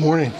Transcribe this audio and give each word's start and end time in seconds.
morning. 0.00 0.32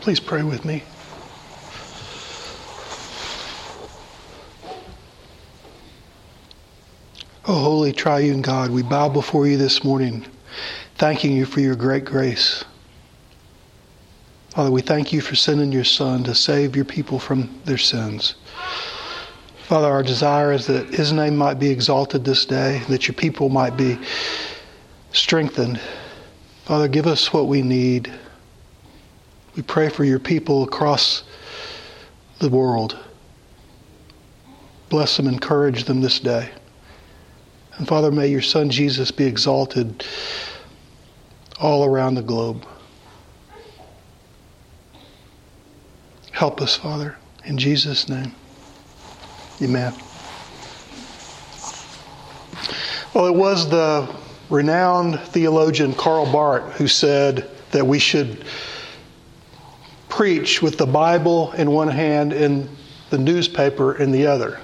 Please 0.00 0.18
pray 0.18 0.42
with 0.42 0.64
me. 0.64 0.82
Oh, 7.46 7.54
holy 7.54 7.92
triune 7.92 8.42
God, 8.42 8.72
we 8.72 8.82
bow 8.82 9.08
before 9.08 9.46
you 9.46 9.56
this 9.56 9.84
morning, 9.84 10.26
thanking 11.02 11.32
you 11.32 11.44
for 11.44 11.58
your 11.58 11.74
great 11.74 12.04
grace. 12.04 12.64
Father, 14.50 14.70
we 14.70 14.80
thank 14.80 15.12
you 15.12 15.20
for 15.20 15.34
sending 15.34 15.72
your 15.72 15.82
Son 15.82 16.22
to 16.22 16.32
save 16.32 16.76
your 16.76 16.84
people 16.84 17.18
from 17.18 17.60
their 17.64 17.76
sins. 17.76 18.36
Father, 19.64 19.88
our 19.88 20.04
desire 20.04 20.52
is 20.52 20.68
that 20.68 20.94
his 20.94 21.12
name 21.12 21.36
might 21.36 21.58
be 21.58 21.70
exalted 21.70 22.24
this 22.24 22.46
day, 22.46 22.82
that 22.88 23.08
your 23.08 23.16
people 23.16 23.48
might 23.48 23.76
be 23.76 23.98
strengthened. 25.10 25.80
Father, 26.66 26.86
give 26.86 27.08
us 27.08 27.32
what 27.32 27.48
we 27.48 27.62
need. 27.62 28.08
We 29.56 29.62
pray 29.62 29.88
for 29.88 30.04
your 30.04 30.20
people 30.20 30.62
across 30.62 31.24
the 32.38 32.48
world. 32.48 32.96
Bless 34.88 35.16
them, 35.16 35.26
encourage 35.26 35.82
them 35.82 36.00
this 36.00 36.20
day. 36.20 36.48
And 37.76 37.88
Father, 37.88 38.12
may 38.12 38.28
your 38.28 38.40
Son 38.40 38.70
Jesus 38.70 39.10
be 39.10 39.24
exalted 39.24 40.04
all 41.62 41.84
around 41.84 42.16
the 42.16 42.22
globe. 42.22 42.66
Help 46.32 46.60
us, 46.60 46.76
Father, 46.76 47.16
in 47.44 47.56
Jesus' 47.56 48.08
name. 48.08 48.34
Amen. 49.62 49.94
Well, 53.14 53.26
it 53.26 53.34
was 53.34 53.70
the 53.70 54.12
renowned 54.50 55.20
theologian 55.20 55.94
Karl 55.94 56.30
Barth 56.30 56.74
who 56.74 56.88
said 56.88 57.48
that 57.70 57.86
we 57.86 58.00
should 58.00 58.44
preach 60.08 60.60
with 60.60 60.78
the 60.78 60.86
Bible 60.86 61.52
in 61.52 61.70
one 61.70 61.88
hand 61.88 62.32
and 62.32 62.68
the 63.10 63.18
newspaper 63.18 63.94
in 63.94 64.10
the 64.10 64.26
other. 64.26 64.60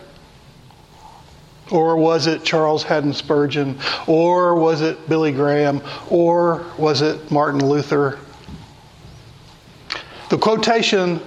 Or 1.71 1.97
was 1.97 2.27
it 2.27 2.45
Charles 2.45 2.83
Haddon 2.83 3.13
Spurgeon? 3.13 3.79
Or 4.07 4.55
was 4.55 4.81
it 4.81 5.09
Billy 5.09 5.33
Graham? 5.33 5.83
Or 6.11 6.65
was 6.79 7.03
it 7.03 7.31
Martin 7.31 7.65
Luther? 7.67 8.19
The 10.31 10.39
quotation 10.39 11.21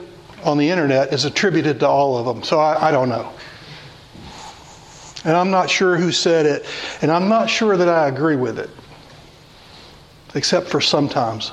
on 0.43 0.57
the 0.57 0.69
internet 0.69 1.13
is 1.13 1.25
attributed 1.25 1.79
to 1.79 1.87
all 1.87 2.17
of 2.17 2.25
them, 2.25 2.43
so 2.43 2.59
I, 2.59 2.89
I, 2.89 2.91
don't 2.91 3.09
know. 3.09 3.31
And 5.23 5.35
I'm 5.35 5.51
not 5.51 5.69
sure 5.69 5.97
who 5.97 6.11
said 6.11 6.45
it, 6.45 6.65
and 7.01 7.11
I'm 7.11 7.27
not 7.27 7.49
sure 7.49 7.77
that 7.77 7.89
I 7.89 8.07
agree 8.07 8.35
with 8.35 8.59
it, 8.59 8.69
except 10.35 10.67
for 10.67 10.81
sometimes. 10.81 11.51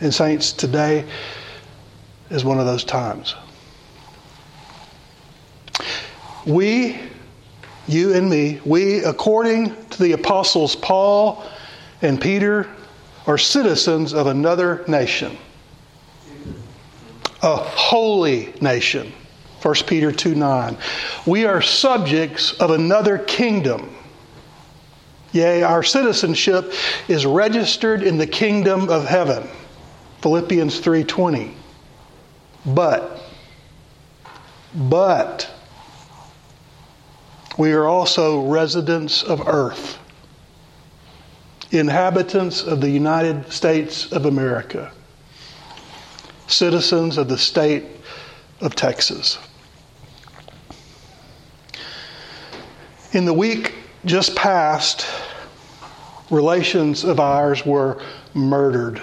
And, 0.00 0.12
Saints, 0.12 0.52
today 0.52 1.04
is 2.30 2.44
one 2.44 2.58
of 2.58 2.66
those 2.66 2.84
times. 2.84 3.34
We 6.46 7.00
you 7.92 8.14
and 8.14 8.28
me, 8.28 8.60
we, 8.64 8.98
according 9.04 9.74
to 9.90 10.02
the 10.02 10.12
apostles 10.12 10.74
Paul 10.76 11.44
and 12.00 12.20
Peter, 12.20 12.68
are 13.26 13.38
citizens 13.38 14.12
of 14.12 14.26
another 14.26 14.84
nation, 14.88 15.36
a 17.42 17.56
holy 17.56 18.52
nation. 18.60 19.12
1 19.62 19.74
Peter 19.86 20.10
2 20.10 20.34
9. 20.34 20.76
We 21.24 21.44
are 21.44 21.62
subjects 21.62 22.52
of 22.54 22.70
another 22.70 23.18
kingdom. 23.18 23.94
Yea, 25.32 25.62
our 25.62 25.82
citizenship 25.82 26.72
is 27.08 27.24
registered 27.24 28.02
in 28.02 28.18
the 28.18 28.26
kingdom 28.26 28.88
of 28.90 29.06
heaven. 29.06 29.48
Philippians 30.20 30.80
3:20. 30.80 31.52
But 32.66 33.20
but 34.74 35.50
we 37.58 37.72
are 37.72 37.86
also 37.86 38.46
residents 38.46 39.22
of 39.22 39.46
earth, 39.46 39.98
inhabitants 41.70 42.62
of 42.62 42.80
the 42.80 42.90
United 42.90 43.50
States 43.52 44.10
of 44.12 44.26
America, 44.26 44.90
citizens 46.46 47.18
of 47.18 47.28
the 47.28 47.38
state 47.38 47.84
of 48.60 48.74
Texas. 48.74 49.38
In 53.12 53.26
the 53.26 53.34
week 53.34 53.74
just 54.06 54.34
past, 54.34 55.06
relations 56.30 57.04
of 57.04 57.20
ours 57.20 57.66
were 57.66 58.02
murdered. 58.32 59.02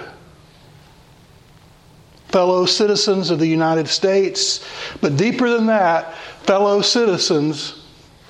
Fellow 2.29 2.65
citizens 2.65 3.29
of 3.29 3.39
the 3.39 3.47
United 3.47 3.87
States, 3.87 4.65
but 5.01 5.17
deeper 5.17 5.49
than 5.49 5.67
that, 5.67 6.15
fellow 6.43 6.81
citizens 6.81 7.78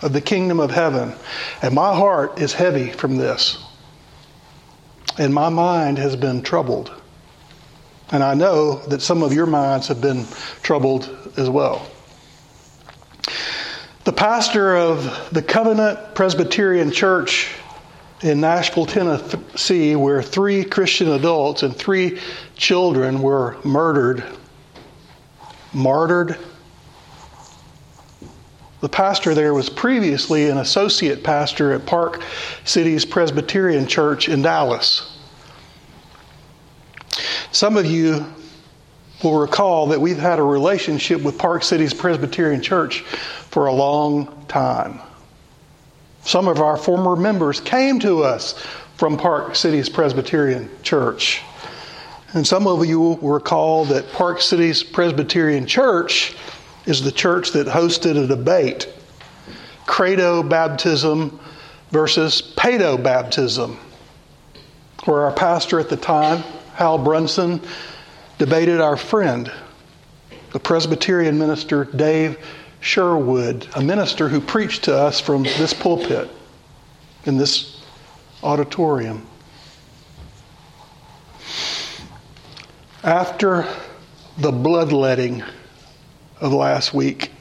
of 0.02 0.14
the 0.14 0.22
kingdom 0.22 0.60
of 0.60 0.72
heaven. 0.72 1.14
And 1.62 1.74
my 1.74 1.94
heart 1.94 2.40
is 2.40 2.54
heavy 2.54 2.92
from 2.92 3.18
this. 3.18 3.58
And 5.18 5.34
my 5.34 5.50
mind 5.50 5.98
has 5.98 6.16
been 6.16 6.42
troubled. 6.42 6.92
And 8.12 8.24
I 8.24 8.34
know 8.34 8.76
that 8.88 9.02
some 9.02 9.22
of 9.22 9.34
your 9.34 9.46
minds 9.46 9.88
have 9.88 10.02
been 10.02 10.26
troubled 10.64 11.34
as 11.38 11.50
well. 11.50 11.86
The 14.06 14.14
pastor 14.14 14.76
of 14.76 15.30
the 15.32 15.44
Covenant 15.44 16.16
Presbyterian 16.16 16.92
Church 16.92 17.54
in 18.22 18.42
Nashville, 18.42 18.86
Tennessee, 18.86 19.96
where 19.96 20.22
three 20.22 20.64
Christian 20.64 21.12
adults 21.12 21.64
and 21.64 21.76
three 21.76 22.20
children 22.56 23.22
were 23.22 23.58
murdered, 23.64 24.24
martyred, 25.74 26.38
the 28.82 28.90
pastor 28.90 29.34
there 29.34 29.54
was 29.54 29.70
previously 29.70 30.50
an 30.50 30.60
associate 30.60 31.24
pastor 31.24 31.74
at 31.74 31.86
Park 31.86 32.22
Cities 32.64 33.06
Presbyterian 33.06 33.86
Church 33.88 34.30
in 34.30 34.42
Dallas. 34.42 35.18
Some 37.52 37.78
of 37.78 37.86
you 37.86 38.26
will 39.24 39.38
recall 39.38 39.88
that 39.88 40.00
we've 40.00 40.18
had 40.18 40.40
a 40.40 40.44
relationship 40.44 41.22
with 41.22 41.38
Park 41.38 41.64
Cities 41.64 41.94
Presbyterian 41.94 42.62
Church 42.62 43.02
for 43.02 43.66
a 43.66 43.74
long 43.74 44.46
time. 44.48 45.00
Some 46.24 46.48
of 46.48 46.62
our 46.62 46.78
former 46.78 47.16
members 47.16 47.60
came 47.60 48.00
to 48.00 48.24
us 48.24 48.64
from 48.96 49.18
Park 49.18 49.56
Cities 49.56 49.90
Presbyterian 49.90 50.70
Church. 50.84 51.42
And 52.34 52.46
some 52.46 52.68
of 52.68 52.86
you 52.86 53.00
will 53.00 53.18
recall 53.18 53.86
that 53.86 54.12
Park 54.12 54.40
Cities 54.42 54.84
Presbyterian 54.84 55.66
Church 55.66 56.36
is 56.86 57.02
the 57.02 57.12
church 57.12 57.52
that 57.52 57.68
hosted 57.68 58.22
a 58.22 58.28
debate 58.28 58.88
credo 59.90 60.44
baptism 60.44 61.40
versus 61.90 62.54
pedo 62.56 63.02
baptism, 63.02 63.80
where 65.06 65.24
our 65.24 65.32
pastor 65.32 65.80
at 65.80 65.90
the 65.90 65.98
time, 65.98 66.44
Hal 66.76 67.00
Brunson, 67.00 67.60
debated 68.38 68.80
our 68.80 68.96
friend, 68.96 69.52
the 70.54 70.60
Presbyterian 70.60 71.40
minister 71.40 71.86
Dave 71.86 72.38
Sherwood, 72.82 73.68
a 73.76 73.82
minister 73.82 74.30
who 74.30 74.40
preached 74.40 74.84
to 74.84 74.96
us 74.96 75.20
from 75.20 75.44
this 75.44 75.74
pulpit 75.74 76.30
in 77.26 77.38
this 77.38 77.82
auditorium. 78.44 79.28
After 83.04 83.66
the 84.38 84.52
bloodletting 84.52 85.44
of 86.42 86.54
last 86.54 86.94
week, 86.94 87.32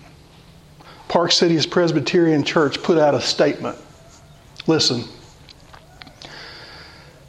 Park 1.09 1.33
Cities 1.33 1.67
Presbyterian 1.67 2.45
Church 2.45 2.83
put 2.83 2.99
out 2.99 3.15
a 3.15 3.21
statement. 3.21 3.79
Listen. 4.67 5.05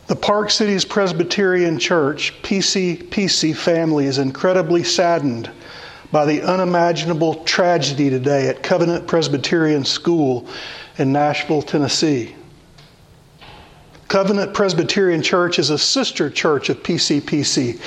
The 0.07 0.15
Park 0.15 0.49
Cities 0.49 0.85
Presbyterian 0.85 1.77
Church, 1.77 2.33
PCPC 2.41 3.55
family, 3.55 4.05
is 4.05 4.17
incredibly 4.17 4.83
saddened 4.83 5.51
by 6.11 6.25
the 6.25 6.41
unimaginable 6.41 7.43
tragedy 7.45 8.09
today 8.09 8.47
at 8.47 8.63
Covenant 8.63 9.07
Presbyterian 9.07 9.85
School 9.85 10.47
in 10.97 11.11
Nashville, 11.11 11.61
Tennessee. 11.61 12.35
Covenant 14.09 14.55
Presbyterian 14.55 15.21
Church 15.21 15.59
is 15.59 15.69
a 15.69 15.77
sister 15.77 16.31
church 16.31 16.69
of 16.69 16.81
PCPC. 16.81 17.79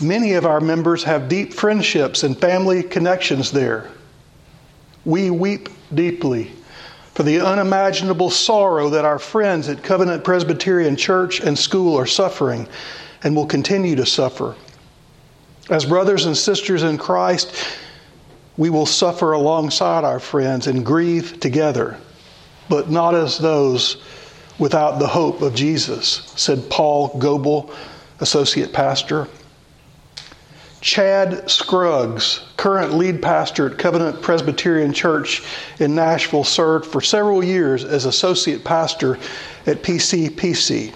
Many 0.00 0.32
of 0.32 0.46
our 0.46 0.58
members 0.58 1.04
have 1.04 1.28
deep 1.28 1.52
friendships 1.52 2.22
and 2.22 2.36
family 2.36 2.82
connections 2.82 3.52
there. 3.52 3.90
We 5.04 5.30
weep 5.30 5.68
deeply 5.94 6.50
for 7.12 7.24
the 7.24 7.40
unimaginable 7.40 8.30
sorrow 8.30 8.88
that 8.88 9.04
our 9.04 9.18
friends 9.18 9.68
at 9.68 9.82
Covenant 9.82 10.24
Presbyterian 10.24 10.96
Church 10.96 11.40
and 11.40 11.58
School 11.58 11.94
are 11.98 12.06
suffering 12.06 12.66
and 13.22 13.36
will 13.36 13.46
continue 13.46 13.96
to 13.96 14.06
suffer. 14.06 14.56
As 15.68 15.84
brothers 15.84 16.24
and 16.24 16.34
sisters 16.34 16.84
in 16.84 16.96
Christ, 16.96 17.54
we 18.56 18.70
will 18.70 18.86
suffer 18.86 19.32
alongside 19.32 20.04
our 20.04 20.20
friends 20.20 20.68
and 20.68 20.86
grieve 20.86 21.38
together, 21.38 21.98
but 22.70 22.88
not 22.88 23.14
as 23.14 23.36
those 23.36 23.98
without 24.58 24.98
the 24.98 25.06
hope 25.06 25.42
of 25.42 25.54
Jesus, 25.54 26.32
said 26.36 26.68
Paul 26.70 27.08
Goebel, 27.18 27.70
associate 28.20 28.72
pastor. 28.72 29.28
Chad 30.80 31.50
Scruggs, 31.50 32.44
current 32.56 32.94
lead 32.94 33.20
pastor 33.20 33.70
at 33.70 33.78
Covenant 33.78 34.22
Presbyterian 34.22 34.92
Church 34.92 35.42
in 35.80 35.94
Nashville, 35.94 36.44
served 36.44 36.86
for 36.86 37.00
several 37.00 37.42
years 37.42 37.84
as 37.84 38.04
associate 38.04 38.62
pastor 38.62 39.18
at 39.66 39.82
PCPC. 39.82 40.92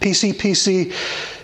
PCPC 0.00 0.92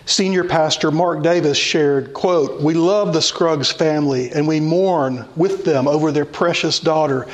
senior 0.07 0.45
pastor 0.45 0.91
Mark 0.91 1.23
Davis 1.23 1.59
shared, 1.59 2.15
quote, 2.15 2.61
"We 2.61 2.75
love 2.75 3.13
the 3.13 3.23
Scruggs 3.23 3.71
family 3.71 4.31
and 4.31 4.47
we 4.47 4.61
mourn 4.61 5.27
with 5.37 5.65
them 5.65 5.87
over 5.87 6.13
their 6.13 6.25
precious 6.25 6.79
daughter, 6.79 7.27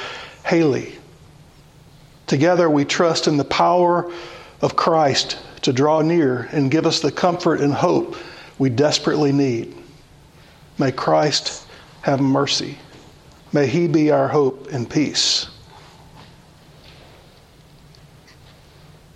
Hallie. 0.44 0.98
Together 2.26 2.70
we 2.70 2.84
trust 2.84 3.26
in 3.26 3.36
the 3.36 3.44
power 3.44 4.10
of 4.62 4.76
Christ 4.76 5.38
to 5.62 5.72
draw 5.72 6.00
near 6.00 6.48
and 6.52 6.70
give 6.70 6.86
us 6.86 7.00
the 7.00 7.12
comfort 7.12 7.60
and 7.60 7.72
hope 7.72 8.16
we 8.58 8.70
desperately 8.70 9.32
need. 9.32 9.76
May 10.78 10.92
Christ 10.92 11.66
have 12.02 12.20
mercy. 12.20 12.78
May 13.52 13.66
he 13.66 13.86
be 13.86 14.10
our 14.10 14.28
hope 14.28 14.68
and 14.72 14.88
peace." 14.88 15.46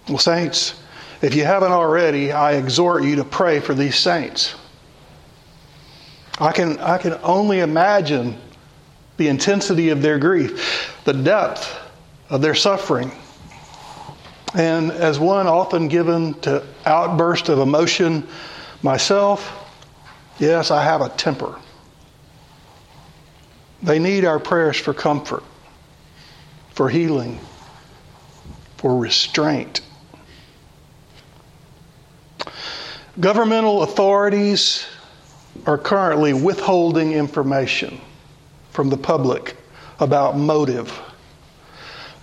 Well, 0.08 0.18
saints, 0.18 0.74
if 1.20 1.34
you 1.34 1.44
haven't 1.44 1.72
already, 1.72 2.32
I 2.32 2.52
exhort 2.52 3.04
you 3.04 3.16
to 3.16 3.24
pray 3.24 3.60
for 3.60 3.74
these 3.74 3.98
saints. 3.98 4.54
I 6.38 6.52
can, 6.52 6.78
I 6.78 6.98
can 6.98 7.18
only 7.22 7.60
imagine 7.60 8.38
the 9.16 9.28
intensity 9.28 9.90
of 9.90 10.00
their 10.00 10.18
grief, 10.18 10.94
the 11.04 11.12
depth 11.12 11.77
of 12.30 12.40
their 12.40 12.54
suffering. 12.54 13.10
And 14.54 14.90
as 14.90 15.18
one 15.18 15.46
often 15.46 15.88
given 15.88 16.34
to 16.40 16.64
outburst 16.86 17.48
of 17.48 17.58
emotion 17.58 18.26
myself, 18.82 19.52
yes, 20.38 20.70
I 20.70 20.82
have 20.82 21.00
a 21.00 21.08
temper. 21.10 21.56
They 23.82 23.98
need 23.98 24.24
our 24.24 24.38
prayers 24.38 24.76
for 24.76 24.94
comfort, 24.94 25.44
for 26.70 26.88
healing, 26.88 27.38
for 28.76 28.96
restraint. 28.96 29.82
Governmental 33.20 33.82
authorities 33.82 34.86
are 35.66 35.78
currently 35.78 36.32
withholding 36.32 37.12
information 37.12 38.00
from 38.70 38.90
the 38.90 38.96
public 38.96 39.56
about 39.98 40.36
motive. 40.36 40.96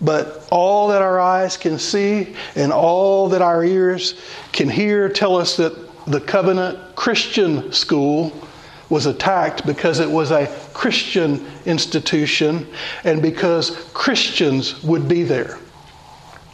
But 0.01 0.47
all 0.51 0.89
that 0.89 1.01
our 1.01 1.19
eyes 1.19 1.57
can 1.57 1.79
see 1.79 2.35
and 2.55 2.71
all 2.71 3.29
that 3.29 3.41
our 3.41 3.63
ears 3.63 4.19
can 4.51 4.69
hear 4.69 5.09
tell 5.09 5.37
us 5.37 5.57
that 5.57 5.73
the 6.05 6.21
Covenant 6.21 6.95
Christian 6.95 7.71
School 7.71 8.33
was 8.89 9.05
attacked 9.05 9.65
because 9.65 9.99
it 9.99 10.09
was 10.09 10.31
a 10.31 10.47
Christian 10.73 11.45
institution 11.65 12.67
and 13.03 13.21
because 13.21 13.71
Christians 13.93 14.83
would 14.83 15.07
be 15.07 15.23
there. 15.23 15.57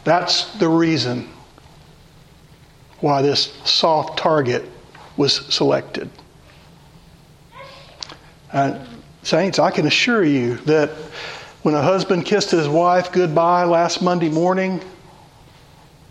That's 0.04 0.52
the 0.58 0.68
reason 0.68 1.28
why 3.00 3.22
this 3.22 3.52
soft 3.64 4.18
target 4.18 4.64
was 5.16 5.46
selected. 5.54 6.08
And 8.52 8.80
saints, 9.22 9.58
I 9.58 9.70
can 9.70 9.86
assure 9.86 10.24
you 10.24 10.56
that 10.58 10.90
when 11.62 11.74
a 11.74 11.82
husband 11.82 12.24
kissed 12.24 12.50
his 12.50 12.68
wife 12.68 13.12
goodbye 13.12 13.64
last 13.64 14.02
Monday 14.02 14.28
morning 14.28 14.80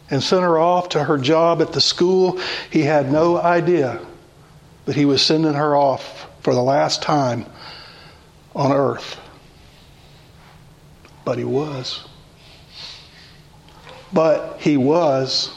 and 0.10 0.22
sent 0.22 0.42
her 0.42 0.58
off 0.58 0.90
to 0.90 1.04
her 1.04 1.18
job 1.18 1.62
at 1.62 1.74
the 1.74 1.82
school, 1.82 2.40
he 2.70 2.82
had 2.82 3.12
no 3.12 3.38
idea 3.38 4.00
that 4.86 4.96
he 4.96 5.06
was 5.06 5.22
sending 5.22 5.54
her 5.54 5.76
off 5.76 6.28
for 6.42 6.54
the 6.54 6.62
last 6.62 7.02
time 7.02 7.46
on 8.56 8.72
earth. 8.72 9.20
But 11.24 11.38
he 11.38 11.44
was. 11.44 12.04
But 14.12 14.58
he 14.60 14.76
was 14.76 15.52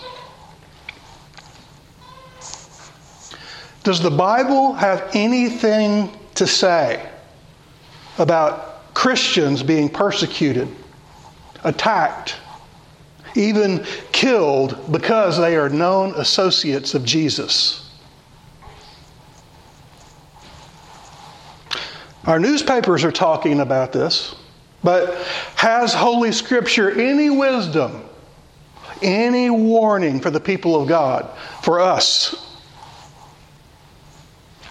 Does 3.84 4.00
the 4.00 4.10
Bible 4.10 4.72
have 4.72 5.10
anything 5.12 6.10
to 6.36 6.46
say 6.46 7.06
about 8.16 8.73
Christians 8.94 9.62
being 9.62 9.88
persecuted, 9.88 10.68
attacked, 11.64 12.36
even 13.34 13.84
killed 14.12 14.92
because 14.92 15.36
they 15.36 15.56
are 15.56 15.68
known 15.68 16.14
associates 16.14 16.94
of 16.94 17.04
Jesus? 17.04 17.90
Our 22.26 22.38
newspapers 22.38 23.04
are 23.04 23.12
talking 23.12 23.60
about 23.60 23.92
this, 23.92 24.34
but 24.82 25.14
has 25.56 25.92
Holy 25.92 26.32
Scripture 26.32 26.90
any 26.98 27.28
wisdom, 27.28 28.04
any 29.02 29.50
warning 29.50 30.20
for 30.20 30.30
the 30.30 30.40
people 30.40 30.80
of 30.80 30.88
God, 30.88 31.28
for 31.62 31.80
us? 31.80 32.34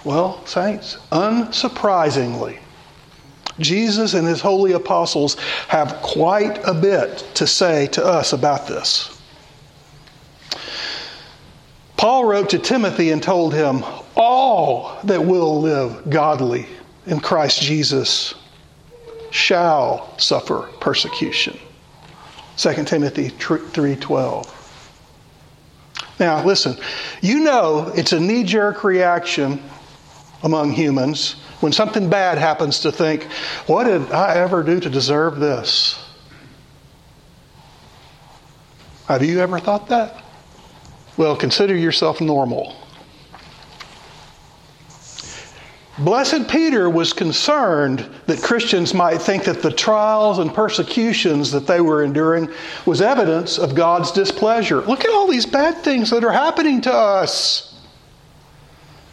Well, 0.04 0.44
saints, 0.46 0.98
unsurprisingly, 1.12 2.58
Jesus 3.60 4.14
and 4.14 4.28
his 4.28 4.42
holy 4.42 4.72
apostles 4.72 5.36
have 5.68 6.02
quite 6.02 6.60
a 6.66 6.74
bit 6.74 7.20
to 7.36 7.48
say 7.48 7.88
to 7.88 8.06
us 8.06 8.34
about 8.34 8.68
this. 8.68 9.10
Paul 11.98 12.26
wrote 12.26 12.50
to 12.50 12.60
Timothy 12.60 13.12
and 13.12 13.22
told 13.22 13.54
him, 13.54 13.84
All 14.16 14.98
that 15.04 15.24
will 15.24 15.62
live 15.62 16.10
godly 16.10 16.68
in 17.06 17.20
Christ 17.20 17.62
Jesus 17.62 18.34
shall 19.32 20.18
suffer 20.20 20.70
persecution. 20.80 21.58
2 22.58 22.86
Timothy 22.86 23.30
3:12. 23.30 24.48
Now, 26.20 26.44
listen. 26.46 26.78
You 27.22 27.40
know 27.40 27.92
it's 27.96 28.12
a 28.14 28.20
knee-jerk 28.20 28.84
reaction 28.84 29.62
among 30.44 30.72
humans 30.72 31.38
when 31.64 31.72
something 31.72 32.10
bad 32.10 32.38
happens 32.38 32.80
to 32.82 32.92
think, 32.92 33.24
what 33.68 33.86
did 33.86 34.12
I 34.12 34.36
ever 34.36 34.64
do 34.64 34.82
to 34.82 34.90
deserve 34.90 35.40
this? 35.40 35.98
Have 39.08 39.24
you 39.24 39.40
ever 39.40 39.60
thought 39.60 39.88
that? 39.88 40.22
Well, 41.16 41.38
consider 41.38 41.74
yourself 41.74 42.20
normal. 42.20 42.76
Blessed 46.00 46.50
Peter 46.50 46.90
was 46.90 47.14
concerned 47.14 48.10
that 48.26 48.42
Christians 48.42 48.94
might 48.94 49.22
think 49.22 49.46
that 49.46 49.62
the 49.62 49.72
trials 49.72 50.40
and 50.40 50.54
persecutions 50.54 51.50
that 51.52 51.66
they 51.66 51.80
were 51.80 52.04
enduring 52.04 52.50
was 52.86 53.02
evidence 53.02 53.58
of 53.58 53.74
God's 53.74 54.12
displeasure. 54.12 54.82
Look 54.82 55.06
at 55.06 55.12
all 55.12 55.28
these 55.28 55.46
bad 55.46 55.78
things 55.78 56.10
that 56.10 56.26
are 56.26 56.32
happening 56.32 56.82
to 56.82 56.92
us. 56.94 57.74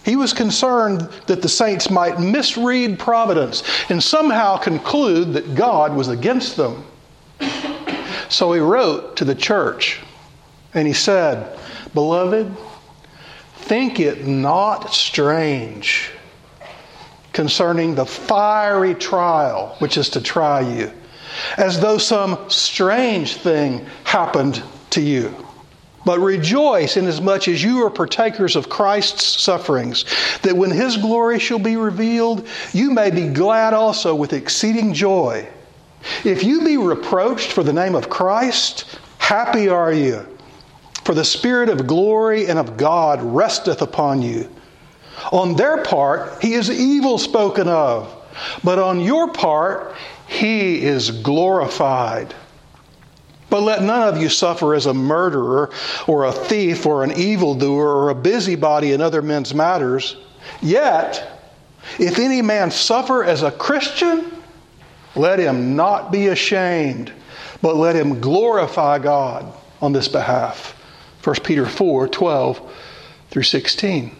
He 0.04 0.16
was 0.16 0.32
concerned 0.32 1.02
that 1.26 1.42
the 1.42 1.48
saints 1.48 1.90
might 1.90 2.18
misread 2.18 2.98
providence 2.98 3.62
and 3.90 4.02
somehow 4.02 4.56
conclude 4.56 5.34
that 5.34 5.54
God 5.54 5.94
was 5.94 6.08
against 6.08 6.56
them. 6.56 6.84
So 8.28 8.52
he 8.52 8.60
wrote 8.60 9.16
to 9.16 9.24
the 9.24 9.34
church 9.34 10.00
and 10.72 10.86
he 10.86 10.94
said, 10.94 11.58
Beloved, 11.94 12.56
think 13.56 14.00
it 14.00 14.26
not 14.26 14.94
strange 14.94 16.10
concerning 17.32 17.94
the 17.94 18.06
fiery 18.06 18.94
trial 18.94 19.76
which 19.78 19.96
is 19.96 20.08
to 20.10 20.20
try 20.20 20.60
you, 20.60 20.90
as 21.56 21.78
though 21.78 21.98
some 21.98 22.38
strange 22.48 23.34
thing 23.34 23.84
happened 24.04 24.62
to 24.90 25.00
you 25.00 25.34
but 26.04 26.18
rejoice 26.18 26.96
inasmuch 26.96 27.48
as 27.48 27.62
you 27.62 27.84
are 27.84 27.90
partakers 27.90 28.56
of 28.56 28.68
Christ's 28.68 29.42
sufferings, 29.42 30.04
that 30.42 30.56
when 30.56 30.70
his 30.70 30.96
glory 30.96 31.38
shall 31.38 31.58
be 31.58 31.76
revealed, 31.76 32.46
you 32.72 32.90
may 32.90 33.10
be 33.10 33.28
glad 33.28 33.74
also 33.74 34.14
with 34.14 34.32
exceeding 34.32 34.94
joy. 34.94 35.46
If 36.24 36.42
you 36.42 36.64
be 36.64 36.76
reproached 36.78 37.52
for 37.52 37.62
the 37.62 37.72
name 37.72 37.94
of 37.94 38.08
Christ, 38.08 38.98
happy 39.18 39.68
are 39.68 39.92
you, 39.92 40.26
for 41.04 41.14
the 41.14 41.24
Spirit 41.24 41.68
of 41.68 41.86
glory 41.86 42.46
and 42.46 42.58
of 42.58 42.76
God 42.76 43.22
resteth 43.22 43.82
upon 43.82 44.22
you. 44.22 44.48
On 45.32 45.54
their 45.54 45.82
part, 45.82 46.42
he 46.42 46.54
is 46.54 46.70
evil 46.70 47.18
spoken 47.18 47.68
of, 47.68 48.14
but 48.64 48.78
on 48.78 49.00
your 49.00 49.30
part, 49.32 49.94
he 50.26 50.82
is 50.82 51.10
glorified. 51.10 52.34
But 53.50 53.62
let 53.62 53.82
none 53.82 54.08
of 54.08 54.20
you 54.20 54.28
suffer 54.28 54.74
as 54.74 54.86
a 54.86 54.94
murderer 54.94 55.70
or 56.06 56.24
a 56.24 56.32
thief 56.32 56.86
or 56.86 57.02
an 57.02 57.12
evildoer 57.12 57.88
or 57.88 58.10
a 58.10 58.14
busybody 58.14 58.92
in 58.92 59.00
other 59.00 59.20
men's 59.20 59.52
matters. 59.52 60.16
Yet, 60.62 61.40
if 61.98 62.18
any 62.18 62.40
man 62.40 62.70
suffer 62.70 63.24
as 63.24 63.42
a 63.42 63.50
Christian, 63.50 64.32
let 65.16 65.40
him 65.40 65.74
not 65.74 66.12
be 66.12 66.28
ashamed, 66.28 67.12
but 67.60 67.76
let 67.76 67.96
him 67.96 68.20
glorify 68.20 68.98
God 69.00 69.52
on 69.82 69.92
this 69.92 70.08
behalf. 70.08 70.76
1 71.24 71.36
Peter 71.42 71.66
4 71.66 72.08
12 72.08 72.72
through 73.30 73.42
16. 73.42 74.16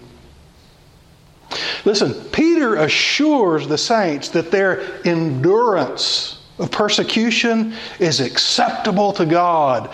Listen, 1.85 2.13
Peter 2.31 2.77
assures 2.77 3.67
the 3.67 3.79
saints 3.79 4.29
that 4.31 4.51
their 4.51 5.05
endurance 5.07 6.40
of 6.61 6.71
persecution 6.71 7.75
is 7.99 8.21
acceptable 8.21 9.13
to 9.15 9.27
God. 9.27 9.91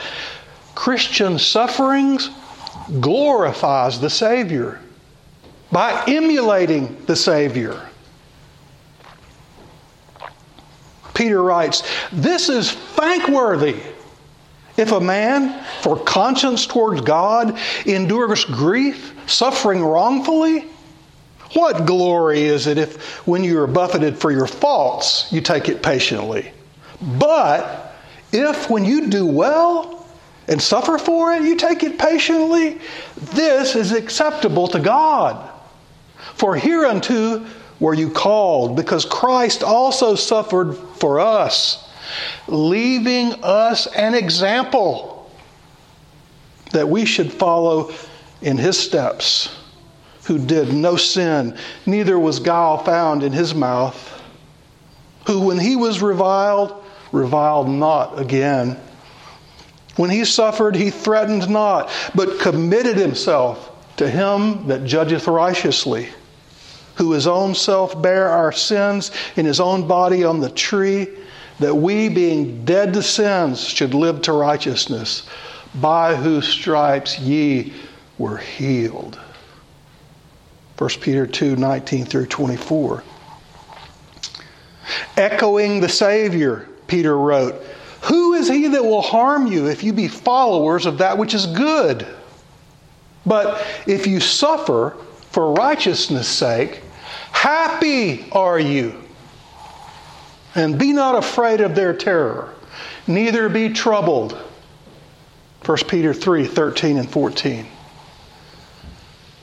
Christian 0.75 1.39
sufferings 1.39 2.31
glorifies 3.01 4.01
the 4.01 4.11
Savior 4.11 4.81
by 5.73 6.05
emulating 6.07 7.05
the 7.07 7.17
Savior. 7.17 7.81
Peter 11.15 11.43
writes, 11.43 11.83
This 12.13 12.49
is 12.49 12.73
thankworthy 12.73 13.81
if 14.77 14.93
a 14.93 15.01
man, 15.01 15.65
for 15.81 15.99
conscience 15.99 16.67
towards 16.67 17.01
God, 17.01 17.59
endures 17.87 18.45
grief, 18.45 19.15
suffering 19.27 19.83
wrongfully. 19.83 20.67
What 21.55 21.87
glory 21.87 22.43
is 22.43 22.67
it 22.67 22.77
if, 22.77 23.27
when 23.27 23.43
you 23.43 23.59
are 23.61 23.67
buffeted 23.67 24.19
for 24.19 24.31
your 24.31 24.47
faults, 24.47 25.33
you 25.33 25.41
take 25.41 25.71
it 25.71 25.83
patiently? 25.83 26.53
But 27.01 27.95
if, 28.33 28.71
when 28.71 28.85
you 28.85 29.09
do 29.09 29.27
well 29.27 30.07
and 30.49 30.61
suffer 30.61 30.99
for 30.99 31.33
it, 31.33 31.43
you 31.43 31.57
take 31.57 31.83
it 31.83 31.99
patiently, 31.99 32.81
this 33.17 33.75
is 33.75 33.93
acceptable 33.93 34.69
to 34.69 34.81
God. 34.81 35.51
For 36.35 36.57
hereunto 36.57 37.47
were 37.81 37.95
you 37.95 38.11
called, 38.11 38.77
because 38.77 39.05
Christ 39.05 39.63
also 39.63 40.15
suffered 40.15 40.75
for 40.75 41.21
us, 41.21 41.89
leaving 42.47 43.35
us 43.43 43.87
an 43.89 44.15
example 44.15 45.31
that 46.73 46.89
we 46.89 47.05
should 47.05 47.33
follow 47.33 47.93
in 48.43 48.57
his 48.57 48.79
steps, 48.79 49.57
who 50.25 50.39
did 50.39 50.73
no 50.73 50.97
sin, 50.97 51.57
neither 51.85 52.19
was 52.19 52.39
guile 52.39 52.79
found 52.79 53.23
in 53.23 53.33
his 53.33 53.55
mouth, 53.55 54.23
who, 55.27 55.41
when 55.41 55.59
he 55.59 55.77
was 55.77 56.03
reviled, 56.03 56.85
reviled 57.13 57.69
not 57.69 58.19
again. 58.19 58.79
When 59.97 60.11
he 60.11 60.25
suffered, 60.25 60.77
he 60.77 60.91
threatened 60.91 61.49
not, 61.49 61.91
but 62.15 62.39
committed 62.39 62.97
himself 62.97 63.73
to 63.97 64.09
him 64.09 64.67
that 64.67 64.85
judgeth 64.85 65.27
righteously 65.27 66.09
who 66.97 67.13
his 67.13 67.27
own 67.27 67.55
self 67.55 68.01
bare 68.03 68.29
our 68.29 68.53
sins 68.53 69.11
in 69.37 69.47
his 69.47 69.61
own 69.61 69.87
body 69.87 70.25
on 70.25 70.41
the 70.41 70.51
tree, 70.51 71.09
that 71.59 71.75
we, 71.75 72.09
being 72.09 72.65
dead 72.65 72.93
to 72.95 73.03
sins, 73.03 73.67
should 73.67 73.95
live 73.95 74.21
to 74.23 74.33
righteousness, 74.33 75.27
by 75.77 76.15
whose 76.15 76.49
stripes 76.49 77.19
ye 77.19 77.73
were 78.19 78.39
healed. 78.39 79.19
1 80.79 80.91
Peter 81.01 81.27
2 81.27 81.57
19 81.57 82.05
through 82.05 82.27
24. 82.27 83.03
Echoing 85.17 85.81
the 85.81 85.89
Savior, 85.89 86.69
Peter 86.87 87.17
wrote, 87.17 87.55
Who 88.03 88.35
is 88.35 88.49
he 88.49 88.69
that 88.69 88.85
will 88.85 89.03
harm 89.03 89.47
you 89.47 89.69
if 89.69 89.83
you 89.83 89.93
be 89.93 90.09
followers 90.09 90.87
of 90.87 90.99
that 90.99 91.19
which 91.19 91.35
is 91.35 91.47
good? 91.47 92.07
But 93.25 93.67
if 93.87 94.07
you 94.07 94.21
suffer 94.21 94.97
for 95.31 95.53
righteousness' 95.53 96.29
sake, 96.29 96.83
Happy 97.37 98.31
are 98.33 98.59
you. 98.59 98.95
And 100.55 100.79
be 100.79 100.93
not 100.93 101.17
afraid 101.17 101.61
of 101.61 101.75
their 101.75 101.95
terror, 101.95 102.55
neither 103.07 103.49
be 103.51 103.69
troubled. 103.69 104.33
1 105.65 105.79
Peter 105.87 106.15
3 106.15 106.47
13 106.47 106.97
and 106.97 107.11
14. 107.11 107.67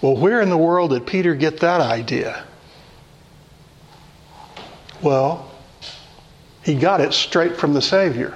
Well, 0.02 0.18
where 0.18 0.42
in 0.42 0.50
the 0.50 0.58
world 0.58 0.90
did 0.90 1.06
Peter 1.06 1.36
get 1.36 1.60
that 1.60 1.82
idea? 1.82 2.44
Well, 5.02 5.50
he 6.64 6.76
got 6.76 7.02
it 7.02 7.14
straight 7.14 7.58
from 7.58 7.74
the 7.74 7.82
Savior. 7.82 8.34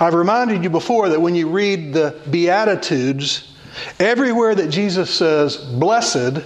I've 0.00 0.14
reminded 0.14 0.62
you 0.62 0.70
before 0.70 1.08
that 1.08 1.20
when 1.20 1.34
you 1.34 1.48
read 1.48 1.92
the 1.92 2.20
Beatitudes, 2.30 3.52
everywhere 3.98 4.54
that 4.54 4.70
Jesus 4.70 5.12
says, 5.12 5.56
blessed, 5.56 6.40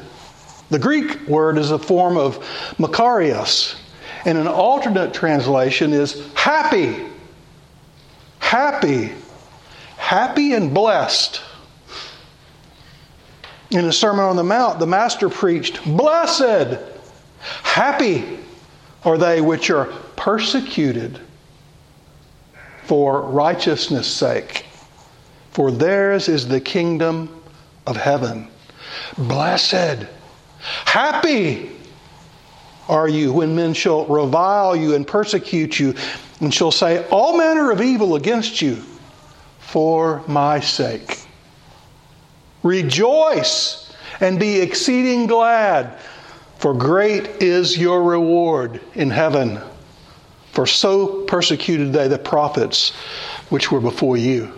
the 0.71 0.79
Greek 0.79 1.27
word 1.29 1.59
is 1.59 1.71
a 1.71 1.79
form 1.79 2.17
of 2.17 2.39
makarios, 2.79 3.77
and 4.25 4.39
an 4.39 4.47
alternate 4.47 5.13
translation 5.13 5.93
is 5.93 6.33
happy. 6.35 7.05
Happy. 8.39 9.13
Happy 9.97 10.55
and 10.55 10.73
blessed. 10.73 11.43
In 13.71 13.87
the 13.87 13.93
Sermon 13.93 14.25
on 14.25 14.37
the 14.37 14.45
Mount, 14.45 14.79
the 14.79 14.87
Master 14.87 15.29
preached, 15.29 15.83
Blessed, 15.85 16.79
happy 17.63 18.39
are 19.05 19.19
they 19.19 19.41
which 19.41 19.71
are 19.71 19.87
persecuted 20.17 21.19
for 22.85 23.23
righteousness' 23.23 24.07
sake, 24.07 24.67
for 25.51 25.71
theirs 25.71 26.29
is 26.29 26.49
the 26.49 26.61
kingdom 26.61 27.43
of 27.87 27.97
heaven. 27.97 28.49
Blessed 29.17 30.07
Happy 30.63 31.71
are 32.89 33.09
you 33.09 33.33
when 33.33 33.57
men 33.57 33.75
shall 33.75 34.05
revile 34.07 34.77
you 34.77 34.95
and 34.95 35.07
persecute 35.07 35.79
you, 35.79 35.95
and 36.41 36.53
shall 36.53 36.71
say 36.71 37.07
all 37.09 37.37
manner 37.37 37.71
of 37.71 37.81
evil 37.81 38.17
against 38.17 38.61
you 38.63 38.77
for 39.59 40.23
my 40.27 40.61
sake. 40.61 41.21
Rejoice 42.63 43.93
and 44.21 44.39
be 44.39 44.61
exceeding 44.61 45.27
glad, 45.27 45.99
for 46.63 46.73
great 46.73 47.43
is 47.43 47.77
your 47.77 48.05
reward 48.05 48.81
in 48.95 49.11
heaven. 49.11 49.59
For 50.53 50.65
so 50.65 51.23
persecuted 51.23 51.93
they 51.93 52.07
the 52.07 52.21
prophets 52.21 52.91
which 53.49 53.73
were 53.73 53.81
before 53.81 54.17
you. 54.17 54.53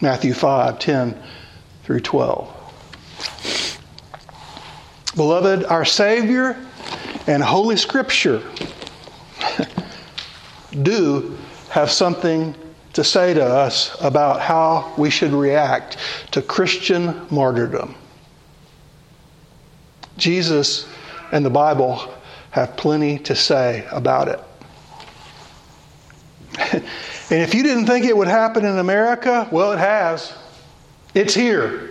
Matthew 0.00 0.32
5 0.32 0.78
10 0.78 1.20
through 1.82 1.98
12. 1.98 2.54
Beloved, 5.16 5.64
our 5.64 5.84
Savior 5.84 6.56
and 7.26 7.42
Holy 7.42 7.76
Scripture 7.76 8.40
do 10.82 11.36
have 11.70 11.90
something 11.90 12.54
to 12.92 13.02
say 13.02 13.34
to 13.34 13.44
us 13.44 13.96
about 14.00 14.40
how 14.40 14.94
we 14.96 15.10
should 15.10 15.32
react 15.32 15.96
to 16.30 16.40
Christian 16.40 17.26
martyrdom. 17.32 17.96
Jesus 20.18 20.88
and 21.32 21.44
the 21.44 21.50
Bible 21.50 22.12
have 22.50 22.76
plenty 22.76 23.18
to 23.20 23.34
say 23.34 23.86
about 23.90 24.28
it. 24.28 24.40
and 26.72 27.42
if 27.42 27.54
you 27.54 27.62
didn't 27.62 27.86
think 27.86 28.04
it 28.04 28.16
would 28.16 28.28
happen 28.28 28.64
in 28.64 28.78
America, 28.78 29.48
well, 29.50 29.72
it 29.72 29.78
has. 29.78 30.32
It's 31.14 31.34
here. 31.34 31.90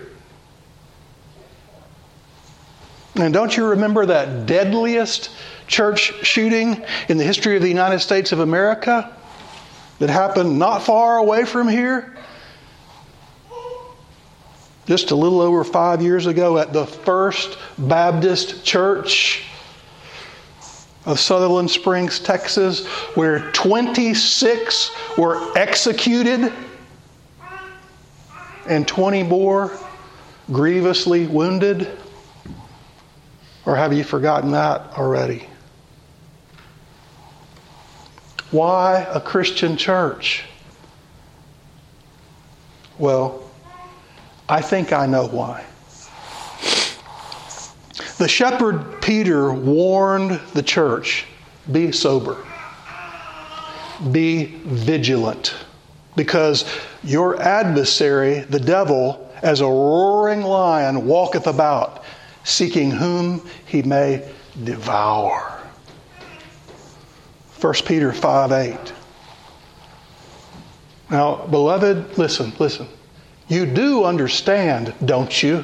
And 3.15 3.33
don't 3.33 3.55
you 3.55 3.67
remember 3.67 4.05
that 4.05 4.45
deadliest 4.45 5.31
church 5.67 6.13
shooting 6.25 6.83
in 7.09 7.17
the 7.17 7.23
history 7.23 7.55
of 7.55 7.61
the 7.61 7.67
United 7.67 7.99
States 7.99 8.31
of 8.31 8.39
America 8.39 9.15
that 9.99 10.09
happened 10.09 10.59
not 10.59 10.83
far 10.83 11.17
away 11.17 11.45
from 11.45 11.67
here? 11.67 12.16
Just 14.87 15.11
a 15.11 15.15
little 15.15 15.41
over 15.41 15.65
five 15.65 16.01
years 16.01 16.27
ago 16.27 16.57
at 16.57 16.71
the 16.71 16.85
First 16.85 17.57
Baptist 17.77 18.63
Church 18.63 19.43
of 21.05 21.19
Sutherland 21.19 21.69
Springs, 21.69 22.19
Texas, 22.19 22.85
where 23.15 23.51
26 23.51 24.95
were 25.17 25.57
executed 25.57 26.53
and 28.65 28.87
20 28.87 29.23
more 29.23 29.77
grievously 30.53 31.27
wounded. 31.27 31.91
Or 33.65 33.75
have 33.75 33.91
you 33.91 34.05
forgotten 34.05 34.51
that 34.51 34.97
already? 34.97 35.49
Why 38.51 39.05
a 39.09 39.19
Christian 39.19 39.75
church? 39.75 40.45
Well, 42.97 43.46
I 44.49 44.61
think 44.61 44.93
I 44.93 45.05
know 45.05 45.27
why. 45.27 45.65
The 48.17 48.27
shepherd 48.27 49.01
Peter 49.01 49.53
warned 49.53 50.39
the 50.53 50.63
church 50.63 51.25
be 51.71 51.91
sober. 51.91 52.37
be 54.11 54.45
vigilant, 54.65 55.55
because 56.15 56.65
your 57.03 57.41
adversary, 57.41 58.41
the 58.41 58.59
devil, 58.59 59.31
as 59.41 59.61
a 59.61 59.65
roaring 59.65 60.41
lion, 60.41 61.05
walketh 61.05 61.47
about, 61.47 62.03
seeking 62.43 62.91
whom 62.91 63.41
he 63.65 63.81
may 63.81 64.27
devour. 64.63 65.59
1 67.59 67.73
Peter 67.85 68.13
5 68.13 68.51
8. 68.51 68.93
Now, 71.09 71.45
beloved, 71.47 72.17
listen, 72.17 72.53
listen. 72.59 72.87
You 73.47 73.65
do 73.65 74.03
understand, 74.03 74.93
don't 75.05 75.41
you? 75.41 75.63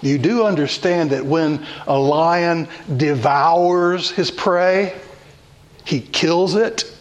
You 0.00 0.18
do 0.18 0.44
understand 0.44 1.10
that 1.10 1.24
when 1.24 1.66
a 1.86 1.98
lion 1.98 2.68
devours 2.96 4.10
his 4.10 4.30
prey, 4.30 4.94
he 5.84 6.00
kills 6.00 6.54
it. 6.54 6.94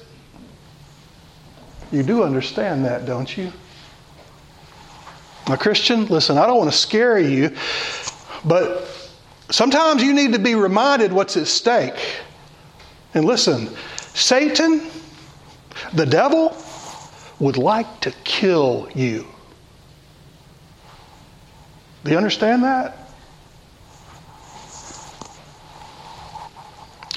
You 1.91 2.03
do 2.03 2.23
understand 2.23 2.85
that, 2.85 3.05
don't 3.05 3.37
you? 3.37 3.51
Now, 5.47 5.55
Christian, 5.55 6.07
listen, 6.07 6.37
I 6.37 6.45
don't 6.45 6.57
want 6.57 6.71
to 6.71 6.77
scare 6.77 7.19
you, 7.19 7.55
but 8.43 9.09
sometimes 9.49 10.03
you 10.03 10.13
need 10.13 10.33
to 10.33 10.39
be 10.39 10.55
reminded 10.55 11.13
what's 11.13 11.37
at 11.37 11.47
stake. 11.47 12.21
And 13.13 13.25
listen, 13.25 13.69
Satan, 14.13 14.89
the 15.93 16.05
devil, 16.05 16.57
would 17.39 17.57
like 17.57 18.01
to 18.01 18.11
kill 18.23 18.89
you. 18.95 19.25
Do 22.03 22.11
you 22.11 22.17
understand 22.17 22.63
that? 22.63 22.97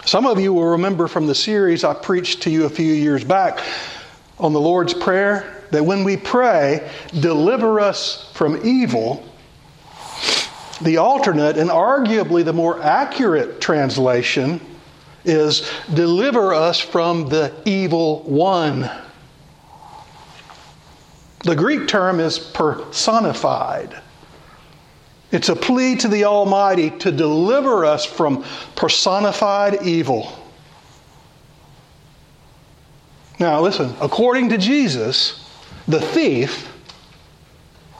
Some 0.04 0.26
of 0.26 0.40
you 0.40 0.52
will 0.52 0.66
remember 0.66 1.06
from 1.06 1.26
the 1.26 1.34
series 1.34 1.84
I 1.84 1.94
preached 1.94 2.42
to 2.42 2.50
you 2.50 2.64
a 2.64 2.68
few 2.68 2.92
years 2.92 3.22
back 3.22 3.60
on 4.40 4.52
the 4.52 4.60
Lord's 4.60 4.92
Prayer 4.92 5.64
that 5.70 5.84
when 5.84 6.02
we 6.02 6.16
pray, 6.16 6.90
deliver 7.20 7.78
us 7.78 8.30
from 8.34 8.66
evil, 8.66 9.24
the 10.80 10.96
alternate 10.96 11.56
and 11.56 11.70
arguably 11.70 12.44
the 12.44 12.52
more 12.52 12.82
accurate 12.82 13.60
translation 13.60 14.60
is 15.24 15.70
deliver 15.94 16.54
us 16.54 16.80
from 16.80 17.28
the 17.28 17.52
evil 17.64 18.22
one. 18.22 18.90
The 21.44 21.56
Greek 21.56 21.88
term 21.88 22.20
is 22.20 22.38
personified. 22.38 23.96
It's 25.32 25.48
a 25.48 25.56
plea 25.56 25.96
to 25.96 26.08
the 26.08 26.24
Almighty 26.24 26.90
to 26.98 27.10
deliver 27.12 27.84
us 27.84 28.04
from 28.04 28.44
personified 28.74 29.82
evil. 29.82 30.32
Now, 33.38 33.60
listen, 33.62 33.94
according 34.02 34.50
to 34.50 34.58
Jesus, 34.58 35.48
the 35.88 36.00
thief, 36.00 36.68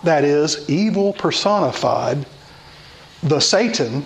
that 0.05 0.25
is, 0.25 0.69
evil 0.69 1.15
personified, 1.15 2.27
the 3.23 3.41
Satan, 3.41 4.05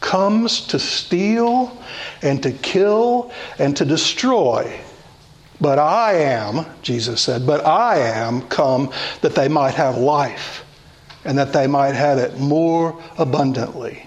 comes 0.00 0.66
to 0.68 0.78
steal 0.78 1.76
and 2.22 2.42
to 2.42 2.52
kill 2.52 3.30
and 3.58 3.76
to 3.76 3.84
destroy. 3.84 4.80
But 5.60 5.78
I 5.78 6.14
am, 6.14 6.64
Jesus 6.82 7.20
said, 7.20 7.46
but 7.46 7.66
I 7.66 7.98
am 7.98 8.42
come 8.42 8.92
that 9.20 9.34
they 9.34 9.48
might 9.48 9.74
have 9.74 9.98
life 9.98 10.64
and 11.24 11.36
that 11.38 11.52
they 11.52 11.66
might 11.66 11.94
have 11.94 12.18
it 12.18 12.38
more 12.38 13.00
abundantly. 13.18 14.06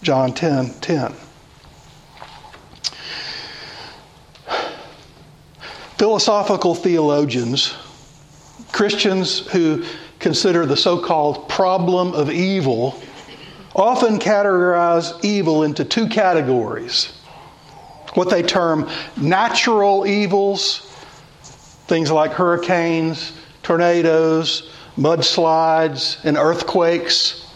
John 0.00 0.32
10 0.32 0.74
10. 0.80 1.14
Philosophical 5.98 6.74
theologians, 6.74 7.74
Christians 8.72 9.46
who 9.48 9.84
consider 10.18 10.66
the 10.66 10.76
so 10.76 10.98
called 10.98 11.48
problem 11.48 12.14
of 12.14 12.30
evil, 12.30 13.00
often 13.76 14.18
categorize 14.18 15.24
evil 15.24 15.62
into 15.62 15.84
two 15.84 16.08
categories 16.08 17.12
what 18.14 18.30
they 18.30 18.42
term 18.42 18.88
natural 19.16 20.06
evils, 20.06 20.80
things 21.86 22.10
like 22.10 22.32
hurricanes, 22.32 23.32
tornadoes, 23.62 24.70
mudslides, 24.96 26.22
and 26.24 26.36
earthquakes, 26.36 27.46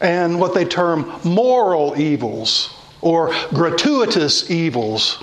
and 0.00 0.38
what 0.38 0.54
they 0.54 0.64
term 0.64 1.12
moral 1.24 1.98
evils 1.98 2.74
or 3.00 3.34
gratuitous 3.50 4.50
evils, 4.50 5.22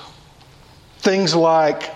things 0.99 1.35
like 1.35 1.91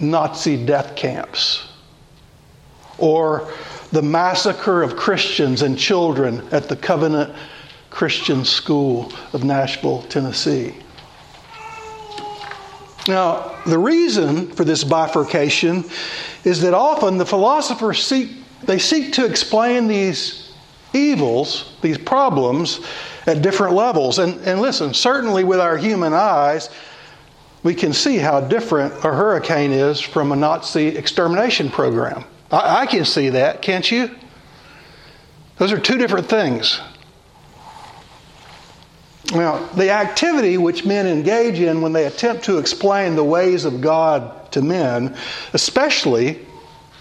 Nazi 0.00 0.64
death 0.64 0.94
camps 0.96 1.66
or 2.98 3.50
the 3.92 4.02
massacre 4.02 4.82
of 4.82 4.96
Christians 4.96 5.62
and 5.62 5.78
children 5.78 6.46
at 6.50 6.68
the 6.68 6.76
Covenant 6.76 7.34
Christian 7.90 8.44
School 8.44 9.12
of 9.32 9.44
Nashville, 9.44 10.02
Tennessee. 10.02 10.74
Now, 13.08 13.54
the 13.66 13.78
reason 13.78 14.50
for 14.50 14.64
this 14.64 14.82
bifurcation 14.82 15.84
is 16.44 16.60
that 16.62 16.74
often 16.74 17.18
the 17.18 17.26
philosophers 17.26 18.04
seek 18.04 18.30
they 18.62 18.78
seek 18.78 19.12
to 19.14 19.24
explain 19.24 19.86
these 19.86 20.52
evils, 20.92 21.74
these 21.82 21.98
problems 21.98 22.80
at 23.26 23.42
different 23.42 23.74
levels. 23.74 24.18
And, 24.18 24.40
and 24.40 24.60
listen, 24.60 24.94
certainly 24.94 25.44
with 25.44 25.60
our 25.60 25.76
human 25.76 26.12
eyes, 26.12 26.70
we 27.62 27.74
can 27.74 27.92
see 27.92 28.16
how 28.16 28.40
different 28.40 28.92
a 29.04 29.12
hurricane 29.12 29.72
is 29.72 30.00
from 30.00 30.32
a 30.32 30.36
Nazi 30.36 30.88
extermination 30.88 31.70
program. 31.70 32.24
I, 32.50 32.82
I 32.82 32.86
can 32.86 33.04
see 33.04 33.30
that, 33.30 33.62
can't 33.62 33.90
you? 33.90 34.10
Those 35.58 35.72
are 35.72 35.78
two 35.80 35.98
different 35.98 36.28
things. 36.28 36.80
Now, 39.32 39.66
the 39.74 39.90
activity 39.90 40.56
which 40.56 40.84
men 40.84 41.06
engage 41.06 41.58
in 41.58 41.80
when 41.80 41.92
they 41.92 42.06
attempt 42.06 42.44
to 42.44 42.58
explain 42.58 43.16
the 43.16 43.24
ways 43.24 43.64
of 43.64 43.80
God 43.80 44.52
to 44.52 44.62
men, 44.62 45.16
especially 45.52 46.46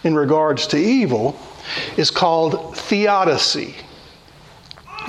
in 0.04 0.16
regards 0.16 0.68
to 0.68 0.78
evil, 0.78 1.38
is 1.98 2.10
called 2.10 2.78
theodicy. 2.78 3.76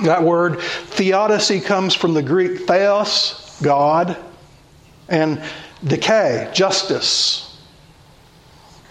That 0.03 0.23
word 0.23 0.61
theodicy 0.61 1.59
comes 1.59 1.95
from 1.95 2.13
the 2.13 2.21
Greek 2.21 2.67
theos, 2.67 3.57
God, 3.63 4.15
and 5.09 5.41
dike, 5.83 6.53
justice. 6.53 7.57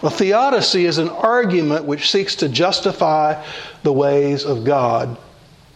A 0.03 0.09
theodicy 0.09 0.85
is 0.85 0.97
an 0.97 1.09
argument 1.09 1.85
which 1.85 2.11
seeks 2.11 2.35
to 2.37 2.49
justify 2.49 3.43
the 3.83 3.93
ways 3.93 4.43
of 4.45 4.63
God 4.65 5.17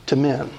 to 0.07 0.15
men. 0.15 0.49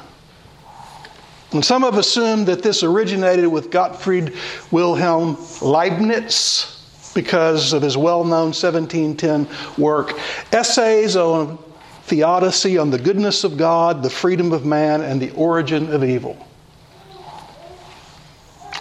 And 1.53 1.63
some 1.63 1.83
have 1.83 1.99
assumed 1.99 2.47
that 2.47 2.63
this 2.63 2.83
originated 2.83 3.47
with 3.47 3.71
Gottfried 3.71 4.33
Wilhelm 4.71 5.37
Leibniz 5.61 6.79
because 7.15 7.75
of 7.75 7.83
his 7.83 7.97
well 7.97 8.25
known 8.25 8.53
1710 8.55 9.47
work, 9.77 10.19
Essays 10.51 11.15
on 11.15 11.59
Theodicy, 12.05 12.79
on 12.79 12.91
the 12.91 12.99
goodness 12.99 13.45
of 13.45 13.59
God, 13.59 14.03
the 14.03 14.09
freedom 14.09 14.53
of 14.53 14.65
man, 14.65 15.03
and 15.03 15.21
the 15.21 15.31
origin 15.33 15.93
of 15.93 16.03
evil. 16.03 16.47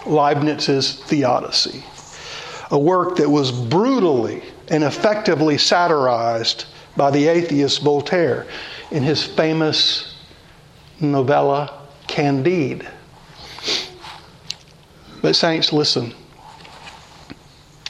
Leibniz's 0.06 1.02
Theodicy, 1.04 1.84
a 2.70 2.78
work 2.78 3.16
that 3.16 3.28
was 3.28 3.52
brutally 3.52 4.42
and 4.68 4.82
effectively 4.82 5.58
satirized 5.58 6.64
by 6.96 7.10
the 7.10 7.26
atheist 7.26 7.82
Voltaire 7.82 8.46
in 8.90 9.02
his 9.02 9.22
famous 9.22 10.16
novella 11.00 11.81
Candide. 12.12 12.86
But, 15.22 15.34
saints, 15.34 15.72
listen. 15.72 16.12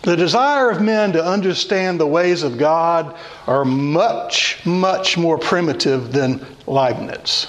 The 0.03 0.17
desire 0.17 0.71
of 0.71 0.81
men 0.81 1.13
to 1.15 1.25
understand 1.25 1.99
the 1.99 2.07
ways 2.07 2.45
of 2.45 2.57
God 2.57 3.17
are 3.49 3.65
much, 3.65 4.65
much 4.65 5.19
more 5.19 5.39
primitive 5.39 6.13
than 6.13 6.47
Leibniz. 6.69 7.49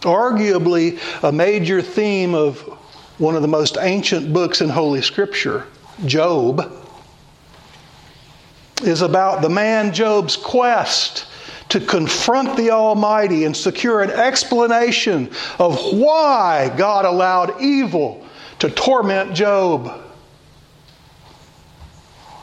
Arguably, 0.00 0.98
a 1.22 1.30
major 1.30 1.80
theme 1.80 2.34
of 2.34 2.58
one 3.18 3.36
of 3.36 3.42
the 3.42 3.48
most 3.48 3.78
ancient 3.80 4.32
books 4.32 4.60
in 4.60 4.68
Holy 4.68 5.02
Scripture, 5.02 5.68
Job, 6.06 6.72
is 8.82 9.00
about 9.00 9.42
the 9.42 9.48
man 9.48 9.92
Job's 9.92 10.36
quest 10.36 11.26
to 11.68 11.80
confront 11.80 12.56
the 12.56 12.70
Almighty 12.70 13.44
and 13.44 13.56
secure 13.56 14.02
an 14.02 14.10
explanation 14.10 15.30
of 15.58 15.78
why 15.92 16.72
God 16.76 17.04
allowed 17.04 17.60
evil 17.60 18.24
to 18.60 18.70
torment 18.70 19.34
Job. 19.34 20.04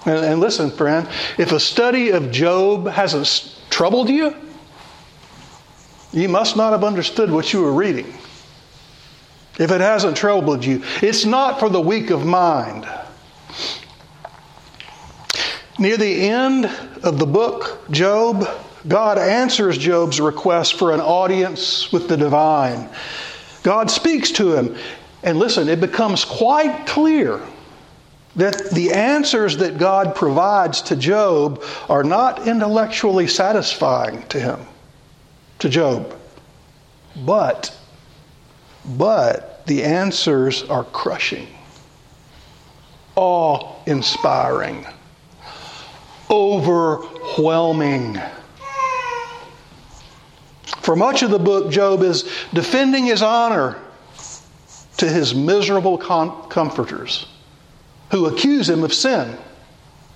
And, 0.05 0.23
and, 0.23 0.39
listen, 0.39 0.69
friend, 0.69 1.07
if 1.38 1.51
a 1.51 1.59
study 1.59 2.09
of 2.11 2.31
Job 2.31 2.88
hasn't 2.88 3.55
troubled 3.71 4.09
you, 4.09 4.35
you 6.13 6.29
must 6.29 6.55
not 6.55 6.71
have 6.71 6.83
understood 6.83 7.31
what 7.31 7.51
you 7.51 7.61
were 7.61 7.73
reading. 7.73 8.13
if 9.57 9.71
it 9.71 9.81
hasn't 9.81 10.17
troubled 10.17 10.63
you. 10.65 10.83
It's 11.01 11.25
not 11.25 11.59
for 11.59 11.69
the 11.69 11.81
weak 11.81 12.09
of 12.09 12.25
mind. 12.25 12.88
Near 15.79 15.97
the 15.97 16.29
end 16.29 16.65
of 17.03 17.19
the 17.19 17.25
book, 17.25 17.85
Job, 17.91 18.47
God 18.88 19.17
answers 19.17 19.78
Job's 19.78 20.19
request 20.21 20.76
for 20.76 20.93
an 20.93 21.02
audience 21.02 21.91
with 21.91 22.08
the 22.08 22.17
divine. 22.17 22.89
God 23.63 23.89
speaks 23.89 24.32
to 24.34 24.54
him. 24.54 24.78
And 25.24 25.39
listen, 25.39 25.69
it 25.69 25.82
becomes 25.82 26.24
quite 26.24 26.86
clear 26.86 27.41
that 28.36 28.69
the 28.71 28.91
answers 28.91 29.58
that 29.58 29.78
God 29.78 30.13
provides 30.13 30.82
to 30.84 30.95
Job 30.95 31.63
are 31.89 32.04
not 32.04 32.48
intellectually 32.48 33.28
satisfying 33.28 34.21
to 34.28 34.39
him, 34.39 34.60
to 35.60 35.69
Job. 35.69 36.15
But, 37.26 37.76
but 38.86 39.65
the 39.65 39.84
answers 39.84 40.63
are 40.63 40.84
crushing, 40.84 41.48
awe 43.15 43.74
inspiring, 43.86 44.86
overwhelming. 46.30 48.19
For 50.82 50.95
much 50.95 51.21
of 51.21 51.32
the 51.32 51.39
book, 51.39 51.71
Job 51.71 52.01
is 52.01 52.23
defending 52.54 53.06
his 53.06 53.21
honor 53.21 53.78
to 54.97 55.10
his 55.10 55.36
miserable 55.36 55.97
com- 55.97 56.43
comforters 56.49 57.28
who 58.12 58.28
accuse 58.28 58.69
him 58.69 58.84
of 58.84 58.93
sin. 58.93 59.38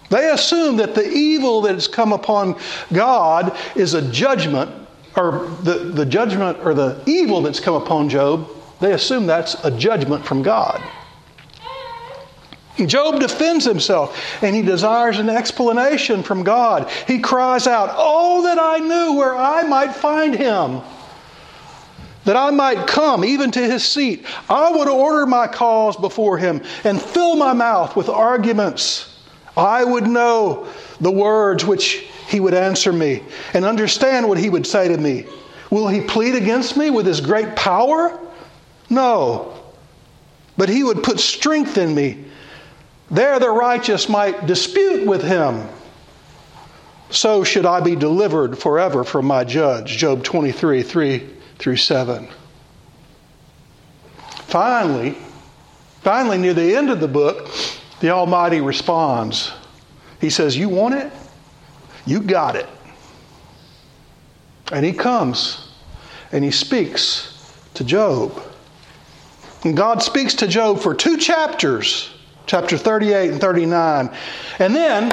They 0.10 0.30
assume 0.30 0.78
that 0.78 0.96
the 0.96 1.08
evil 1.08 1.62
that 1.62 1.74
has 1.74 1.88
come 1.88 2.14
upon 2.14 2.56
God 2.92 3.56
is 3.76 3.94
a 3.94 4.12
judgment, 4.12 4.72
or 5.16 5.48
the, 5.64 5.74
the 5.94 6.06
judgment 6.06 6.60
or 6.64 6.74
the 6.74 7.02
evil 7.06 7.42
that's 7.42 7.60
come 7.60 7.76
upon 7.76 8.10
Job, 8.10 8.50
they 8.80 8.94
assume 8.94 9.28
that's 9.28 9.56
a 9.64 9.72
judgment 9.72 10.26
from 10.26 10.42
God. 10.42 10.90
Job 12.86 13.20
defends 13.20 13.65
himself 13.65 14.18
and 14.44 14.56
he 14.56 14.62
desires 14.62 15.20
an 15.20 15.30
explanation 15.30 16.24
from 16.24 16.44
God. 16.44 16.89
He 17.08 17.20
cries 17.20 17.68
out, 17.68 17.89
Oh, 17.94 18.44
that 18.44 18.60
I 18.60 18.80
knew 18.80 19.18
where 19.18 19.36
I 19.36 19.63
might 19.63 19.94
find 19.94 20.36
him 20.36 20.82
that 22.26 22.36
I 22.36 22.52
might 22.52 22.86
come 22.86 23.26
even 23.26 23.50
to 23.52 23.60
his 23.60 23.84
seat. 23.84 24.24
I 24.48 24.70
would 24.72 24.88
order 24.88 25.26
my 25.26 25.48
cause 25.48 25.98
before 25.98 26.38
him 26.38 26.62
and 26.84 27.02
fill 27.02 27.36
my 27.36 27.54
mouth 27.54 27.96
with 27.96 28.08
arguments. 28.08 29.20
I 29.58 29.84
would 29.84 30.06
know 30.06 30.68
the 31.02 31.10
words 31.10 31.65
which 31.65 32.06
he 32.28 32.39
would 32.39 32.54
answer 32.54 32.94
me 32.94 33.24
and 33.56 33.65
understand 33.65 34.30
what 34.30 34.38
he 34.38 34.50
would 34.50 34.68
say 34.68 34.88
to 34.88 34.98
me. 34.98 35.26
Will 35.72 35.88
he 35.88 36.02
plead 36.02 36.36
against 36.36 36.78
me 36.78 36.92
with 36.92 37.08
his 37.08 37.20
great 37.20 37.56
power? 37.56 38.20
No. 38.92 39.56
But 40.56 40.70
he 40.70 40.84
would 40.84 41.02
put 41.02 41.20
strength 41.20 41.80
in 41.80 41.96
me. 41.96 42.26
There 43.12 43.39
the 43.39 43.50
righteous 43.50 44.08
might 44.08 44.45
dispute 44.45 45.06
with 45.06 45.24
him. 45.24 45.67
So 47.10 47.43
should 47.43 47.65
I 47.65 47.80
be 47.82 47.95
delivered 47.95 48.58
forever 48.58 49.04
from 49.04 49.26
my 49.26 49.43
judge. 49.43 49.98
Job 49.98 50.24
23 50.24 50.84
3 50.84 51.30
through 51.58 51.78
7. 51.78 52.28
Finally, 54.45 55.17
finally, 56.02 56.38
near 56.38 56.54
the 56.54 56.76
end 56.76 56.89
of 56.89 57.00
the 57.00 57.08
book, 57.08 57.50
the 58.00 58.10
Almighty 58.10 58.62
responds. 58.62 59.52
He 60.22 60.30
says, 60.30 60.56
You 60.56 60.69
want 60.69 60.95
it? 60.95 61.12
You 62.06 62.19
got 62.22 62.56
it. 62.56 62.67
And 64.72 64.86
he 64.86 64.93
comes 64.93 65.72
and 66.32 66.43
he 66.43 66.52
speaks 66.52 67.36
to 67.74 67.84
Job. 67.84 68.41
And 69.63 69.76
God 69.76 70.02
speaks 70.02 70.36
to 70.36 70.48
Job 70.48 70.80
for 70.80 70.93
two 70.93 71.17
chapters, 71.17 72.10
chapter 72.50 72.80
38 72.80 73.32
and 73.32 73.40
39. 73.40 74.10
And 74.58 74.76
then, 74.76 75.10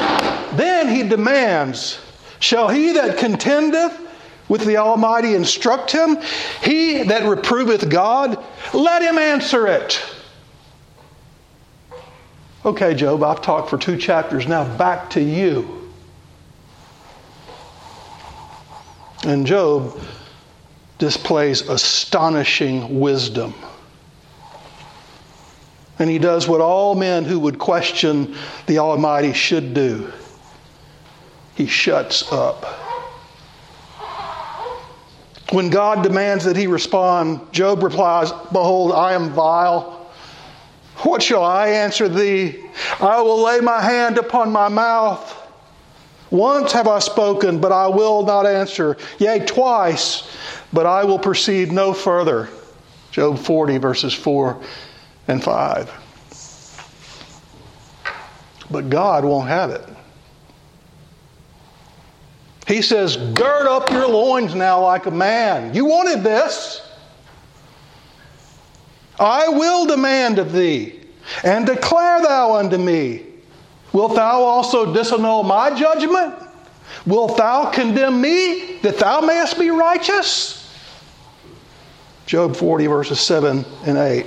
then 0.57 0.88
he 0.88 1.07
demands, 1.07 1.99
Shall 2.40 2.68
he 2.68 2.92
that 2.92 3.18
contendeth 3.18 4.01
with 4.49 4.64
the 4.64 4.79
Almighty 4.79 5.35
instruct 5.35 5.92
him? 5.92 6.16
He 6.62 7.03
that 7.03 7.25
reproveth 7.25 7.90
God, 7.90 8.42
let 8.72 9.03
him 9.03 9.18
answer 9.18 9.66
it. 9.66 10.03
Okay, 12.64 12.94
Job, 12.94 13.22
I've 13.22 13.42
talked 13.42 13.68
for 13.68 13.77
two 13.77 13.99
chapters. 13.99 14.49
Now 14.49 14.64
back 14.79 15.11
to 15.11 15.20
you. 15.20 15.92
And 19.25 19.46
Job 19.46 20.01
displays 20.99 21.68
astonishing 21.68 22.99
wisdom. 22.99 23.53
And 25.98 26.11
he 26.11 26.18
does 26.18 26.46
what 26.46 26.61
all 26.61 26.94
men 26.94 27.24
who 27.24 27.38
would 27.40 27.59
question 27.59 28.37
the 28.66 28.78
Almighty 28.78 29.32
should 29.32 29.72
do 29.72 30.12
he 31.56 31.66
shuts 31.66 32.30
up. 32.30 32.64
When 35.52 35.70
God 35.70 36.02
demands 36.02 36.44
that 36.44 36.56
he 36.56 36.66
respond, 36.66 37.40
Job 37.50 37.82
replies, 37.82 38.30
Behold, 38.52 38.92
I 38.92 39.14
am 39.14 39.30
vile. 39.30 40.11
What 40.98 41.22
shall 41.22 41.42
I 41.42 41.68
answer 41.68 42.09
thee? 42.09 42.62
I 43.00 43.20
will 43.22 43.42
lay 43.42 43.61
my 43.61 43.80
hand 43.80 44.18
upon 44.18 44.52
my 44.52 44.68
mouth. 44.68 45.35
Once 46.30 46.72
have 46.72 46.88
I 46.88 46.98
spoken, 46.98 47.59
but 47.59 47.72
I 47.72 47.87
will 47.87 48.24
not 48.24 48.44
answer. 48.44 48.96
Yea, 49.18 49.38
twice, 49.46 50.28
but 50.72 50.85
I 50.85 51.04
will 51.04 51.18
proceed 51.18 51.72
no 51.72 51.94
further. 51.94 52.50
Job 53.12 53.38
40, 53.38 53.78
verses 53.78 54.12
4 54.12 54.61
and 55.28 55.42
5. 55.42 55.92
But 58.70 58.90
God 58.90 59.24
won't 59.24 59.48
have 59.48 59.70
it. 59.70 59.84
He 62.66 62.82
says, 62.82 63.16
Gird 63.16 63.66
up 63.66 63.90
your 63.90 64.08
loins 64.08 64.54
now 64.54 64.82
like 64.82 65.06
a 65.06 65.10
man. 65.10 65.72
You 65.74 65.84
wanted 65.84 66.22
this. 66.24 66.82
I 69.18 69.48
will 69.48 69.86
demand 69.86 70.38
of 70.38 70.52
thee, 70.52 71.00
and 71.42 71.64
declare 71.66 72.20
thou 72.22 72.56
unto 72.56 72.76
me. 72.76 73.22
Wilt 73.92 74.14
thou 74.14 74.42
also 74.42 74.92
disannul 74.92 75.46
my 75.46 75.74
judgment? 75.74 76.34
Wilt 77.06 77.36
thou 77.36 77.70
condemn 77.70 78.20
me 78.20 78.78
that 78.82 78.98
thou 78.98 79.20
mayest 79.20 79.58
be 79.58 79.70
righteous? 79.70 80.62
Job 82.26 82.56
40, 82.56 82.88
verses 82.88 83.20
7 83.20 83.64
and 83.86 83.96
8. 83.96 84.26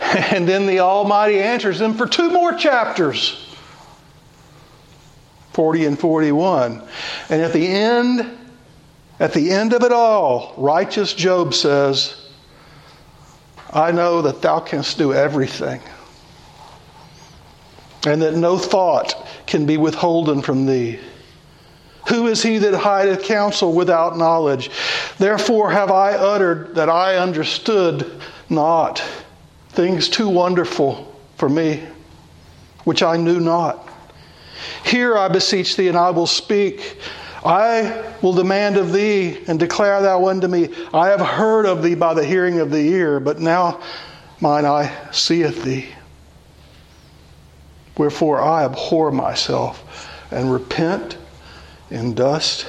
And 0.32 0.48
then 0.48 0.66
the 0.66 0.80
Almighty 0.80 1.40
answers 1.40 1.78
them 1.78 1.94
for 1.94 2.06
two 2.06 2.30
more 2.30 2.54
chapters. 2.54 3.46
40 5.52 5.86
and 5.86 5.98
41. 5.98 6.82
And 7.28 7.42
at 7.42 7.52
the 7.52 7.66
end, 7.66 8.38
at 9.18 9.32
the 9.32 9.50
end 9.50 9.72
of 9.72 9.82
it 9.82 9.92
all, 9.92 10.54
righteous 10.56 11.12
Job 11.12 11.52
says, 11.54 12.28
I 13.72 13.92
know 13.92 14.22
that 14.22 14.42
thou 14.42 14.60
canst 14.60 14.98
do 14.98 15.12
everything, 15.12 15.80
and 18.06 18.22
that 18.22 18.34
no 18.34 18.58
thought 18.58 19.26
can 19.46 19.66
be 19.66 19.76
withholden 19.76 20.42
from 20.42 20.66
thee. 20.66 20.98
Who 22.08 22.26
is 22.26 22.42
he 22.42 22.58
that 22.58 22.74
hideth 22.74 23.22
counsel 23.22 23.72
without 23.72 24.16
knowledge? 24.16 24.70
Therefore 25.18 25.70
have 25.70 25.90
I 25.90 26.12
uttered 26.12 26.74
that 26.74 26.88
I 26.88 27.16
understood 27.16 28.20
not 28.48 29.02
things 29.70 30.08
too 30.08 30.28
wonderful 30.28 31.14
for 31.36 31.48
me, 31.48 31.82
which 32.84 33.02
I 33.02 33.16
knew 33.16 33.40
not. 33.40 33.88
Hear, 34.84 35.16
I 35.16 35.28
beseech 35.28 35.76
thee, 35.76 35.88
and 35.88 35.96
I 35.96 36.10
will 36.10 36.26
speak. 36.26 36.98
I 37.44 38.12
will 38.20 38.34
demand 38.34 38.76
of 38.76 38.92
thee, 38.92 39.38
and 39.46 39.58
declare 39.58 40.02
thou 40.02 40.28
unto 40.28 40.46
me, 40.46 40.68
I 40.92 41.08
have 41.08 41.20
heard 41.20 41.66
of 41.66 41.82
thee 41.82 41.94
by 41.94 42.14
the 42.14 42.24
hearing 42.24 42.58
of 42.58 42.70
the 42.70 42.78
ear, 42.78 43.20
but 43.20 43.40
now 43.40 43.80
mine 44.40 44.66
eye 44.66 44.94
seeth 45.12 45.64
thee. 45.64 45.88
Wherefore 47.96 48.40
I 48.40 48.64
abhor 48.64 49.10
myself, 49.10 50.08
and 50.30 50.52
repent 50.52 51.16
in 51.90 52.14
dust 52.14 52.66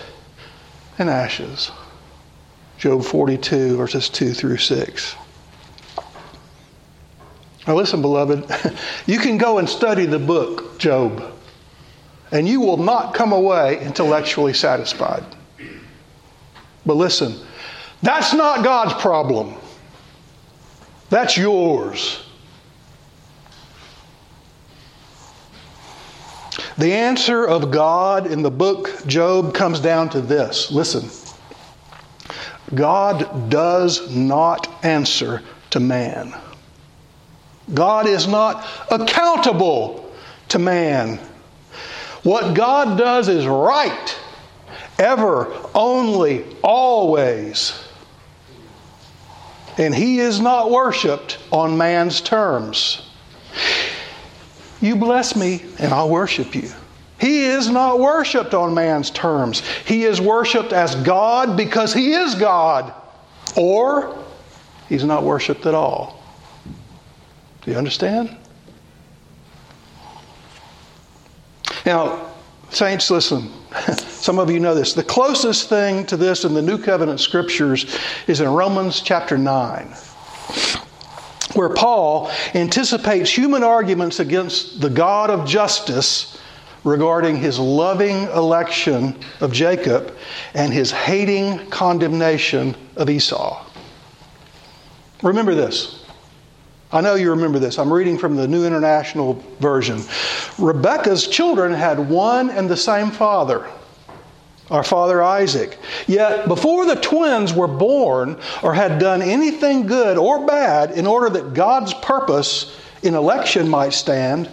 and 0.98 1.10
ashes. 1.10 1.72
Job 2.78 3.04
42, 3.04 3.78
verses 3.78 4.10
2 4.10 4.34
through 4.34 4.58
6. 4.58 5.16
Now, 7.68 7.76
listen, 7.76 8.02
beloved, 8.02 8.50
you 9.06 9.20
can 9.20 9.38
go 9.38 9.60
and 9.60 9.70
study 9.70 10.06
the 10.06 10.20
book, 10.20 10.80
Job 10.80 11.32
and 12.32 12.48
you 12.48 12.62
will 12.62 12.78
not 12.78 13.14
come 13.14 13.34
away 13.34 13.84
intellectually 13.84 14.54
satisfied. 14.54 15.24
But 16.86 16.96
listen, 16.96 17.36
that's 18.02 18.34
not 18.34 18.64
God's 18.64 18.94
problem. 19.02 19.56
That's 21.10 21.38
yours. 21.38 22.24
The 26.78 26.94
answer 26.94 27.46
of 27.46 27.70
God 27.70 28.32
in 28.32 28.42
the 28.42 28.50
book 28.50 29.06
Job 29.06 29.54
comes 29.54 29.80
down 29.80 30.10
to 30.12 30.22
this. 30.22 30.72
Listen. 30.72 31.10
God 32.74 33.50
does 33.50 34.16
not 34.16 34.70
answer 34.84 35.44
to 35.72 35.80
man. 35.82 36.34
God 37.74 38.08
is 38.08 38.28
not 38.28 38.66
accountable 38.90 40.12
to 40.50 40.60
man. 40.60 41.20
What 42.24 42.54
God 42.54 42.98
does 42.98 43.28
is 43.28 43.48
right, 43.48 44.20
ever, 45.00 45.52
only, 45.74 46.46
always. 46.64 47.82
And 49.78 49.96
He 49.96 50.20
is 50.20 50.40
not 50.40 50.70
worshiped 50.70 51.40
on 51.52 51.78
man's 51.78 52.22
terms. 52.22 53.10
You 54.82 54.96
bless 54.96 55.36
me, 55.36 55.64
and 55.80 55.94
I'll 55.94 56.10
worship 56.10 56.54
you. 56.54 56.70
He 57.20 57.46
is 57.46 57.70
not 57.70 58.00
worshiped 58.00 58.54
on 58.54 58.74
man's 58.74 59.12
terms. 59.12 59.62
He 59.86 60.04
is 60.06 60.20
worshiped 60.20 60.74
as 60.74 60.96
God 60.96 61.56
because 61.56 61.94
He 61.94 62.14
is 62.14 62.36
God, 62.36 62.94
or 63.56 64.18
He's 64.90 65.04
not 65.04 65.24
worshiped 65.24 65.66
at 65.66 65.76
all. 65.76 66.21
Do 67.62 67.72
you 67.72 67.78
understand? 67.78 68.36
Now, 71.86 72.32
saints, 72.70 73.10
listen. 73.12 73.52
Some 73.98 74.40
of 74.40 74.50
you 74.50 74.60
know 74.60 74.76
this. 74.76 74.94
The 74.94 75.04
closest 75.04 75.70
thing 75.70 76.06
to 76.08 76.18
this 76.18 76.44
in 76.44 76.54
the 76.54 76.62
New 76.62 76.78
Covenant 76.78 77.20
scriptures 77.20 77.98
is 78.28 78.42
in 78.42 78.48
Romans 78.50 79.02
chapter 79.02 79.38
9, 79.38 79.88
where 81.54 81.70
Paul 81.70 82.32
anticipates 82.54 83.30
human 83.30 83.64
arguments 83.64 84.20
against 84.20 84.82
the 84.82 84.90
God 84.90 85.30
of 85.30 85.48
justice 85.48 86.40
regarding 86.84 87.38
his 87.38 87.60
loving 87.60 88.24
election 88.30 89.16
of 89.40 89.52
Jacob 89.52 90.16
and 90.54 90.74
his 90.74 90.92
hating 90.92 91.70
condemnation 91.70 92.76
of 92.96 93.10
Esau. 93.10 93.66
Remember 95.22 95.54
this. 95.54 96.01
I 96.94 97.00
know 97.00 97.16
you 97.16 97.30
remember 97.30 97.58
this. 97.58 97.80
I'm 97.80 97.92
reading 97.92 98.18
from 98.18 98.36
the 98.36 98.48
New 98.48 98.66
International 98.66 99.34
Version. 99.60 100.02
Rebekah's 100.58 101.28
children 101.28 101.72
had 101.72 101.98
one 101.98 102.50
and 102.50 102.70
the 102.70 102.76
same 102.76 103.12
father, 103.12 103.66
our 104.70 104.84
father 104.84 105.24
Isaac. 105.24 105.78
Yet, 106.06 106.50
before 106.50 106.86
the 106.86 106.98
twins 106.98 107.54
were 107.54 107.68
born 107.68 108.38
or 108.62 108.74
had 108.74 109.00
done 109.00 109.22
anything 109.22 109.88
good 109.88 110.18
or 110.18 110.46
bad, 110.46 110.92
in 110.92 111.08
order 111.08 111.30
that 111.30 111.54
God's 111.54 111.94
purpose 111.94 112.78
in 113.04 113.16
election 113.16 113.70
might 113.70 113.94
stand, 113.94 114.50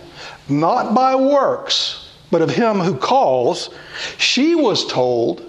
not 0.49 0.95
by 0.95 1.17
works, 1.17 2.09
but 2.31 2.41
of 2.41 2.51
him 2.51 2.79
who 2.79 2.97
calls, 2.97 3.71
she 4.17 4.55
was 4.55 4.87
told, 4.87 5.45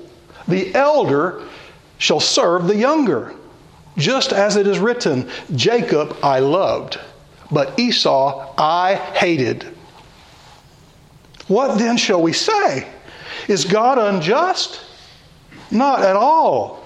The 0.48 0.74
elder 0.74 1.44
shall 2.00 2.20
serve 2.20 2.66
the 2.66 2.76
younger. 2.76 3.36
Just 4.00 4.34
as 4.34 4.56
it 4.56 4.66
is 4.66 4.80
written, 4.80 5.30
Jacob 5.56 6.18
I 6.24 6.40
loved, 6.40 7.00
but 7.52 7.78
Esau 7.78 8.54
I 8.58 8.96
hated. 8.96 9.66
What 11.48 11.78
then 11.78 11.98
shall 11.98 12.22
we 12.22 12.34
say? 12.34 12.88
Is 13.48 13.66
God 13.66 13.98
unjust? 13.98 14.82
Not 15.70 16.02
at 16.02 16.16
all. 16.16 16.86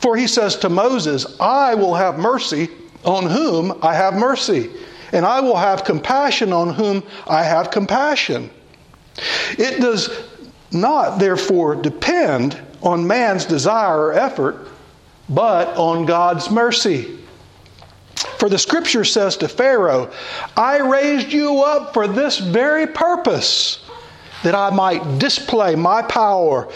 For 0.00 0.16
he 0.16 0.26
says 0.26 0.56
to 0.56 0.68
Moses, 0.68 1.38
I 1.40 1.74
will 1.74 1.94
have 1.94 2.18
mercy 2.18 2.68
on 3.04 3.26
whom 3.26 3.78
I 3.82 3.94
have 3.94 4.14
mercy, 4.14 4.70
and 5.12 5.26
I 5.26 5.40
will 5.40 5.56
have 5.56 5.84
compassion 5.84 6.52
on 6.52 6.72
whom 6.72 7.02
I 7.26 7.42
have 7.42 7.70
compassion. 7.70 8.50
It 9.58 9.80
does 9.80 10.08
not, 10.70 11.18
therefore, 11.18 11.74
depend 11.74 12.60
on 12.82 13.06
man's 13.06 13.44
desire 13.44 14.06
or 14.06 14.12
effort, 14.12 14.68
but 15.28 15.76
on 15.76 16.06
God's 16.06 16.50
mercy. 16.50 17.18
For 18.38 18.48
the 18.48 18.58
scripture 18.58 19.04
says 19.04 19.36
to 19.38 19.48
Pharaoh, 19.48 20.10
I 20.56 20.78
raised 20.78 21.32
you 21.32 21.62
up 21.62 21.92
for 21.92 22.06
this 22.06 22.38
very 22.38 22.86
purpose, 22.86 23.84
that 24.44 24.54
I 24.54 24.70
might 24.70 25.18
display 25.18 25.74
my 25.74 26.02
power 26.02 26.72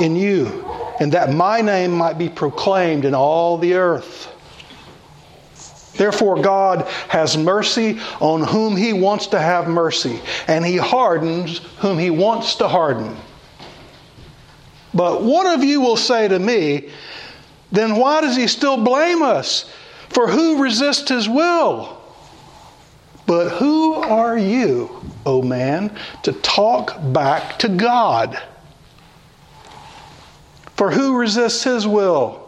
in 0.00 0.16
you, 0.16 0.64
and 1.00 1.12
that 1.12 1.32
my 1.32 1.60
name 1.60 1.92
might 1.92 2.18
be 2.18 2.28
proclaimed 2.28 3.04
in 3.04 3.14
all 3.14 3.58
the 3.58 3.74
earth. 3.74 4.28
Therefore, 5.96 6.40
God 6.40 6.86
has 7.08 7.36
mercy 7.36 7.98
on 8.20 8.42
whom 8.42 8.76
He 8.76 8.92
wants 8.92 9.26
to 9.28 9.40
have 9.40 9.68
mercy, 9.68 10.20
and 10.46 10.64
He 10.64 10.76
hardens 10.76 11.58
whom 11.78 11.98
He 11.98 12.10
wants 12.10 12.54
to 12.56 12.68
harden. 12.68 13.16
But 14.94 15.22
one 15.22 15.46
of 15.46 15.62
you 15.62 15.80
will 15.80 15.96
say 15.96 16.26
to 16.28 16.38
me, 16.38 16.90
then 17.72 17.96
why 17.96 18.20
does 18.20 18.36
He 18.36 18.46
still 18.46 18.82
blame 18.82 19.22
us? 19.22 19.70
For 20.08 20.28
who 20.28 20.62
resists 20.62 21.08
His 21.08 21.28
will? 21.28 21.98
But 23.26 23.50
who 23.50 23.94
are 23.94 24.36
you, 24.36 24.90
O 25.24 25.38
oh 25.38 25.42
man, 25.42 25.96
to 26.24 26.32
talk 26.32 26.96
back 27.12 27.58
to 27.60 27.68
God? 27.68 28.40
For 30.74 30.90
who 30.90 31.16
resists 31.16 31.62
His 31.62 31.86
will? 31.86 32.40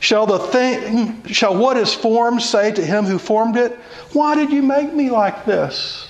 Shall 0.00 0.24
the 0.24 0.38
thing 0.38 1.22
shall 1.26 1.56
what 1.56 1.76
is 1.76 1.92
formed 1.92 2.40
say 2.40 2.72
to 2.72 2.84
him 2.84 3.04
who 3.04 3.18
formed 3.18 3.58
it, 3.58 3.78
Why 4.14 4.34
did 4.34 4.50
you 4.50 4.62
make 4.62 4.94
me 4.94 5.10
like 5.10 5.44
this? 5.44 6.09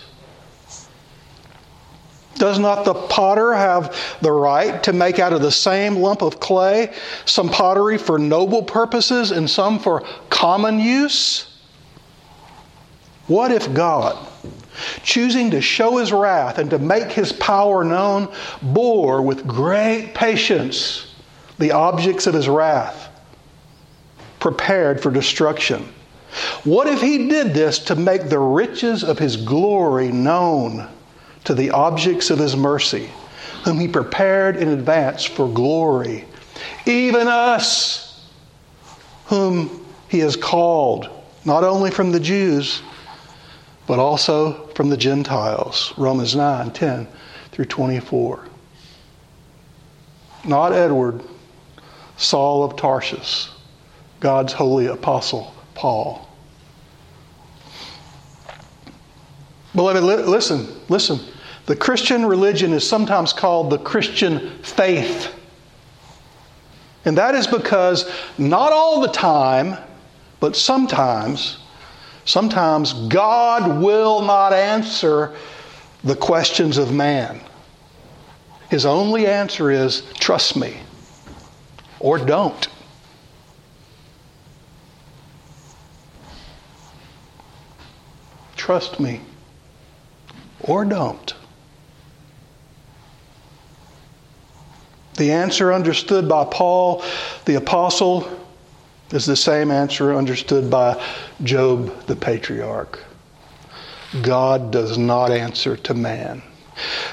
Does 2.36 2.58
not 2.58 2.84
the 2.84 2.94
potter 2.94 3.52
have 3.52 3.94
the 4.22 4.32
right 4.32 4.82
to 4.84 4.92
make 4.92 5.18
out 5.18 5.32
of 5.32 5.42
the 5.42 5.50
same 5.50 5.96
lump 5.96 6.22
of 6.22 6.40
clay 6.40 6.92
some 7.24 7.48
pottery 7.48 7.98
for 7.98 8.18
noble 8.18 8.62
purposes 8.62 9.30
and 9.30 9.48
some 9.48 9.78
for 9.78 10.02
common 10.30 10.80
use? 10.80 11.46
What 13.26 13.52
if 13.52 13.72
God, 13.74 14.16
choosing 15.02 15.50
to 15.50 15.60
show 15.60 15.98
his 15.98 16.12
wrath 16.12 16.58
and 16.58 16.70
to 16.70 16.78
make 16.78 17.12
his 17.12 17.32
power 17.32 17.84
known, 17.84 18.28
bore 18.62 19.22
with 19.22 19.46
great 19.46 20.14
patience 20.14 21.14
the 21.58 21.72
objects 21.72 22.26
of 22.26 22.34
his 22.34 22.48
wrath? 22.48 23.10
prepared 24.40 25.00
for 25.00 25.12
destruction. 25.12 25.86
What 26.64 26.88
if 26.88 27.00
he 27.00 27.28
did 27.28 27.54
this 27.54 27.78
to 27.80 27.94
make 27.94 28.28
the 28.28 28.38
riches 28.38 29.04
of 29.04 29.18
his 29.18 29.36
glory 29.36 30.10
known 30.10 30.88
to 31.50 31.54
the 31.56 31.70
objects 31.70 32.30
of 32.30 32.38
his 32.38 32.54
mercy, 32.54 33.10
whom 33.64 33.80
he 33.80 33.88
prepared 33.88 34.54
in 34.54 34.68
advance 34.68 35.24
for 35.24 35.48
glory? 35.48 36.24
Even 36.86 37.26
us, 37.26 38.24
whom 39.26 39.84
he 40.06 40.20
has 40.20 40.36
called, 40.36 41.10
not 41.44 41.64
only 41.64 41.90
from 41.90 42.12
the 42.12 42.20
Jews, 42.20 42.82
but 43.88 43.98
also 43.98 44.68
from 44.76 44.90
the 44.90 44.96
Gentiles. 44.96 45.92
Romans 45.96 46.36
9 46.36 46.70
10 46.70 47.08
through 47.50 47.64
24. 47.64 48.46
Not 50.44 50.72
Edward, 50.72 51.20
Saul 52.16 52.62
of 52.62 52.76
Tarsus 52.76 53.50
God's 54.20 54.52
holy 54.52 54.86
apostle, 54.86 55.52
Paul. 55.74 56.28
Beloved, 59.74 60.04
listen, 60.04 60.68
listen. 60.88 61.18
The 61.70 61.76
Christian 61.76 62.26
religion 62.26 62.72
is 62.72 62.84
sometimes 62.84 63.32
called 63.32 63.70
the 63.70 63.78
Christian 63.78 64.58
faith. 64.60 65.32
And 67.04 67.16
that 67.16 67.36
is 67.36 67.46
because 67.46 68.10
not 68.38 68.72
all 68.72 69.00
the 69.00 69.12
time, 69.12 69.78
but 70.40 70.56
sometimes, 70.56 71.58
sometimes 72.24 72.92
God 72.92 73.80
will 73.80 74.20
not 74.20 74.52
answer 74.52 75.36
the 76.02 76.16
questions 76.16 76.76
of 76.76 76.92
man. 76.92 77.40
His 78.68 78.84
only 78.84 79.28
answer 79.28 79.70
is 79.70 80.02
trust 80.14 80.56
me 80.56 80.76
or 82.00 82.18
don't. 82.18 82.66
Trust 88.56 88.98
me 88.98 89.20
or 90.62 90.84
don't. 90.84 91.34
The 95.20 95.32
answer 95.32 95.70
understood 95.70 96.30
by 96.30 96.46
Paul 96.46 97.04
the 97.44 97.56
apostle 97.56 98.26
is 99.10 99.26
the 99.26 99.36
same 99.36 99.70
answer 99.70 100.14
understood 100.14 100.70
by 100.70 100.98
Job 101.42 102.06
the 102.06 102.16
patriarch. 102.16 102.98
God 104.22 104.70
does 104.70 104.96
not 104.96 105.30
answer 105.30 105.76
to 105.76 105.92
man. 105.92 106.42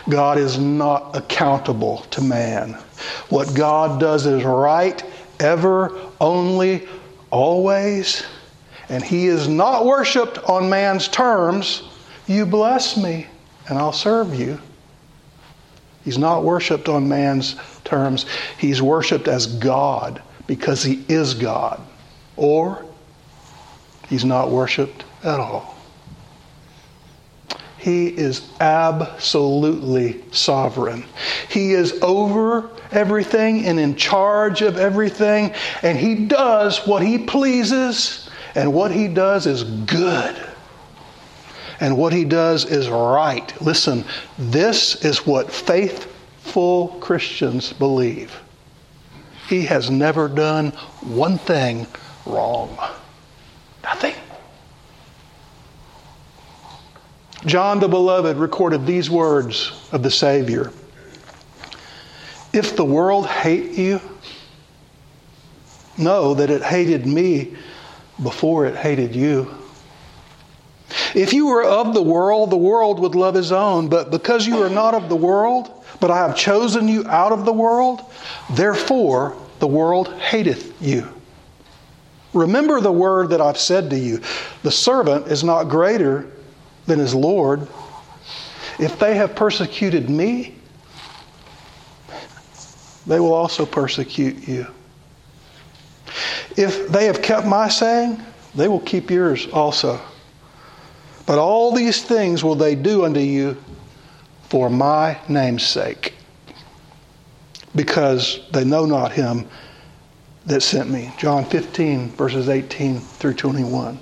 God 0.08 0.38
is 0.38 0.58
not 0.58 1.18
accountable 1.18 1.98
to 2.12 2.22
man. 2.22 2.76
What 3.28 3.54
God 3.54 4.00
does 4.00 4.26
is 4.26 4.42
right, 4.46 5.04
ever, 5.42 5.92
only, 6.22 6.88
always 7.30 8.24
and 8.88 9.04
he 9.04 9.28
is 9.28 9.50
not 9.50 9.86
worshiped 9.86 10.38
on 10.46 10.70
man's 10.70 11.10
terms, 11.10 11.84
you 12.26 12.46
bless 12.46 12.96
me 12.96 13.28
and 13.68 13.78
I'll 13.78 13.92
serve 13.92 14.34
you. 14.34 14.62
He's 16.08 16.18
not 16.18 16.46
worshiped 16.46 16.88
on 16.88 17.10
man's 17.10 17.58
terms. 17.84 18.28
He's 18.58 18.82
worshiped 18.82 19.28
as 19.28 19.46
God 19.46 20.22
because 20.48 20.82
he 20.82 21.04
is 21.10 21.34
God. 21.34 21.82
Or 22.38 22.86
he's 24.08 24.24
not 24.24 24.50
worshiped 24.50 25.04
at 25.26 25.38
all. 25.38 25.76
He 27.78 28.08
is 28.08 28.50
absolutely 28.62 30.24
sovereign. 30.32 31.04
He 31.50 31.74
is 31.74 32.00
over 32.02 32.70
everything 32.92 33.66
and 33.66 33.78
in 33.78 33.98
charge 33.98 34.62
of 34.62 34.78
everything, 34.78 35.52
and 35.82 35.98
He 35.98 36.16
does 36.16 36.88
what 36.88 37.04
He 37.04 37.18
pleases, 37.18 38.30
and 38.56 38.74
what 38.74 38.92
He 38.92 39.10
does 39.10 39.46
is 39.46 39.66
good. 39.66 40.47
And 41.80 41.98
what 41.98 42.14
He 42.14 42.26
does 42.26 42.66
is 42.66 42.90
right. 42.90 43.62
Listen, 43.62 44.04
this 44.38 45.04
is 45.06 45.26
what 45.26 45.52
faithful 45.52 46.90
Christians 47.00 47.74
believe. 47.74 48.40
He 49.48 49.66
has 49.66 49.90
never 49.90 50.28
done 50.28 50.72
one 51.02 51.38
thing 51.38 51.88
wrong. 52.26 52.78
Nothing. 53.84 54.16
John 57.46 57.80
the 57.80 57.88
Beloved 57.88 58.38
recorded 58.38 58.86
these 58.86 59.10
words 59.10 59.72
of 59.92 60.04
the 60.04 60.12
Savior 60.12 60.72
If 62.52 62.76
the 62.76 62.84
world 62.84 63.28
hate 63.28 63.72
you, 63.72 64.02
know 65.98 66.34
that 66.34 66.50
it 66.50 66.62
hated 66.62 67.06
me 67.06 67.56
before 68.22 68.66
it 68.66 68.76
hated 68.76 69.16
you. 69.16 69.56
If 71.16 71.34
you 71.34 71.48
were 71.48 71.64
of 71.64 71.94
the 71.94 72.02
world, 72.02 72.50
the 72.50 72.58
world 72.58 73.00
would 73.00 73.16
love 73.16 73.36
his 73.36 73.52
own. 73.52 73.88
But 73.88 74.12
because 74.12 74.46
you 74.48 74.62
are 74.64 74.70
not 74.70 74.94
of 74.94 75.10
the 75.10 75.16
world, 75.16 75.72
but 76.00 76.12
I 76.12 76.18
have 76.18 76.36
chosen 76.36 76.88
you 76.88 77.06
out 77.08 77.32
of 77.32 77.46
the 77.46 77.54
world, 77.54 78.02
therefore 78.54 79.38
the 79.60 79.68
world 79.68 80.14
hateth 80.14 80.82
you. 80.82 81.08
Remember 82.34 82.82
the 82.82 82.92
word 82.92 83.30
that 83.30 83.42
I've 83.42 83.58
said 83.58 83.90
to 83.90 83.98
you 83.98 84.22
the 84.64 84.72
servant 84.72 85.28
is 85.28 85.44
not 85.44 85.66
greater 85.66 86.30
than 86.86 87.00
his 87.00 87.16
Lord. 87.16 87.68
If 88.80 89.00
they 89.00 89.16
have 89.16 89.36
persecuted 89.36 90.10
me, 90.10 90.56
they 93.08 93.20
will 93.20 93.34
also 93.34 93.66
persecute 93.66 94.48
you. 94.48 94.68
If 96.58 96.90
they 96.90 97.06
have 97.06 97.22
kept 97.22 97.48
my 97.48 97.70
saying, 97.70 98.22
they 98.54 98.68
will 98.68 98.82
keep 98.82 99.10
yours 99.10 99.48
also. 99.48 100.00
But 101.28 101.40
all 101.40 101.74
these 101.74 102.02
things 102.02 102.44
will 102.44 102.56
they 102.56 102.74
do 102.74 103.04
unto 103.06 103.20
you 103.20 103.58
for 104.44 104.70
my 104.70 105.20
name's 105.28 105.66
sake, 105.68 106.14
because 107.76 108.40
they 108.54 108.64
know 108.64 108.86
not 108.86 109.12
him 109.12 109.46
that 110.46 110.64
sent 110.64 110.90
me. 110.90 111.14
John 111.18 111.44
15, 111.44 112.12
verses 112.12 112.48
18 112.48 113.00
through 113.00 113.34
21. 113.34 114.00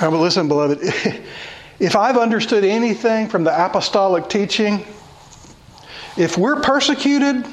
Right, 0.00 0.10
but 0.10 0.20
listen, 0.20 0.46
beloved, 0.46 0.78
if 1.78 1.96
I've 1.96 2.18
understood 2.18 2.62
anything 2.62 3.28
from 3.28 3.44
the 3.44 3.64
apostolic 3.64 4.28
teaching, 4.28 4.84
if 6.18 6.36
we're 6.36 6.60
persecuted, 6.60 7.46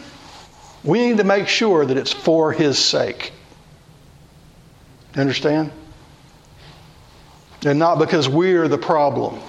we 0.83 0.99
need 0.99 1.17
to 1.17 1.23
make 1.23 1.47
sure 1.47 1.85
that 1.85 1.95
it's 1.95 2.11
for 2.11 2.51
His 2.51 2.77
sake. 2.77 3.31
Understand? 5.15 5.71
And 7.65 7.77
not 7.77 7.99
because 7.99 8.27
we're 8.27 8.67
the 8.67 8.77
problem. 8.77 9.39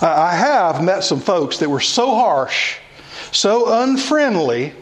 I 0.00 0.34
have 0.34 0.82
met 0.82 1.04
some 1.04 1.20
folks 1.20 1.58
that 1.58 1.68
were 1.68 1.80
so 1.80 2.10
harsh, 2.10 2.76
so 3.32 3.82
unfriendly, 3.82 4.74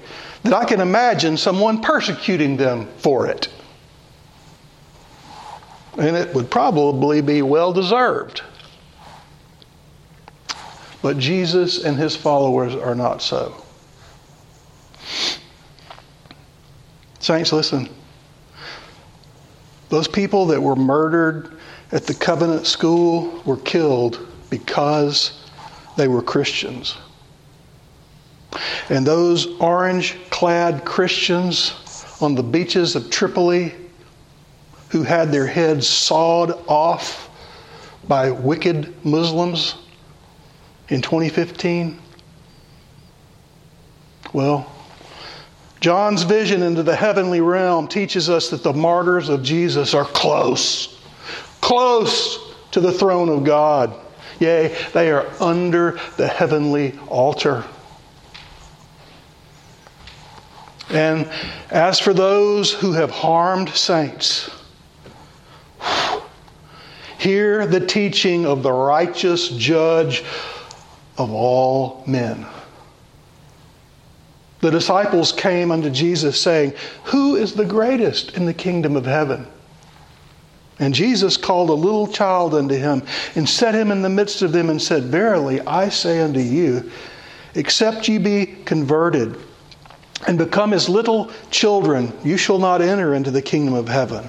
that 0.43 0.53
I 0.53 0.65
can 0.65 0.81
imagine 0.81 1.37
someone 1.37 1.81
persecuting 1.81 2.57
them 2.57 2.89
for 2.99 3.27
it 3.29 3.49
and 5.99 6.17
it 6.17 6.35
would 6.35 6.51
probably 6.51 7.21
be 7.21 7.43
well 7.43 7.73
deserved. 7.73 8.43
But 11.03 11.19
Jesus 11.19 11.85
and 11.85 11.97
his 11.97 12.17
followers 12.17 12.75
are 12.75 12.95
not 12.95 13.21
so. 13.21 13.55
Saints, 17.19 17.53
listen. 17.53 17.89
Those 19.89 20.09
people 20.09 20.47
that 20.47 20.61
were 20.61 20.77
murdered 20.77 21.59
at 21.93 22.07
the 22.07 22.15
covenant 22.15 22.67
school 22.67 23.43
were 23.45 23.59
killed 23.59 24.27
because 24.51 25.47
they 25.97 26.09
were 26.09 26.23
Christians. 26.23 26.97
And 28.89 29.07
those 29.07 29.47
orange 29.61 30.17
clad 30.31 30.85
Christians 30.85 31.75
on 32.21 32.35
the 32.35 32.43
beaches 32.43 32.97
of 32.97 33.11
Tripoli 33.11 33.75
who 34.93 35.03
had 35.03 35.33
their 35.33 35.47
heads 35.47 35.89
sawed 35.89 36.51
off 36.69 37.31
by 38.09 38.31
wicked 38.31 38.95
Muslims 39.05 39.77
in 40.91 41.01
2015? 41.01 41.99
Well, 44.35 44.71
John's 45.81 46.23
vision 46.25 46.63
into 46.63 46.83
the 46.83 46.95
heavenly 46.95 47.41
realm 47.41 47.89
teaches 47.89 48.29
us 48.29 48.51
that 48.51 48.63
the 48.63 48.75
martyrs 48.75 49.31
of 49.31 49.43
Jesus 49.43 49.95
are 49.95 50.05
close, 50.05 51.02
close 51.63 52.39
to 52.73 52.81
the 52.81 52.93
throne 52.93 53.31
of 53.31 53.45
God. 53.45 53.95
Yea, 54.39 54.77
they 54.93 55.11
are 55.11 55.27
under 55.41 55.99
the 56.19 56.29
heavenly 56.29 56.99
altar. 57.09 57.65
And 60.91 61.31
as 61.71 61.99
for 61.99 62.13
those 62.13 62.71
who 62.75 62.93
have 62.93 63.11
harmed 63.11 63.71
saints, 63.71 64.51
Hear 67.23 67.69
the 67.69 67.79
teaching 67.79 68.47
of 68.47 68.65
the 68.65 68.73
righteous 68.73 69.49
judge 69.51 70.25
of 71.17 71.31
all 71.31 72.03
men. 72.05 72.45
The 74.59 74.73
disciples 74.73 75.31
came 75.31 75.71
unto 75.71 75.89
Jesus 75.89 76.41
saying, 76.41 76.75
Who 77.05 77.37
is 77.37 77.55
the 77.55 77.65
greatest 77.65 78.37
in 78.37 78.45
the 78.45 78.53
kingdom 78.53 78.97
of 78.97 79.07
heaven? 79.07 79.47
And 80.83 80.93
Jesus 80.93 81.37
called 81.37 81.71
a 81.71 81.75
little 81.75 82.09
child 82.09 82.57
unto 82.57 82.75
him 82.75 83.05
and 83.37 83.49
set 83.49 83.73
him 83.73 83.93
in 83.93 84.03
the 84.03 84.09
midst 84.09 84.43
of 84.43 84.51
them 84.51 84.69
and 84.69 84.83
said, 84.83 85.05
Verily 85.05 85.61
I 85.61 85.89
say 85.89 86.21
unto 86.21 86.41
you, 86.41 86.91
except 87.55 88.09
ye 88.09 88.19
be 88.19 88.47
converted 88.65 89.39
and 90.27 90.37
become 90.37 90.73
as 90.73 90.89
little 90.89 91.31
children, 91.53 92.13
you 92.25 92.37
shall 92.37 92.59
not 92.59 92.83
enter 92.83 93.15
into 93.15 93.31
the 93.31 93.41
kingdom 93.41 93.75
of 93.75 93.87
heaven. 93.87 94.29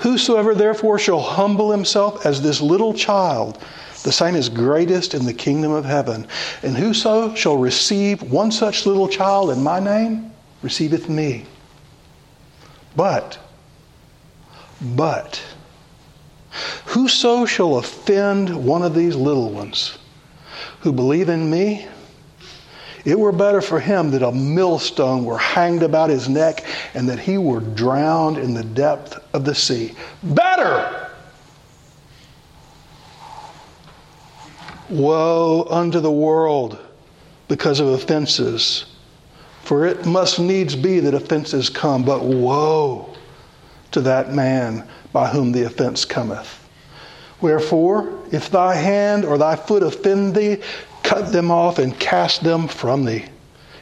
Whosoever 0.00 0.54
therefore 0.54 0.98
shall 0.98 1.20
humble 1.20 1.70
himself 1.70 2.26
as 2.26 2.42
this 2.42 2.60
little 2.60 2.92
child, 2.92 3.56
the 4.02 4.12
same 4.12 4.34
is 4.36 4.50
greatest 4.50 5.14
in 5.14 5.24
the 5.24 5.32
kingdom 5.32 5.72
of 5.72 5.86
heaven. 5.86 6.28
And 6.62 6.76
whoso 6.76 7.34
shall 7.34 7.56
receive 7.56 8.20
one 8.20 8.52
such 8.52 8.84
little 8.84 9.08
child 9.08 9.48
in 9.48 9.62
my 9.62 9.80
name, 9.80 10.30
receiveth 10.60 11.08
me. 11.08 11.46
But, 12.94 13.38
but, 14.80 15.42
whoso 16.86 17.44
shall 17.44 17.78
offend 17.78 18.64
one 18.64 18.82
of 18.82 18.94
these 18.94 19.16
little 19.16 19.50
ones 19.50 19.98
who 20.80 20.92
believe 20.92 21.28
in 21.28 21.50
me, 21.50 21.86
it 23.04 23.18
were 23.18 23.32
better 23.32 23.60
for 23.60 23.80
him 23.80 24.10
that 24.10 24.22
a 24.22 24.32
millstone 24.32 25.24
were 25.24 25.38
hanged 25.38 25.82
about 25.82 26.10
his 26.10 26.28
neck 26.28 26.64
and 26.94 27.08
that 27.08 27.18
he 27.18 27.38
were 27.38 27.60
drowned 27.60 28.38
in 28.38 28.54
the 28.54 28.64
depth 28.64 29.18
of 29.34 29.44
the 29.44 29.54
sea. 29.54 29.94
Better! 30.22 31.10
Woe 34.90 35.66
unto 35.70 36.00
the 36.00 36.10
world 36.10 36.78
because 37.48 37.80
of 37.80 37.88
offenses, 37.88 38.86
for 39.62 39.86
it 39.86 40.06
must 40.06 40.38
needs 40.38 40.74
be 40.76 41.00
that 41.00 41.14
offenses 41.14 41.68
come, 41.68 42.04
but 42.04 42.24
woe 42.24 43.14
to 43.92 44.00
that 44.02 44.32
man 44.32 44.86
by 45.12 45.28
whom 45.28 45.52
the 45.52 45.64
offense 45.64 46.04
cometh. 46.04 46.68
Wherefore, 47.40 48.18
if 48.32 48.50
thy 48.50 48.74
hand 48.74 49.24
or 49.24 49.38
thy 49.38 49.56
foot 49.56 49.82
offend 49.82 50.34
thee, 50.34 50.58
cut 51.02 51.32
them 51.32 51.50
off 51.50 51.78
and 51.78 51.98
cast 51.98 52.42
them 52.42 52.68
from 52.68 53.04
thee. 53.04 53.24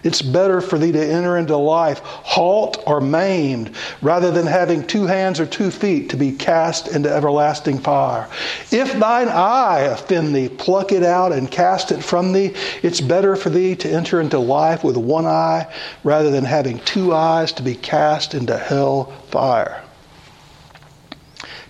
It's 0.07 0.22
better 0.22 0.61
for 0.61 0.78
thee 0.78 0.92
to 0.92 1.04
enter 1.04 1.36
into 1.36 1.57
life 1.57 2.00
halt 2.04 2.80
or 2.86 3.00
maimed 3.00 3.72
rather 4.02 4.30
than 4.30 4.46
having 4.46 4.86
two 4.86 5.07
hands 5.07 5.40
or 5.40 5.46
two 5.46 5.72
feet 5.72 6.11
to 6.11 6.16
be 6.16 6.30
cast 6.30 6.86
into 6.86 7.12
everlasting 7.12 7.80
fire. 7.80 8.28
If 8.70 8.96
thine 9.00 9.28
eye 9.28 9.80
offend 9.80 10.32
thee, 10.32 10.48
pluck 10.48 10.92
it 10.92 11.02
out 11.02 11.32
and 11.32 11.50
cast 11.50 11.90
it 11.90 12.04
from 12.04 12.32
thee. 12.32 12.54
It's 12.84 13.00
better 13.00 13.34
for 13.34 13.50
thee 13.50 13.74
to 13.74 13.90
enter 13.90 14.20
into 14.20 14.38
life 14.38 14.84
with 14.84 14.96
one 14.96 15.26
eye 15.26 15.66
rather 16.04 16.30
than 16.30 16.44
having 16.44 16.78
two 16.80 17.12
eyes 17.12 17.50
to 17.54 17.64
be 17.64 17.74
cast 17.74 18.32
into 18.32 18.57
hell 18.57 19.12
fire. 19.30 19.82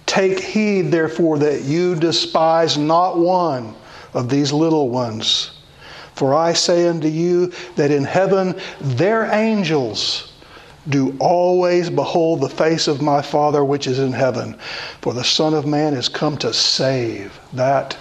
Take 0.07 0.39
heed, 0.41 0.91
therefore, 0.91 1.39
that 1.39 1.63
you 1.63 1.95
despise 1.95 2.79
not 2.79 3.19
one 3.19 3.75
of 4.15 4.29
these 4.29 4.53
little 4.53 4.89
ones. 4.89 5.51
For 6.15 6.35
I 6.35 6.55
say 6.55 6.89
unto 6.89 7.09
you 7.09 7.53
that 7.75 7.91
in 7.91 8.05
heaven 8.05 8.59
their 8.81 9.27
angels 9.33 10.33
do 10.89 11.17
always 11.19 11.91
behold 11.91 12.41
the 12.41 12.49
face 12.49 12.89
of 12.89 13.03
my 13.03 13.21
Father 13.21 13.65
which 13.65 13.87
is 13.87 13.99
in 13.99 14.13
heaven. 14.13 14.57
For 15.03 15.13
the 15.13 15.25
Son 15.25 15.53
of 15.53 15.67
Man 15.67 15.93
is 15.93 16.09
come 16.09 16.39
to 16.39 16.55
save 16.55 17.39
that 17.53 17.95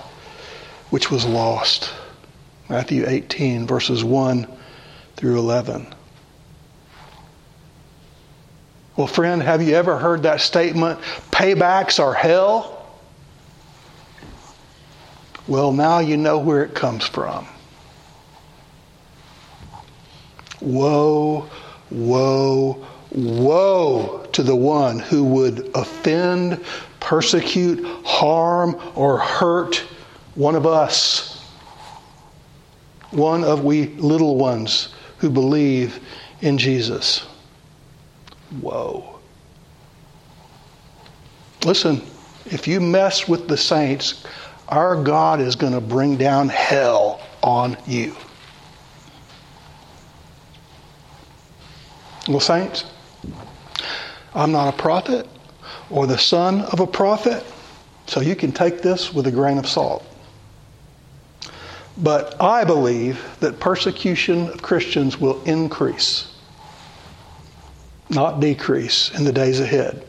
which 0.92 1.12
was 1.12 1.26
lost. 1.26 1.90
Matthew 2.70 3.06
18, 3.08 3.68
verses 3.68 4.04
1 4.04 4.48
through 5.18 5.40
11. 5.40 5.88
Well, 8.98 9.08
friend, 9.08 9.44
have 9.44 9.62
you 9.62 9.76
ever 9.76 9.98
heard 9.98 10.24
that 10.24 10.40
statement? 10.40 11.00
Paybacks 11.32 12.00
are 12.00 12.14
hell? 12.14 12.76
Well, 15.48 15.74
now 15.74 16.00
you 16.00 16.16
know 16.16 16.40
where 16.40 16.64
it 16.64 16.74
comes 16.74 17.06
from. 17.06 17.46
Woe, 20.62 21.50
woe, 21.92 22.86
woe 23.12 24.28
to 24.32 24.44
the 24.44 24.56
one 24.56 25.00
who 25.00 25.24
would 25.26 25.70
offend, 25.76 26.64
persecute, 27.02 27.86
harm, 28.06 28.80
or 28.96 29.20
hurt 29.20 29.84
one 30.36 30.56
of 30.56 30.66
us, 30.66 31.46
one 33.12 33.44
of 33.44 33.64
we 33.64 33.88
little 33.96 34.38
ones 34.38 34.94
who 35.18 35.30
believe 35.30 36.00
in 36.42 36.58
Jesus. 36.58 37.26
Woe. 38.62 39.20
Listen, 41.64 42.02
if 42.46 42.68
you 42.68 42.80
mess 42.80 43.28
with 43.28 43.48
the 43.48 43.58
saints, 43.58 44.24
our 44.70 45.02
God 45.02 45.42
is 45.42 45.56
going 45.56 45.74
to 45.74 45.82
bring 45.82 46.18
down 46.18 46.50
hell 46.50 47.22
on 47.42 47.78
you. 47.88 48.16
Well, 52.28 52.40
saints, 52.40 52.86
I'm 54.34 54.52
not 54.52 54.74
a 54.74 54.78
prophet 54.78 55.28
or 55.90 56.08
the 56.08 56.18
son 56.18 56.62
of 56.62 56.80
a 56.80 56.88
prophet, 56.88 57.44
so 58.08 58.22
you 58.22 58.36
can 58.36 58.52
take 58.52 58.82
this 58.82 59.14
with 59.14 59.28
a 59.28 59.32
grain 59.32 59.58
of 59.58 59.68
salt. 59.68 60.06
But 61.98 62.42
I 62.42 62.64
believe 62.66 63.24
that 63.40 63.60
persecution 63.60 64.50
of 64.50 64.62
Christians 64.62 65.20
will 65.20 65.42
increase, 65.44 66.35
not 68.10 68.40
decrease, 68.40 69.12
in 69.18 69.24
the 69.24 69.34
days 69.34 69.60
ahead. 69.60 70.06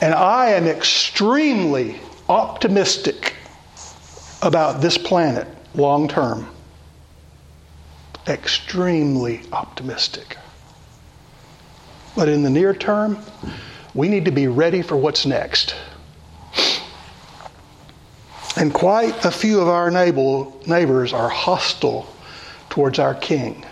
And 0.00 0.14
I 0.14 0.48
am 0.50 0.66
extremely 0.66 2.00
optimistic 2.28 3.34
about 4.42 4.80
this 4.80 4.98
planet 4.98 5.46
long 5.74 6.08
term. 6.08 6.48
Extremely 8.26 9.42
optimistic. 9.52 10.36
But 12.16 12.28
in 12.28 12.42
the 12.42 12.50
near 12.50 12.74
term, 12.74 13.18
we 13.94 14.08
need 14.08 14.24
to 14.24 14.30
be 14.30 14.48
ready 14.48 14.82
for 14.82 14.96
what's 14.96 15.24
next. 15.26 15.74
And 18.56 18.72
quite 18.72 19.24
a 19.24 19.30
few 19.30 19.60
of 19.60 19.68
our 19.68 19.90
neighbors 19.90 21.12
are 21.12 21.28
hostile 21.28 22.06
towards 22.68 22.98
our 22.98 23.14
king. 23.14 23.64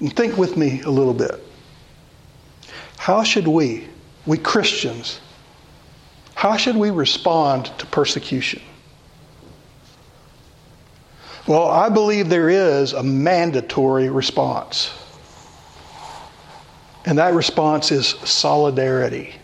And 0.00 0.14
think 0.16 0.36
with 0.36 0.56
me 0.56 0.80
a 0.82 0.90
little 0.90 1.14
bit. 1.14 1.42
How 2.96 3.22
should 3.22 3.46
we, 3.46 3.88
we 4.26 4.38
Christians, 4.38 5.20
how 6.34 6.56
should 6.56 6.76
we 6.76 6.90
respond 6.90 7.66
to 7.78 7.86
persecution? 7.86 8.62
Well, 11.46 11.68
I 11.68 11.88
believe 11.88 12.28
there 12.28 12.48
is 12.48 12.92
a 12.92 13.02
mandatory 13.02 14.08
response. 14.08 14.92
And 17.06 17.18
that 17.18 17.34
response 17.34 17.90
is 17.90 18.06
solidarity. 18.06 19.34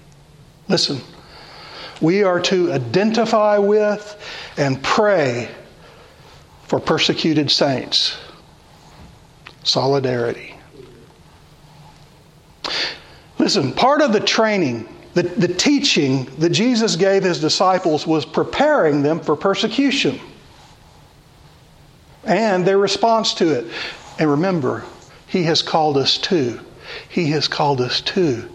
Listen, 0.69 1.01
we 2.01 2.23
are 2.23 2.41
to 2.43 2.73
identify 2.73 3.59
with 3.59 4.19
and 4.57 4.83
pray 4.83 5.49
for 6.65 6.79
persecuted 6.79 7.51
saints. 7.51 8.17
Solidarity. 9.67 10.55
Listen, 13.39 13.73
part 13.73 14.01
of 14.01 14.13
the 14.13 14.21
training, 14.21 14.89
the, 15.15 15.25
the 15.25 15.49
teaching 15.49 16.25
that 16.39 16.51
Jesus 16.51 16.97
gave 16.97 17.23
his 17.23 17.41
disciples 17.41 18.07
was 18.07 18.25
preparing 18.25 19.03
them 19.03 19.21
for 19.21 19.37
persecution 19.37 20.19
and 22.25 22.67
their 22.67 22.79
response 22.79 23.35
to 23.35 23.53
it. 23.53 23.67
And 24.19 24.31
remember, 24.31 24.85
he 25.27 25.43
has 25.45 25.63
called 25.63 25.97
us 25.97 26.17
too. 26.17 26.61
He 27.09 27.31
has 27.31 27.49
called 27.49 27.81
us 27.81 28.01
too. 28.01 28.49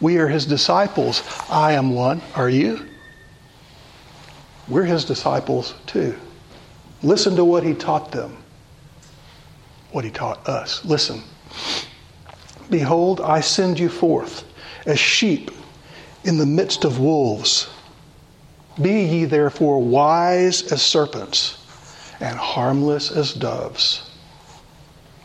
We 0.00 0.18
are 0.18 0.28
his 0.28 0.46
disciples. 0.46 1.22
I 1.48 1.72
am 1.72 1.94
one. 1.94 2.20
Are 2.34 2.48
you? 2.48 2.84
We're 4.68 4.84
his 4.84 5.04
disciples 5.04 5.74
too. 5.86 6.16
Listen 7.02 7.36
to 7.36 7.44
what 7.44 7.62
he 7.62 7.74
taught 7.74 8.12
them, 8.12 8.36
what 9.92 10.04
he 10.04 10.10
taught 10.10 10.48
us. 10.48 10.84
Listen. 10.84 11.22
Behold, 12.70 13.20
I 13.20 13.40
send 13.40 13.78
you 13.78 13.88
forth 13.88 14.44
as 14.86 14.98
sheep 14.98 15.50
in 16.24 16.38
the 16.38 16.46
midst 16.46 16.84
of 16.84 16.98
wolves. 16.98 17.68
Be 18.80 19.02
ye 19.04 19.24
therefore 19.26 19.82
wise 19.82 20.72
as 20.72 20.82
serpents 20.82 21.58
and 22.20 22.38
harmless 22.38 23.10
as 23.10 23.34
doves. 23.34 24.10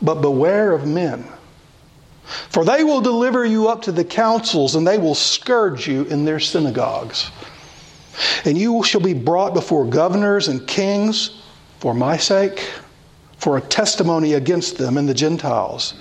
But 0.01 0.22
beware 0.22 0.74
of 0.74 0.86
men 0.86 1.26
for 2.49 2.65
they 2.65 2.84
will 2.84 3.01
deliver 3.01 3.45
you 3.45 3.68
up 3.68 3.82
to 3.84 3.91
the 3.91 4.03
councils, 4.03 4.76
and 4.76 4.86
they 4.86 4.97
will 4.97 5.15
scourge 5.15 5.88
you 5.88 6.03
in 6.05 6.26
their 6.26 6.39
synagogues. 6.39 7.32
And 8.45 8.57
you 8.57 8.84
shall 8.84 9.01
be 9.01 9.13
brought 9.13 9.53
before 9.53 9.86
governors 9.86 10.47
and 10.47 10.68
kings 10.68 11.41
for 11.80 11.93
my 11.93 12.18
sake, 12.18 12.68
for 13.47 13.55
a 13.55 13.61
testimony 13.61 14.33
against 14.33 14.77
them 14.77 14.97
and 14.97 15.07
the 15.07 15.13
Gentiles. 15.13 15.93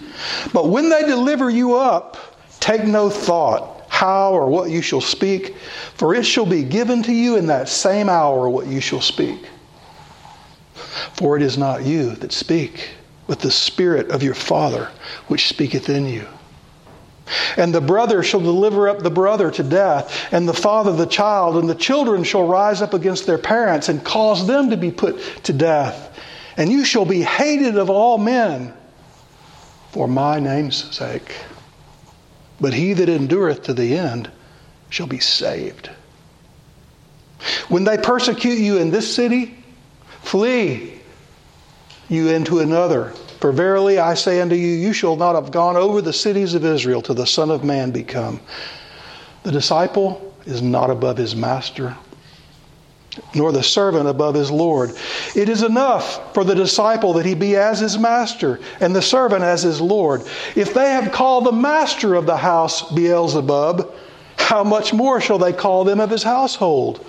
But 0.52 0.68
when 0.68 0.90
they 0.90 1.02
deliver 1.02 1.48
you 1.48 1.76
up, 1.76 2.16
take 2.58 2.82
no 2.82 3.08
thought 3.08 3.84
how 3.86 4.32
or 4.32 4.48
what 4.48 4.68
you 4.68 4.82
shall 4.82 5.00
speak, 5.00 5.54
for 5.94 6.12
it 6.12 6.24
shall 6.24 6.44
be 6.44 6.64
given 6.64 7.04
to 7.04 7.12
you 7.12 7.36
in 7.36 7.46
that 7.46 7.68
same 7.68 8.08
hour 8.08 8.50
what 8.50 8.66
you 8.66 8.80
shall 8.80 9.00
speak. 9.00 9.46
For 11.12 11.36
it 11.36 11.42
is 11.44 11.56
not 11.56 11.84
you 11.84 12.16
that 12.16 12.32
speak 12.32 12.88
but 13.28 13.38
the 13.38 13.52
Spirit 13.52 14.10
of 14.10 14.24
your 14.24 14.34
Father 14.34 14.90
which 15.28 15.46
speaketh 15.46 15.88
in 15.88 16.04
you. 16.04 16.26
And 17.56 17.72
the 17.72 17.80
brother 17.80 18.24
shall 18.24 18.40
deliver 18.40 18.88
up 18.88 19.04
the 19.04 19.10
brother 19.10 19.52
to 19.52 19.62
death, 19.62 20.32
and 20.32 20.48
the 20.48 20.52
father 20.52 20.92
the 20.92 21.06
child, 21.06 21.58
and 21.58 21.70
the 21.70 21.76
children 21.76 22.24
shall 22.24 22.46
rise 22.46 22.82
up 22.82 22.92
against 22.92 23.24
their 23.24 23.38
parents 23.38 23.88
and 23.88 24.04
cause 24.04 24.48
them 24.48 24.70
to 24.70 24.76
be 24.76 24.90
put 24.90 25.20
to 25.44 25.52
death. 25.52 26.05
And 26.56 26.70
you 26.70 26.84
shall 26.84 27.04
be 27.04 27.22
hated 27.22 27.76
of 27.76 27.90
all 27.90 28.18
men 28.18 28.72
for 29.92 30.08
my 30.08 30.40
name's 30.40 30.94
sake. 30.94 31.36
But 32.60 32.72
he 32.72 32.94
that 32.94 33.08
endureth 33.08 33.64
to 33.64 33.74
the 33.74 33.96
end 33.96 34.30
shall 34.88 35.06
be 35.06 35.18
saved. 35.18 35.90
When 37.68 37.84
they 37.84 37.98
persecute 37.98 38.58
you 38.58 38.78
in 38.78 38.90
this 38.90 39.12
city, 39.14 39.62
flee 40.22 40.94
you 42.08 42.28
into 42.28 42.60
another. 42.60 43.10
For 43.40 43.52
verily 43.52 43.98
I 43.98 44.14
say 44.14 44.40
unto 44.40 44.54
you, 44.54 44.68
you 44.68 44.92
shall 44.92 45.16
not 45.16 45.34
have 45.34 45.52
gone 45.52 45.76
over 45.76 46.00
the 46.00 46.12
cities 46.12 46.54
of 46.54 46.64
Israel 46.64 47.02
till 47.02 47.14
the 47.14 47.26
Son 47.26 47.50
of 47.50 47.64
Man 47.64 47.90
be 47.90 48.02
come. 48.02 48.40
The 49.42 49.52
disciple 49.52 50.34
is 50.46 50.62
not 50.62 50.90
above 50.90 51.18
his 51.18 51.36
master, 51.36 51.96
nor 53.34 53.52
the 53.52 53.62
servant 53.62 54.08
above 54.08 54.34
his 54.34 54.50
Lord. 54.50 54.94
It 55.34 55.48
is 55.48 55.62
enough 55.62 56.34
for 56.34 56.44
the 56.44 56.54
disciple 56.54 57.12
that 57.14 57.26
he 57.26 57.34
be 57.34 57.56
as 57.56 57.80
his 57.80 57.98
master, 57.98 58.60
and 58.80 58.94
the 58.94 59.02
servant 59.02 59.42
as 59.42 59.62
his 59.62 59.80
Lord. 59.80 60.22
If 60.54 60.74
they 60.74 60.90
have 60.90 61.12
called 61.12 61.46
the 61.46 61.52
master 61.52 62.14
of 62.14 62.26
the 62.26 62.36
house 62.36 62.90
Beelzebub, 62.92 63.92
how 64.38 64.64
much 64.64 64.92
more 64.92 65.20
shall 65.20 65.38
they 65.38 65.52
call 65.52 65.84
them 65.84 66.00
of 66.00 66.10
his 66.10 66.22
household? 66.22 67.04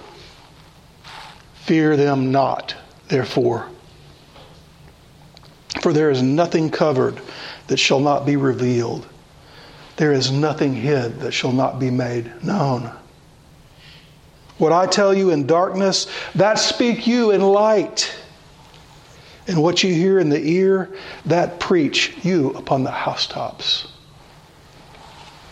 Fear 1.65 1.97
them 1.97 2.31
not, 2.31 2.75
therefore 3.09 3.69
for 5.81 5.93
there 5.93 6.11
is 6.11 6.21
nothing 6.21 6.69
covered 6.69 7.19
that 7.67 7.77
shall 7.77 7.99
not 7.99 8.25
be 8.25 8.35
revealed. 8.35 9.07
There 9.95 10.11
is 10.11 10.31
nothing 10.31 10.73
hid 10.73 11.21
that 11.21 11.31
shall 11.31 11.51
not 11.51 11.79
be 11.79 11.89
made 11.89 12.43
known. 12.43 12.91
What 14.57 14.71
I 14.71 14.87
tell 14.87 15.13
you 15.13 15.29
in 15.29 15.45
darkness, 15.45 16.07
that 16.35 16.59
speak 16.59 17.05
you 17.05 17.31
in 17.31 17.41
light. 17.41 18.13
And 19.47 19.61
what 19.61 19.83
you 19.83 19.93
hear 19.93 20.19
in 20.19 20.29
the 20.29 20.41
ear, 20.41 20.95
that 21.25 21.59
preach 21.59 22.17
you 22.23 22.51
upon 22.51 22.83
the 22.83 22.91
housetops. 22.91 23.87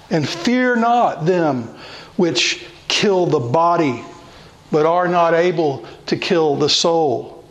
And 0.10 0.28
fear 0.28 0.76
not 0.76 1.26
them 1.26 1.64
which 2.18 2.66
kill 2.88 3.26
the 3.26 3.39
body, 3.39 4.03
but 4.72 4.86
are 4.86 5.08
not 5.08 5.34
able 5.34 5.86
to 6.08 6.18
kill 6.18 6.56
the 6.56 6.70
soul. 6.70 7.43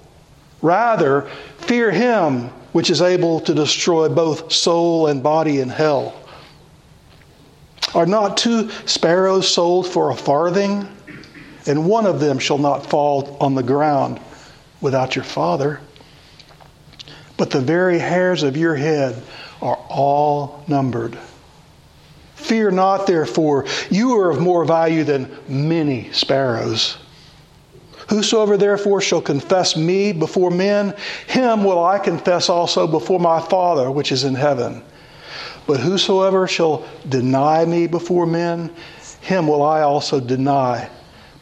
Rather, 0.60 1.22
fear 1.58 1.90
him 1.90 2.50
which 2.72 2.90
is 2.90 3.00
able 3.00 3.40
to 3.40 3.54
destroy 3.54 4.08
both 4.08 4.52
soul 4.52 5.06
and 5.06 5.22
body 5.22 5.60
in 5.60 5.68
hell. 5.68 6.14
Are 7.94 8.06
not 8.06 8.36
two 8.36 8.70
sparrows 8.86 9.52
sold 9.52 9.86
for 9.86 10.10
a 10.10 10.16
farthing? 10.16 10.88
And 11.66 11.86
one 11.86 12.06
of 12.06 12.20
them 12.20 12.38
shall 12.38 12.58
not 12.58 12.86
fall 12.86 13.36
on 13.40 13.54
the 13.54 13.62
ground 13.62 14.20
without 14.80 15.16
your 15.16 15.24
Father. 15.24 15.80
But 17.36 17.50
the 17.50 17.60
very 17.60 17.98
hairs 17.98 18.42
of 18.42 18.56
your 18.56 18.74
head 18.74 19.20
are 19.62 19.78
all 19.88 20.62
numbered. 20.68 21.18
Fear 22.34 22.72
not, 22.72 23.06
therefore, 23.06 23.64
you 23.90 24.18
are 24.18 24.30
of 24.30 24.40
more 24.40 24.64
value 24.64 25.04
than 25.04 25.34
many 25.48 26.12
sparrows. 26.12 26.98
Whosoever 28.08 28.58
therefore 28.58 29.00
shall 29.00 29.22
confess 29.22 29.76
me 29.76 30.12
before 30.12 30.50
men, 30.50 30.94
him 31.26 31.64
will 31.64 31.82
I 31.82 31.98
confess 31.98 32.50
also 32.50 32.86
before 32.86 33.18
my 33.18 33.40
Father 33.40 33.90
which 33.90 34.12
is 34.12 34.24
in 34.24 34.34
heaven. 34.34 34.82
But 35.66 35.80
whosoever 35.80 36.46
shall 36.46 36.84
deny 37.08 37.64
me 37.64 37.86
before 37.86 38.26
men, 38.26 38.70
him 39.22 39.48
will 39.48 39.62
I 39.62 39.80
also 39.80 40.20
deny 40.20 40.90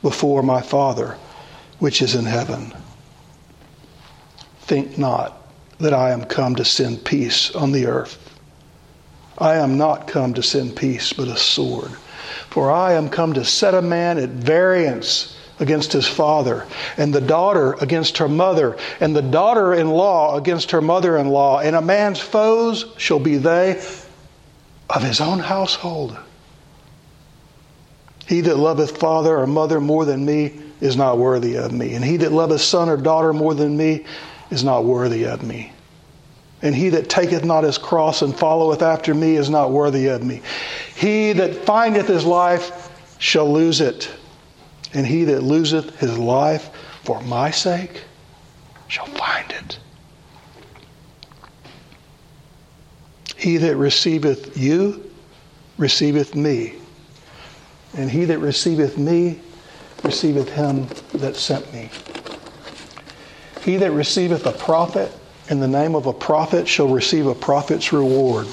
before 0.03 0.43
my 0.43 0.61
Father 0.61 1.17
which 1.79 2.01
is 2.01 2.15
in 2.15 2.25
heaven. 2.25 2.73
Think 4.61 4.99
not 4.99 5.37
that 5.79 5.93
I 5.93 6.13
am 6.13 6.25
come 6.25 6.55
to 6.55 6.65
send 6.65 7.05
peace 7.05 7.53
on 7.57 7.73
the 7.73 7.87
earth. 7.87 8.19
I 9.37 9.57
am 9.57 9.77
not 9.77 10.07
come 10.07 10.35
to 10.35 10.43
send 10.45 10.77
peace, 10.77 11.13
but 11.13 11.27
a 11.27 11.37
sword. 11.37 11.91
For 12.51 12.71
I 12.71 12.93
am 12.93 13.09
come 13.09 13.33
to 13.33 13.45
set 13.45 13.75
a 13.75 13.83
man 13.83 14.19
at 14.19 14.29
variance 14.29 15.37
against 15.59 15.93
his 15.93 16.07
father, 16.07 16.67
and 16.97 17.13
the 17.13 17.21
daughter 17.21 17.73
against 17.81 18.19
her 18.19 18.29
mother, 18.29 18.77
and 19.01 19.17
the 19.17 19.23
daughter 19.23 19.75
in 19.75 19.91
law 19.91 20.37
against 20.37 20.71
her 20.71 20.81
mother 20.81 21.19
in 21.19 21.29
law, 21.29 21.59
and 21.59 21.75
a 21.75 21.83
man's 21.83 22.21
foes 22.21 22.87
shall 22.97 23.19
be 23.19 23.39
they 23.39 23.83
of 24.89 25.03
his 25.03 25.21
own 25.21 25.41
household. 25.41 26.17
He 28.27 28.41
that 28.43 28.57
loveth 28.57 28.97
father 28.99 29.37
or 29.39 29.47
mother 29.47 29.81
more 29.81 30.05
than 30.05 30.25
me 30.25 30.53
is 30.81 30.97
not 30.97 31.18
worthy 31.18 31.57
of 31.57 31.73
me, 31.73 31.95
and 31.95 32.05
he 32.05 32.16
that 32.18 32.33
loveth 32.33 32.61
son 32.61 32.89
or 32.89 32.97
daughter 32.97 33.33
more 33.33 33.55
than 33.55 33.77
me 33.77 34.05
is 34.51 34.64
not 34.64 34.85
worthy 34.85 35.25
of 35.25 35.43
me. 35.43 35.73
And 36.61 36.75
he 36.75 36.91
that 36.91 37.09
taketh 37.09 37.45
not 37.45 37.64
his 37.64 37.79
cross 37.79 38.23
and 38.23 38.37
followeth 38.37 38.83
after 38.83 39.14
me 39.14 39.37
is 39.37 39.51
not 39.51 39.73
worthy 39.73 40.07
of 40.07 40.23
me. 40.23 40.43
He 40.95 41.33
that 41.33 41.57
findeth 41.64 42.07
his 42.07 42.25
life 42.25 42.91
shall 43.18 43.53
lose 43.53 43.81
it 43.81 44.09
and 44.95 45.07
he 45.07 45.25
that 45.25 45.43
loseth 45.43 45.99
his 45.99 46.18
life 46.18 46.70
for 47.03 47.20
my 47.23 47.51
sake 47.51 48.03
shall 48.89 49.07
find 49.07 49.51
it. 49.51 49.79
He 53.37 53.57
that 53.57 53.77
receiveth 53.77 54.57
you 54.57 55.11
receiveth 55.79 56.35
me, 56.35 56.75
and 57.95 58.11
he 58.11 58.24
that 58.26 58.38
receiveth 58.38 58.99
me 58.99 59.40
receiveth 60.03 60.49
him 60.51 60.86
that 61.14 61.36
sent 61.36 61.72
me. 61.72 61.90
He 63.62 63.76
that 63.76 63.93
receiveth 63.93 64.47
a 64.47 64.53
prophet 64.53 65.12
in 65.49 65.61
the 65.61 65.68
name 65.68 65.95
of 65.95 66.07
a 66.07 66.12
prophet 66.12 66.66
shall 66.66 66.88
receive 66.88 67.26
a 67.26 67.34
prophet's 67.34 67.93
reward. 67.93 68.49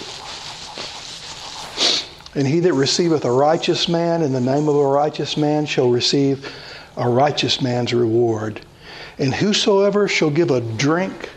And 2.35 2.47
he 2.47 2.59
that 2.61 2.73
receiveth 2.73 3.25
a 3.25 3.31
righteous 3.31 3.87
man 3.87 4.21
in 4.21 4.31
the 4.31 4.41
name 4.41 4.67
of 4.67 4.75
a 4.75 4.85
righteous 4.85 5.35
man 5.35 5.65
shall 5.65 5.89
receive 5.89 6.53
a 6.95 7.09
righteous 7.09 7.61
man's 7.61 7.93
reward. 7.93 8.61
And 9.17 9.33
whosoever 9.33 10.07
shall 10.07 10.29
give 10.29 10.51
a 10.51 10.61
drink 10.61 11.29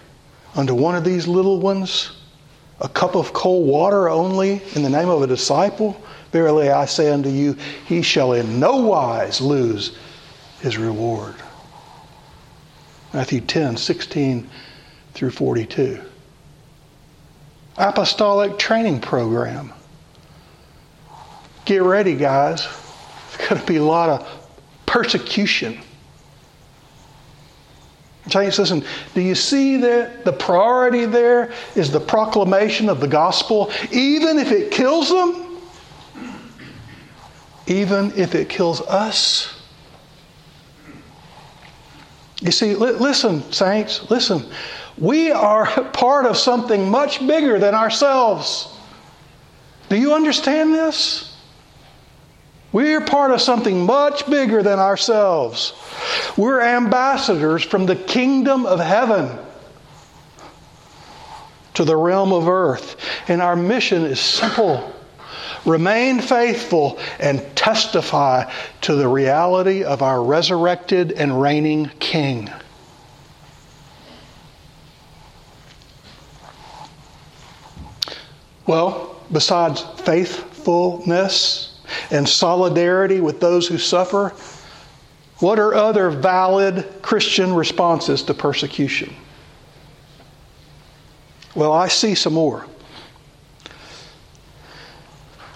unto 0.55 0.75
one 0.75 0.95
of 0.95 1.05
these 1.05 1.27
little 1.27 1.61
ones, 1.61 2.11
a 2.81 2.89
cup 2.89 3.17
of 3.17 3.33
cold 3.33 3.67
water 3.67 4.09
only 4.09 4.63
in 4.75 4.83
the 4.83 4.91
name 4.91 5.09
of 5.09 5.23
a 5.23 5.27
disciple, 5.27 6.01
verily 6.33 6.71
I 6.71 6.87
say 6.87 7.13
unto 7.13 7.29
you, 7.29 7.57
he 7.87 8.03
shall 8.03 8.33
in 8.33 8.59
no 8.59 8.77
wise 8.77 9.41
lose 9.41 9.97
his 10.61 10.79
reward. 10.79 11.35
Matthew 13.13 13.43
10, 13.43 13.77
16 13.77 14.49
through 15.13 15.31
42. 15.31 16.01
Apostolic 17.77 18.59
training 18.59 19.01
program. 19.01 19.73
Get 21.65 21.83
ready, 21.83 22.17
guys. 22.17 22.67
There's 23.37 23.49
going 23.49 23.61
to 23.61 23.67
be 23.67 23.77
a 23.77 23.85
lot 23.85 24.09
of 24.09 24.49
persecution. 24.87 25.79
James, 28.29 28.59
listen, 28.59 28.85
do 29.15 29.21
you 29.21 29.35
see 29.35 29.77
that 29.79 30.25
the 30.25 30.33
priority 30.33 31.07
there 31.07 31.53
is 31.75 31.91
the 31.91 32.01
proclamation 32.01 32.89
of 32.89 33.01
the 33.01 33.09
gospel, 33.09 33.71
even 33.91 34.39
if 34.39 34.53
it 34.53 34.71
kills 34.71 35.09
them? 35.09 35.42
Even 37.67 38.13
if 38.17 38.35
it 38.35 38.49
kills 38.49 38.81
us? 38.83 39.63
You 42.41 42.51
see, 42.51 42.75
li- 42.75 42.93
listen, 42.93 43.53
saints, 43.53 44.11
listen. 44.11 44.45
We 44.99 45.31
are 45.31 45.67
part 45.93 46.27
of 46.27 46.37
something 46.37 46.91
much 46.91 47.25
bigger 47.27 47.59
than 47.59 47.75
ourselves. 47.75 48.69
Do 49.89 49.97
you 49.97 50.15
understand 50.15 50.75
this? 50.75 51.37
We're 52.73 53.03
part 53.03 53.31
of 53.31 53.41
something 53.41 53.85
much 53.85 54.29
bigger 54.29 54.63
than 54.63 54.79
ourselves. 54.79 55.75
We're 56.39 56.63
ambassadors 56.63 57.63
from 57.63 57.85
the 57.85 57.97
kingdom 57.97 58.65
of 58.65 58.81
heaven 58.81 59.39
to 61.75 61.85
the 61.85 61.97
realm 61.97 62.33
of 62.33 62.49
earth. 62.49 62.97
And 63.29 63.43
our 63.43 63.57
mission 63.57 64.05
is 64.05 64.21
simple 64.21 64.93
remain 65.65 66.21
faithful 66.21 66.99
and 67.19 67.45
testify 67.57 68.51
to 68.83 68.95
the 68.95 69.09
reality 69.09 69.85
of 69.85 70.03
our 70.03 70.23
resurrected 70.23 71.13
and 71.13 71.41
reigning 71.41 71.91
King. 71.99 72.51
Well, 78.67 79.21
besides 79.31 79.83
faithfulness, 79.99 81.73
and 82.11 82.29
solidarity 82.29 83.21
with 83.21 83.41
those 83.41 83.67
who 83.67 83.79
suffer? 83.79 84.35
What 85.39 85.59
are 85.59 85.75
other 85.75 86.11
valid 86.11 86.87
Christian 87.03 87.55
responses 87.55 88.23
to 88.25 88.35
persecution? 88.35 89.15
Well, 91.55 91.73
I 91.73 91.89
see 91.89 92.15
some 92.15 92.35
more. 92.35 92.67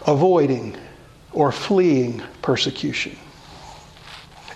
Avoiding 0.06 0.76
or 1.32 1.52
fleeing 1.52 2.22
persecution, 2.42 3.16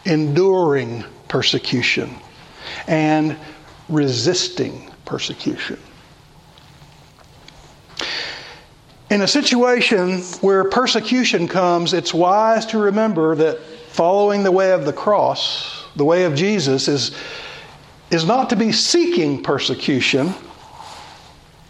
enduring 0.04 1.04
persecution, 1.28 2.14
and 2.86 3.36
resisting 3.88 4.90
persecution. 5.04 5.78
In 9.10 9.22
a 9.22 9.28
situation 9.28 10.20
where 10.40 10.62
persecution 10.64 11.48
comes, 11.48 11.92
it's 11.92 12.14
wise 12.14 12.64
to 12.66 12.78
remember 12.78 13.34
that 13.34 13.60
following 13.88 14.44
the 14.44 14.52
way 14.52 14.72
of 14.72 14.84
the 14.86 14.92
cross, 14.92 15.84
the 15.96 16.04
way 16.04 16.24
of 16.24 16.36
Jesus, 16.36 16.86
is, 16.86 17.16
is 18.12 18.24
not 18.24 18.50
to 18.50 18.56
be 18.56 18.70
seeking 18.70 19.42
persecution. 19.42 20.32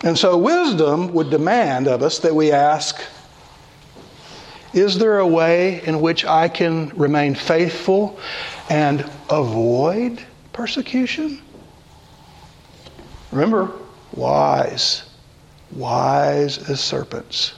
And 0.05 0.18
so, 0.18 0.37
wisdom 0.37 1.14
would 1.14 1.31
demand 1.31 1.89
of 1.89 2.03
us 2.03 2.18
that 2.18 2.35
we 2.35 2.53
ask 2.53 3.01
Is 4.72 4.98
there 4.98 5.18
a 5.18 5.26
way 5.26 5.82
in 5.84 6.00
which 6.00 6.24
I 6.24 6.48
can 6.48 6.90
remain 6.90 7.34
faithful 7.34 8.18
and 8.68 9.08
avoid 9.28 10.20
persecution? 10.52 11.42
Remember, 13.32 13.70
wise 14.12 15.04
wise 15.72 16.58
as 16.68 16.80
serpents. 16.80 17.54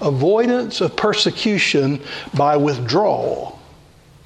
Avoidance 0.00 0.80
of 0.80 0.96
persecution 0.96 2.00
by 2.34 2.56
withdrawal 2.56 3.58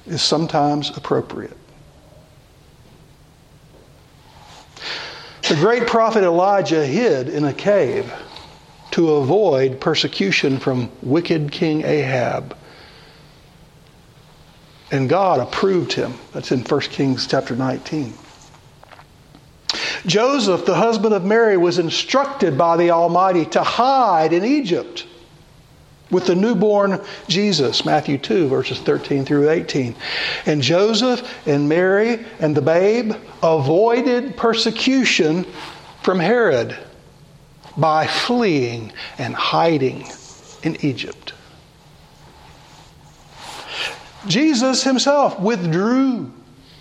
is 0.05 0.21
sometimes 0.21 0.95
appropriate. 0.97 1.55
The 5.47 5.55
great 5.55 5.87
prophet 5.87 6.23
Elijah 6.23 6.85
hid 6.85 7.29
in 7.29 7.45
a 7.45 7.53
cave 7.53 8.11
to 8.91 9.11
avoid 9.15 9.79
persecution 9.79 10.59
from 10.59 10.89
wicked 11.01 11.51
King 11.51 11.83
Ahab. 11.83 12.55
And 14.91 15.07
God 15.07 15.39
approved 15.39 15.93
him. 15.93 16.13
That's 16.33 16.51
in 16.51 16.61
1 16.61 16.81
Kings 16.81 17.27
chapter 17.27 17.55
19. 17.55 18.13
Joseph, 20.05 20.65
the 20.65 20.75
husband 20.75 21.13
of 21.13 21.23
Mary, 21.23 21.57
was 21.57 21.77
instructed 21.77 22.57
by 22.57 22.77
the 22.77 22.91
Almighty 22.91 23.45
to 23.47 23.61
hide 23.63 24.33
in 24.33 24.43
Egypt. 24.43 25.05
with 26.11 26.25
the 26.25 26.33
newborn 26.33 26.99
Jesus, 27.27 27.85
Matthew 27.85 28.17
2, 28.17 28.47
verses 28.47 28.79
13 28.79 29.25
through 29.25 29.49
18. 29.49 29.95
And 30.47 30.59
Joseph 30.59 31.47
and 31.47 31.69
Mary 31.69 32.25
and 32.39 32.57
the 32.57 32.63
babe 32.63 33.13
avoided 33.43 34.35
persecution 34.35 35.45
from 36.01 36.19
Herod 36.19 36.75
by 37.79 38.07
fleeing 38.07 38.91
and 39.17 39.35
hiding 39.35 40.05
in 40.63 40.77
Egypt. 40.85 41.33
Jesus 44.27 44.83
himself 44.83 45.39
withdrew 45.39 46.31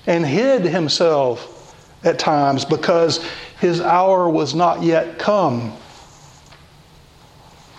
and 0.07 0.27
hid 0.27 0.63
himself 0.63 1.55
at 2.05 2.19
times 2.19 2.65
because 2.65 3.25
his 3.61 3.81
hour 3.81 4.29
was 4.29 4.55
not 4.55 4.83
yet 4.83 5.19
come. 5.19 5.73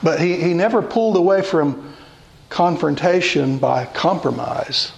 But 0.02 0.20
he, 0.22 0.36
he 0.36 0.54
never 0.54 0.82
pulled 0.82 1.18
away 1.18 1.42
from 1.42 1.94
confrontation 2.50 3.58
by 3.58 3.86
compromise. 3.86 4.92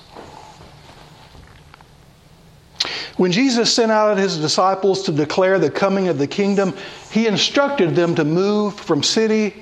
When 3.18 3.32
Jesus 3.32 3.74
sent 3.74 3.92
out 3.92 4.18
his 4.18 4.38
disciples 4.38 5.04
to 5.04 5.12
declare 5.12 5.60
the 5.60 5.70
coming 5.70 6.08
of 6.08 6.18
the 6.18 6.28
kingdom, 6.28 6.74
he 7.12 7.28
instructed 7.28 7.96
them 7.96 8.16
to 8.16 8.24
move 8.24 8.76
from 8.76 9.04
city 9.04 9.56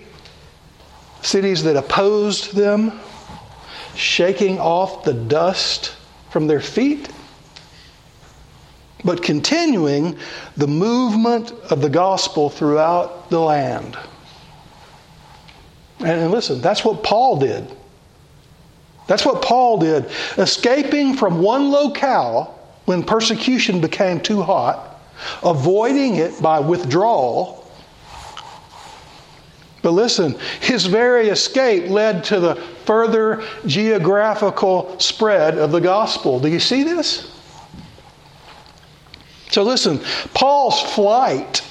cities 1.21 1.63
that 1.63 1.75
opposed 1.75 2.55
them, 2.55 2.97
shaking 3.93 4.57
off 4.57 5.03
the 5.03 5.13
dust 5.13 5.95
from 6.29 6.47
their 6.47 6.61
feet 6.61 7.09
but 9.03 9.23
continuing 9.23 10.17
the 10.57 10.67
movement 10.67 11.51
of 11.71 11.81
the 11.81 11.89
gospel 11.89 12.49
throughout 12.49 13.29
the 13.29 13.39
land. 13.39 13.97
And 15.99 16.31
listen, 16.31 16.61
that's 16.61 16.83
what 16.83 17.03
Paul 17.03 17.39
did. 17.39 17.67
That's 19.07 19.25
what 19.25 19.41
Paul 19.41 19.79
did. 19.79 20.09
Escaping 20.37 21.15
from 21.15 21.41
one 21.41 21.71
locale 21.71 22.58
when 22.89 23.03
persecution 23.03 23.79
became 23.79 24.19
too 24.19 24.41
hot, 24.41 24.99
avoiding 25.43 26.15
it 26.15 26.41
by 26.41 26.59
withdrawal. 26.59 27.71
But 29.83 29.91
listen, 29.91 30.35
his 30.59 30.87
very 30.87 31.29
escape 31.29 31.91
led 31.91 32.23
to 32.23 32.39
the 32.39 32.55
further 32.85 33.43
geographical 33.67 34.99
spread 34.99 35.59
of 35.59 35.71
the 35.71 35.79
gospel. 35.79 36.39
Do 36.39 36.47
you 36.47 36.59
see 36.59 36.81
this? 36.81 37.31
So 39.51 39.61
listen, 39.61 39.99
Paul's 40.33 40.81
flight 40.81 41.61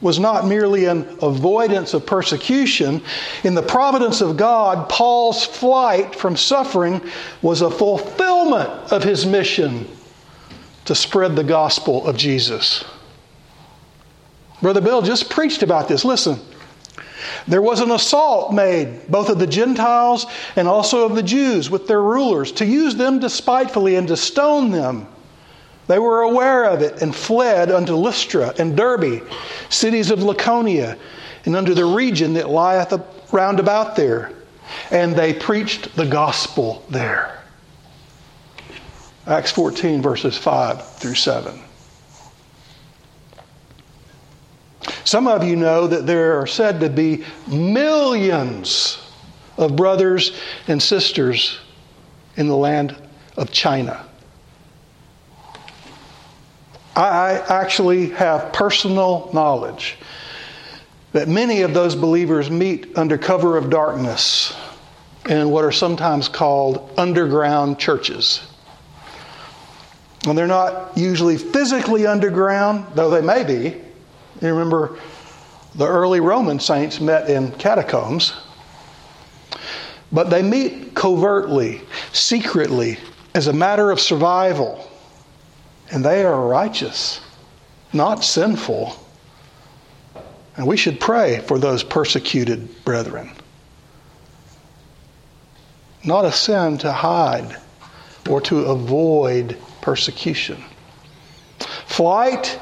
was 0.00 0.18
not 0.18 0.44
merely 0.44 0.86
an 0.86 1.18
avoidance 1.22 1.94
of 1.94 2.04
persecution. 2.04 3.00
In 3.44 3.54
the 3.54 3.62
providence 3.62 4.20
of 4.20 4.36
God, 4.36 4.88
Paul's 4.88 5.44
flight 5.44 6.16
from 6.16 6.36
suffering 6.36 7.00
was 7.42 7.62
a 7.62 7.70
fulfillment 7.70 8.70
of 8.90 9.04
his 9.04 9.24
mission 9.24 9.86
to 10.84 10.94
spread 10.94 11.36
the 11.36 11.44
gospel 11.44 12.06
of 12.06 12.16
Jesus. 12.16 12.84
Brother 14.60 14.80
Bill 14.80 15.02
just 15.02 15.28
preached 15.30 15.62
about 15.62 15.88
this. 15.88 16.04
Listen, 16.04 16.38
there 17.48 17.62
was 17.62 17.80
an 17.80 17.90
assault 17.90 18.52
made, 18.52 19.08
both 19.08 19.28
of 19.28 19.38
the 19.38 19.46
Gentiles 19.46 20.26
and 20.56 20.68
also 20.68 21.04
of 21.04 21.14
the 21.14 21.22
Jews, 21.22 21.68
with 21.70 21.86
their 21.86 22.02
rulers, 22.02 22.52
to 22.52 22.64
use 22.64 22.94
them 22.94 23.18
despitefully 23.18 23.96
and 23.96 24.06
to 24.08 24.16
stone 24.16 24.70
them. 24.70 25.08
They 25.88 25.98
were 25.98 26.22
aware 26.22 26.64
of 26.64 26.80
it 26.80 27.02
and 27.02 27.14
fled 27.14 27.70
unto 27.70 27.94
Lystra 27.94 28.54
and 28.58 28.76
Derbe, 28.76 29.28
cities 29.68 30.10
of 30.10 30.20
Lycaonia, 30.20 30.96
and 31.44 31.56
unto 31.56 31.74
the 31.74 31.84
region 31.84 32.34
that 32.34 32.48
lieth 32.48 32.92
round 33.32 33.58
about 33.58 33.96
there. 33.96 34.32
And 34.90 35.14
they 35.14 35.34
preached 35.34 35.94
the 35.96 36.06
gospel 36.06 36.84
there. 36.88 37.41
Acts 39.26 39.52
14, 39.52 40.02
verses 40.02 40.36
5 40.36 40.96
through 40.96 41.14
7. 41.14 41.60
Some 45.04 45.28
of 45.28 45.44
you 45.44 45.56
know 45.56 45.86
that 45.86 46.06
there 46.06 46.40
are 46.40 46.46
said 46.46 46.80
to 46.80 46.88
be 46.88 47.24
millions 47.46 48.98
of 49.56 49.76
brothers 49.76 50.36
and 50.66 50.82
sisters 50.82 51.58
in 52.36 52.48
the 52.48 52.56
land 52.56 52.96
of 53.36 53.52
China. 53.52 54.04
I 56.96 57.42
actually 57.48 58.10
have 58.10 58.52
personal 58.52 59.30
knowledge 59.32 59.96
that 61.12 61.28
many 61.28 61.62
of 61.62 61.74
those 61.74 61.94
believers 61.94 62.50
meet 62.50 62.96
under 62.96 63.18
cover 63.18 63.56
of 63.56 63.70
darkness 63.70 64.56
in 65.28 65.50
what 65.50 65.64
are 65.64 65.72
sometimes 65.72 66.28
called 66.28 66.90
underground 66.98 67.78
churches. 67.78 68.51
And 70.26 70.38
they're 70.38 70.46
not 70.46 70.96
usually 70.96 71.36
physically 71.36 72.06
underground, 72.06 72.86
though 72.94 73.10
they 73.10 73.20
may 73.20 73.44
be. 73.44 73.80
You 74.40 74.48
remember 74.48 74.98
the 75.74 75.86
early 75.86 76.20
Roman 76.20 76.60
saints 76.60 77.00
met 77.00 77.28
in 77.28 77.50
catacombs. 77.52 78.32
But 80.12 80.30
they 80.30 80.42
meet 80.42 80.94
covertly, 80.94 81.80
secretly, 82.12 82.98
as 83.34 83.46
a 83.46 83.52
matter 83.52 83.90
of 83.90 83.98
survival 83.98 84.88
and 85.92 86.02
they 86.02 86.24
are 86.24 86.48
righteous, 86.48 87.20
not 87.92 88.24
sinful. 88.24 88.96
And 90.56 90.66
we 90.66 90.78
should 90.78 90.98
pray 90.98 91.40
for 91.40 91.58
those 91.58 91.84
persecuted 91.84 92.84
brethren. 92.84 93.30
Not 96.02 96.24
a 96.24 96.32
sin 96.32 96.78
to 96.78 96.92
hide 96.92 97.56
or 98.28 98.40
to 98.42 98.60
avoid 98.60 99.56
persecution. 99.82 100.64
Flight 101.86 102.58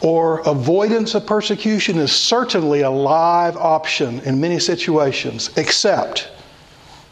or 0.00 0.40
avoidance 0.40 1.14
of 1.14 1.26
persecution 1.26 1.98
is 1.98 2.12
certainly 2.12 2.80
a 2.82 2.90
live 2.90 3.56
option 3.56 4.20
in 4.20 4.40
many 4.40 4.58
situations, 4.58 5.50
except 5.56 6.30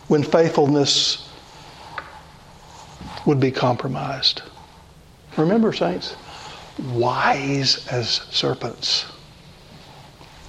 when 0.08 0.22
faithfulness 0.22 1.28
would 3.26 3.40
be 3.40 3.50
compromised. 3.50 4.42
Remember, 5.36 5.72
saints, 5.72 6.16
wise 6.92 7.86
as 7.88 8.08
serpents, 8.30 9.06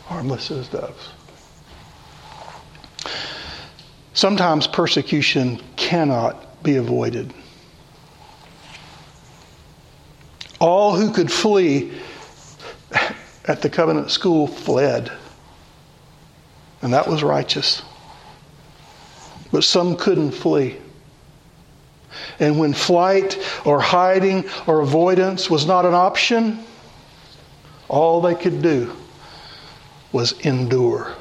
harmless 0.06 0.52
as 0.52 0.68
doves. 0.68 1.10
Sometimes 4.14 4.68
persecution 4.68 5.62
cannot 5.76 6.64
be 6.64 6.78
avoided. 6.78 7.34
All 10.60 10.96
who 10.96 11.12
could 11.12 11.32
flee 11.32 11.92
at 13.46 13.62
the 13.62 13.70
covenant 13.70 14.12
school 14.12 14.48
fled, 14.48 15.12
and 16.82 16.94
that 16.94 17.08
was 17.08 17.24
righteous. 17.24 17.82
But 19.52 19.64
some 19.64 19.96
couldn't 19.96 20.32
flee. 20.32 20.78
And 22.40 22.60
when 22.60 22.74
flight 22.74 23.38
or 23.66 23.80
hiding 23.80 24.46
or 24.68 24.82
avoidance 24.82 25.50
was 25.50 25.66
not 25.66 25.86
an 25.86 25.94
option, 25.94 26.60
all 27.88 28.22
they 28.22 28.36
could 28.36 28.62
do 28.62 28.96
was 30.12 30.34
endure. 30.42 31.14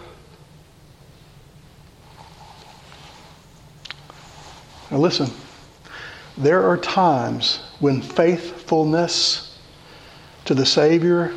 Now, 4.90 4.98
listen, 4.98 5.30
there 6.36 6.68
are 6.68 6.76
times 6.76 7.60
when 7.80 8.02
faithfulness 8.02 9.58
to 10.44 10.54
the 10.54 10.66
Savior 10.66 11.32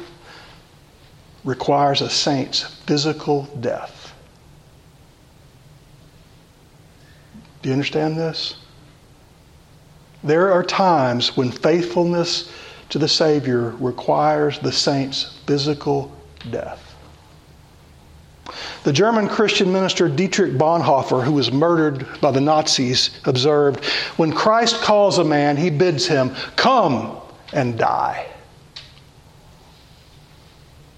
requires 1.44 2.02
a 2.02 2.10
saint's 2.10 2.64
physical 2.86 3.44
death. 3.62 4.14
Do 7.62 7.70
you 7.70 7.74
understand 7.74 8.18
this? 8.18 8.56
There 10.24 10.52
are 10.52 10.64
times 10.64 11.38
when 11.38 11.52
faithfulness 11.52 12.52
to 12.90 13.00
the 13.00 13.08
Savior 13.08 13.72
requires 13.80 14.60
the 14.60 14.72
saint's 14.72 15.40
physical 15.46 16.12
death. 16.50 16.87
The 18.88 18.94
German 18.94 19.28
Christian 19.28 19.74
minister 19.74 20.08
Dietrich 20.08 20.54
Bonhoeffer, 20.54 21.22
who 21.22 21.34
was 21.34 21.52
murdered 21.52 22.08
by 22.22 22.32
the 22.32 22.40
Nazis, 22.40 23.10
observed 23.26 23.84
When 24.16 24.32
Christ 24.32 24.80
calls 24.80 25.18
a 25.18 25.26
man, 25.26 25.58
he 25.58 25.70
bids 25.70 26.08
him, 26.08 26.34
Come 26.56 27.18
and 27.52 27.78
die. 27.78 28.26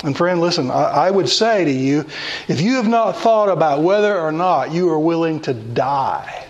And 0.04 0.16
friend, 0.16 0.40
listen, 0.40 0.70
I 0.70 1.10
would 1.10 1.28
say 1.28 1.66
to 1.66 1.72
you 1.72 2.06
if 2.48 2.62
you 2.62 2.76
have 2.76 2.88
not 2.88 3.18
thought 3.18 3.50
about 3.50 3.82
whether 3.82 4.20
or 4.20 4.32
not 4.32 4.72
you 4.72 4.88
are 4.90 5.00
willing 5.00 5.40
to 5.42 5.56
die 5.56 6.46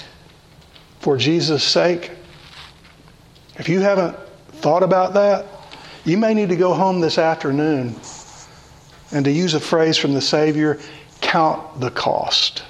for 1.00 1.16
Jesus' 1.16 1.64
sake, 1.64 2.12
if 3.56 3.70
you 3.70 3.80
haven't 3.80 4.18
thought 4.56 4.84
about 4.84 5.14
that, 5.14 5.46
you 6.04 6.18
may 6.18 6.34
need 6.34 6.50
to 6.50 6.58
go 6.58 6.74
home 6.74 7.00
this 7.00 7.18
afternoon 7.18 7.96
and 9.14 9.24
to 9.24 9.32
use 9.32 9.54
a 9.54 9.60
phrase 9.62 9.98
from 9.98 10.14
the 10.14 10.22
Savior, 10.22 10.78
count 11.30 11.80
the 11.80 11.92
cost. 11.92 12.64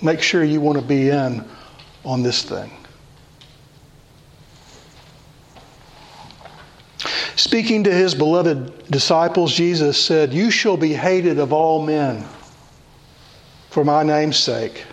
Make 0.00 0.22
sure 0.22 0.44
you 0.44 0.60
want 0.60 0.78
to 0.78 0.84
be 0.84 1.08
in 1.10 1.44
on 2.04 2.22
this 2.22 2.44
thing. 2.44 2.70
Speaking 7.34 7.82
to 7.82 7.92
his 7.92 8.14
beloved 8.14 8.88
disciples, 8.92 9.52
Jesus 9.52 10.00
said, 10.00 10.32
You 10.32 10.52
shall 10.52 10.76
be 10.76 10.92
hated 10.92 11.40
of 11.40 11.52
all 11.52 11.84
men 11.84 12.24
for 13.70 13.84
my 13.84 14.04
name's 14.04 14.36
sake, 14.36 14.84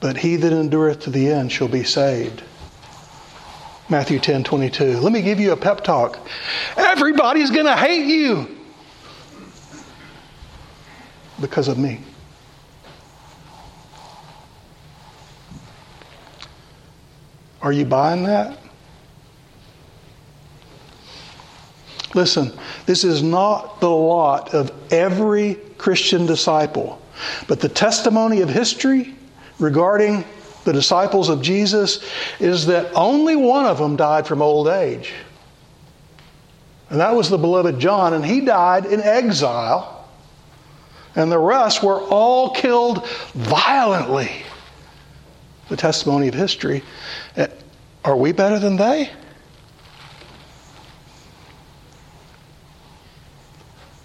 but 0.00 0.18
he 0.18 0.36
that 0.36 0.52
endureth 0.52 1.00
to 1.00 1.10
the 1.10 1.30
end 1.30 1.52
shall 1.52 1.68
be 1.68 1.84
saved. 1.84 2.42
Matthew 3.88 4.18
10 4.18 4.44
22. 4.44 4.98
Let 4.98 5.12
me 5.12 5.22
give 5.22 5.40
you 5.40 5.52
a 5.52 5.56
pep 5.56 5.84
talk. 5.84 6.18
Everybody's 6.76 7.50
going 7.50 7.66
to 7.66 7.76
hate 7.76 8.04
you 8.04 8.53
because 11.40 11.68
of 11.68 11.78
me. 11.78 12.00
Are 17.62 17.72
you 17.72 17.86
buying 17.86 18.24
that? 18.24 18.58
Listen, 22.14 22.52
this 22.86 23.04
is 23.04 23.22
not 23.22 23.80
the 23.80 23.88
lot 23.88 24.54
of 24.54 24.70
every 24.92 25.54
Christian 25.78 26.26
disciple, 26.26 27.00
but 27.48 27.60
the 27.60 27.68
testimony 27.68 28.42
of 28.42 28.48
history 28.48 29.14
regarding 29.58 30.24
the 30.64 30.72
disciples 30.72 31.28
of 31.28 31.42
Jesus 31.42 32.04
is 32.38 32.66
that 32.66 32.92
only 32.94 33.36
one 33.36 33.66
of 33.66 33.78
them 33.78 33.96
died 33.96 34.26
from 34.26 34.42
old 34.42 34.68
age. 34.68 35.12
And 36.90 37.00
that 37.00 37.14
was 37.14 37.28
the 37.28 37.38
beloved 37.38 37.78
John, 37.78 38.14
and 38.14 38.24
he 38.24 38.40
died 38.40 38.86
in 38.86 39.00
exile. 39.00 39.93
And 41.16 41.30
the 41.30 41.38
rest 41.38 41.82
were 41.82 42.00
all 42.00 42.50
killed 42.50 43.06
violently. 43.34 44.30
The 45.68 45.76
testimony 45.76 46.28
of 46.28 46.34
history. 46.34 46.82
Eh, 47.36 47.46
are 48.04 48.16
we 48.16 48.32
better 48.32 48.58
than 48.58 48.76
they? 48.76 49.10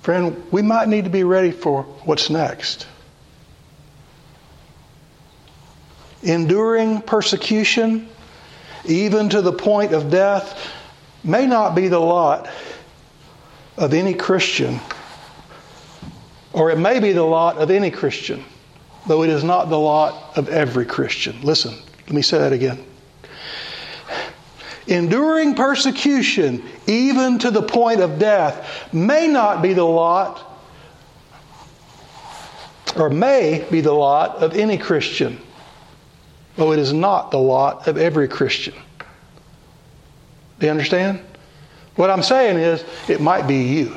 Friend, 0.01 0.43
we 0.51 0.61
might 0.61 0.87
need 0.87 1.03
to 1.03 1.09
be 1.09 1.23
ready 1.23 1.51
for 1.51 1.83
what's 2.05 2.29
next. 2.29 2.87
Enduring 6.23 7.01
persecution, 7.01 8.09
even 8.85 9.29
to 9.29 9.41
the 9.41 9.53
point 9.53 9.93
of 9.93 10.09
death, 10.09 10.59
may 11.23 11.45
not 11.45 11.75
be 11.75 11.87
the 11.87 11.99
lot 11.99 12.49
of 13.77 13.93
any 13.93 14.13
Christian, 14.13 14.79
or 16.53 16.71
it 16.71 16.77
may 16.77 16.99
be 16.99 17.11
the 17.11 17.23
lot 17.23 17.57
of 17.57 17.71
any 17.71 17.91
Christian, 17.91 18.43
though 19.07 19.23
it 19.23 19.29
is 19.29 19.43
not 19.43 19.69
the 19.69 19.79
lot 19.79 20.37
of 20.37 20.49
every 20.49 20.85
Christian. 20.85 21.39
Listen, 21.41 21.73
let 22.07 22.11
me 22.11 22.21
say 22.21 22.37
that 22.37 22.53
again. 22.53 22.83
Enduring 24.87 25.53
persecution, 25.53 26.63
even 26.87 27.37
to 27.39 27.51
the 27.51 27.61
point 27.61 28.01
of 28.01 28.17
death, 28.17 28.91
may 28.91 29.27
not 29.27 29.61
be 29.61 29.73
the 29.73 29.83
lot, 29.83 30.45
or 32.95 33.09
may 33.09 33.65
be 33.69 33.81
the 33.81 33.93
lot 33.93 34.37
of 34.37 34.55
any 34.55 34.77
Christian 34.77 35.39
though 36.59 36.73
it 36.73 36.79
is 36.79 36.91
not 36.91 37.31
the 37.31 37.39
lot 37.39 37.87
of 37.87 37.97
every 37.97 38.27
Christian. 38.27 38.73
Do 40.59 40.65
you 40.65 40.71
understand? 40.71 41.21
What 41.95 42.09
I'm 42.09 42.21
saying 42.21 42.57
is, 42.57 42.83
it 43.07 43.21
might 43.21 43.47
be 43.47 43.63
you. 43.63 43.95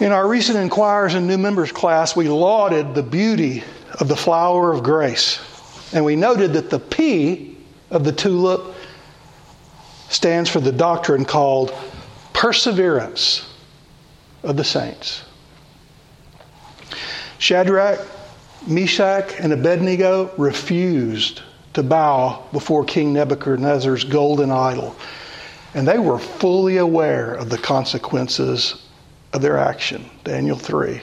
In 0.00 0.12
our 0.12 0.28
recent 0.28 0.58
inquirers 0.58 1.14
and 1.14 1.26
new 1.26 1.38
members 1.38 1.72
class, 1.72 2.14
we 2.14 2.28
lauded 2.28 2.94
the 2.94 3.02
beauty 3.02 3.64
of 3.98 4.06
the 4.06 4.14
flower 4.14 4.72
of 4.72 4.84
grace. 4.84 5.40
And 5.92 6.04
we 6.04 6.14
noted 6.14 6.52
that 6.52 6.70
the 6.70 6.78
P 6.78 7.56
of 7.90 8.04
the 8.04 8.12
tulip 8.12 8.76
stands 10.08 10.48
for 10.48 10.60
the 10.60 10.70
doctrine 10.70 11.24
called 11.24 11.74
perseverance 12.32 13.52
of 14.44 14.56
the 14.56 14.62
saints. 14.62 15.24
Shadrach, 17.38 17.98
Meshach, 18.68 19.34
and 19.40 19.52
Abednego 19.52 20.30
refused 20.38 21.42
to 21.74 21.82
bow 21.82 22.44
before 22.52 22.84
King 22.84 23.12
Nebuchadnezzar's 23.12 24.04
golden 24.04 24.52
idol. 24.52 24.94
And 25.74 25.88
they 25.88 25.98
were 25.98 26.20
fully 26.20 26.76
aware 26.76 27.34
of 27.34 27.50
the 27.50 27.58
consequences 27.58 28.87
of 29.38 29.42
their 29.42 29.56
action. 29.56 30.04
Daniel 30.24 30.58
3. 30.58 31.00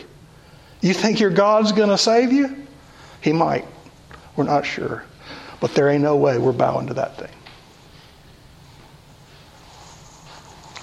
You 0.82 0.94
think 0.94 1.20
your 1.20 1.30
God's 1.30 1.72
going 1.72 1.90
to 1.90 1.98
save 1.98 2.32
you? 2.32 2.56
He 3.22 3.32
might. 3.32 3.66
We're 4.36 4.44
not 4.44 4.66
sure. 4.66 5.06
But 5.62 5.74
there 5.74 5.90
ain't 5.90 6.04
no 6.04 6.18
way 6.18 6.38
we're 6.38 6.52
bowing 6.52 6.88
to 6.88 6.94
that 6.96 7.18
thing. 7.18 7.32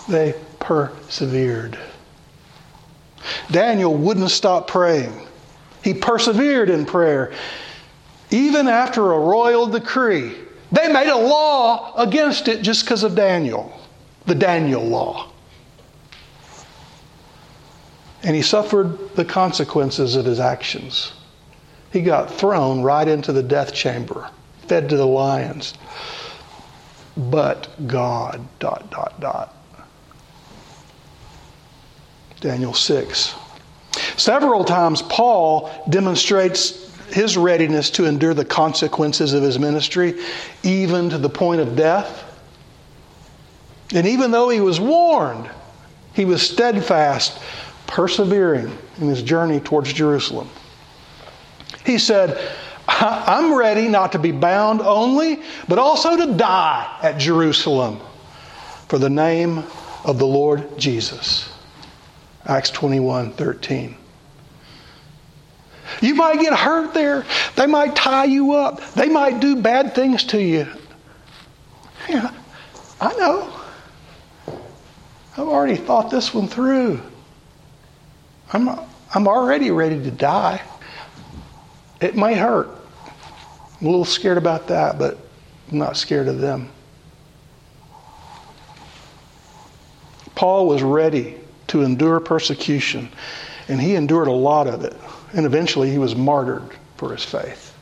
They 0.08 0.34
persevered. 0.60 1.78
Daniel 3.50 3.94
wouldn't 3.94 4.30
stop 4.30 4.66
praying. 4.66 5.12
He 5.84 5.92
persevered 5.92 6.70
in 6.70 6.86
prayer. 6.86 7.32
Even 8.30 8.66
after 8.66 9.12
a 9.12 9.18
royal 9.18 9.66
decree, 9.66 10.34
they 10.72 10.90
made 10.90 11.10
a 11.10 11.16
law 11.16 11.94
against 11.96 12.48
it 12.48 12.62
just 12.62 12.84
because 12.84 13.02
of 13.02 13.14
Daniel, 13.14 13.78
the 14.24 14.34
Daniel 14.34 14.82
law. 14.82 15.28
And 18.22 18.36
he 18.36 18.42
suffered 18.42 19.14
the 19.14 19.24
consequences 19.24 20.16
of 20.16 20.24
his 20.24 20.38
actions. 20.38 21.12
He 21.92 22.00
got 22.02 22.32
thrown 22.32 22.82
right 22.82 23.06
into 23.06 23.32
the 23.32 23.42
death 23.42 23.74
chamber, 23.74 24.30
fed 24.68 24.88
to 24.88 24.96
the 24.96 25.06
lions. 25.06 25.74
But 27.16 27.68
God, 27.86 28.46
dot, 28.58 28.90
dot, 28.90 29.20
dot. 29.20 29.56
Daniel 32.40 32.74
6. 32.74 33.34
Several 34.16 34.64
times, 34.64 35.02
Paul 35.02 35.70
demonstrates 35.90 36.90
his 37.12 37.36
readiness 37.36 37.90
to 37.90 38.06
endure 38.06 38.34
the 38.34 38.44
consequences 38.44 39.32
of 39.34 39.42
his 39.42 39.58
ministry, 39.58 40.18
even 40.62 41.10
to 41.10 41.18
the 41.18 41.28
point 41.28 41.60
of 41.60 41.76
death. 41.76 42.24
And 43.94 44.06
even 44.06 44.30
though 44.30 44.48
he 44.48 44.60
was 44.60 44.80
warned, 44.80 45.50
he 46.14 46.24
was 46.24 46.42
steadfast, 46.42 47.38
persevering 47.92 48.76
in 49.00 49.08
his 49.08 49.22
journey 49.22 49.60
towards 49.60 49.92
Jerusalem. 49.92 50.48
He 51.84 51.98
said, 51.98 52.50
I'm 52.88 53.54
ready 53.54 53.86
not 53.86 54.12
to 54.12 54.18
be 54.18 54.32
bound 54.32 54.80
only, 54.80 55.42
but 55.68 55.78
also 55.78 56.16
to 56.16 56.34
die 56.34 56.98
at 57.02 57.18
Jerusalem 57.18 58.00
for 58.88 58.98
the 58.98 59.10
name 59.10 59.62
of 60.04 60.18
the 60.18 60.26
Lord 60.26 60.78
Jesus. 60.78 61.52
Acts 62.46 62.70
21 62.70 63.32
13. 63.32 63.94
You 66.00 66.14
might 66.14 66.40
get 66.40 66.54
hurt 66.54 66.94
there. 66.94 67.26
They 67.56 67.66
might 67.66 67.94
tie 67.94 68.24
you 68.24 68.54
up. 68.54 68.80
They 68.94 69.08
might 69.08 69.40
do 69.40 69.56
bad 69.56 69.94
things 69.94 70.24
to 70.24 70.42
you. 70.42 70.66
Yeah, 72.08 72.32
I 73.00 73.14
know. 73.16 73.52
I've 75.34 75.46
already 75.48 75.76
thought 75.76 76.10
this 76.10 76.32
one 76.32 76.48
through. 76.48 77.00
I'm, 78.52 78.68
I'm 79.14 79.26
already 79.26 79.70
ready 79.70 80.02
to 80.02 80.10
die. 80.10 80.62
It 82.00 82.16
might 82.16 82.36
hurt. 82.36 82.68
I'm 83.80 83.86
a 83.86 83.90
little 83.90 84.04
scared 84.04 84.38
about 84.38 84.68
that, 84.68 84.98
but 84.98 85.18
I'm 85.70 85.78
not 85.78 85.96
scared 85.96 86.28
of 86.28 86.40
them. 86.40 86.70
Paul 90.34 90.66
was 90.66 90.82
ready 90.82 91.36
to 91.68 91.82
endure 91.82 92.20
persecution, 92.20 93.08
and 93.68 93.80
he 93.80 93.94
endured 93.94 94.28
a 94.28 94.32
lot 94.32 94.66
of 94.66 94.84
it. 94.84 94.96
And 95.34 95.46
eventually 95.46 95.90
he 95.90 95.98
was 95.98 96.14
martyred 96.14 96.68
for 96.96 97.12
his 97.12 97.24
faith. 97.24 97.74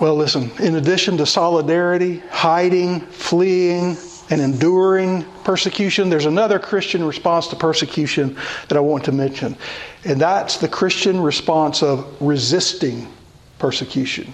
Well, 0.00 0.16
listen, 0.16 0.50
in 0.60 0.76
addition 0.76 1.18
to 1.18 1.26
solidarity, 1.26 2.22
hiding, 2.30 3.00
fleeing, 3.00 3.96
and 4.30 4.40
enduring 4.40 5.24
persecution, 5.44 6.08
there's 6.08 6.26
another 6.26 6.58
Christian 6.58 7.04
response 7.04 7.48
to 7.48 7.56
persecution 7.56 8.36
that 8.68 8.78
I 8.78 8.80
want 8.80 9.04
to 9.04 9.12
mention. 9.12 9.56
And 10.04 10.20
that's 10.20 10.56
the 10.56 10.68
Christian 10.68 11.20
response 11.20 11.82
of 11.82 12.06
resisting 12.20 13.12
persecution. 13.58 14.32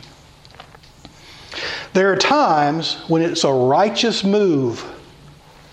There 1.94 2.12
are 2.12 2.16
times 2.16 3.02
when 3.08 3.22
it's 3.22 3.44
a 3.44 3.52
righteous 3.52 4.22
move 4.22 4.84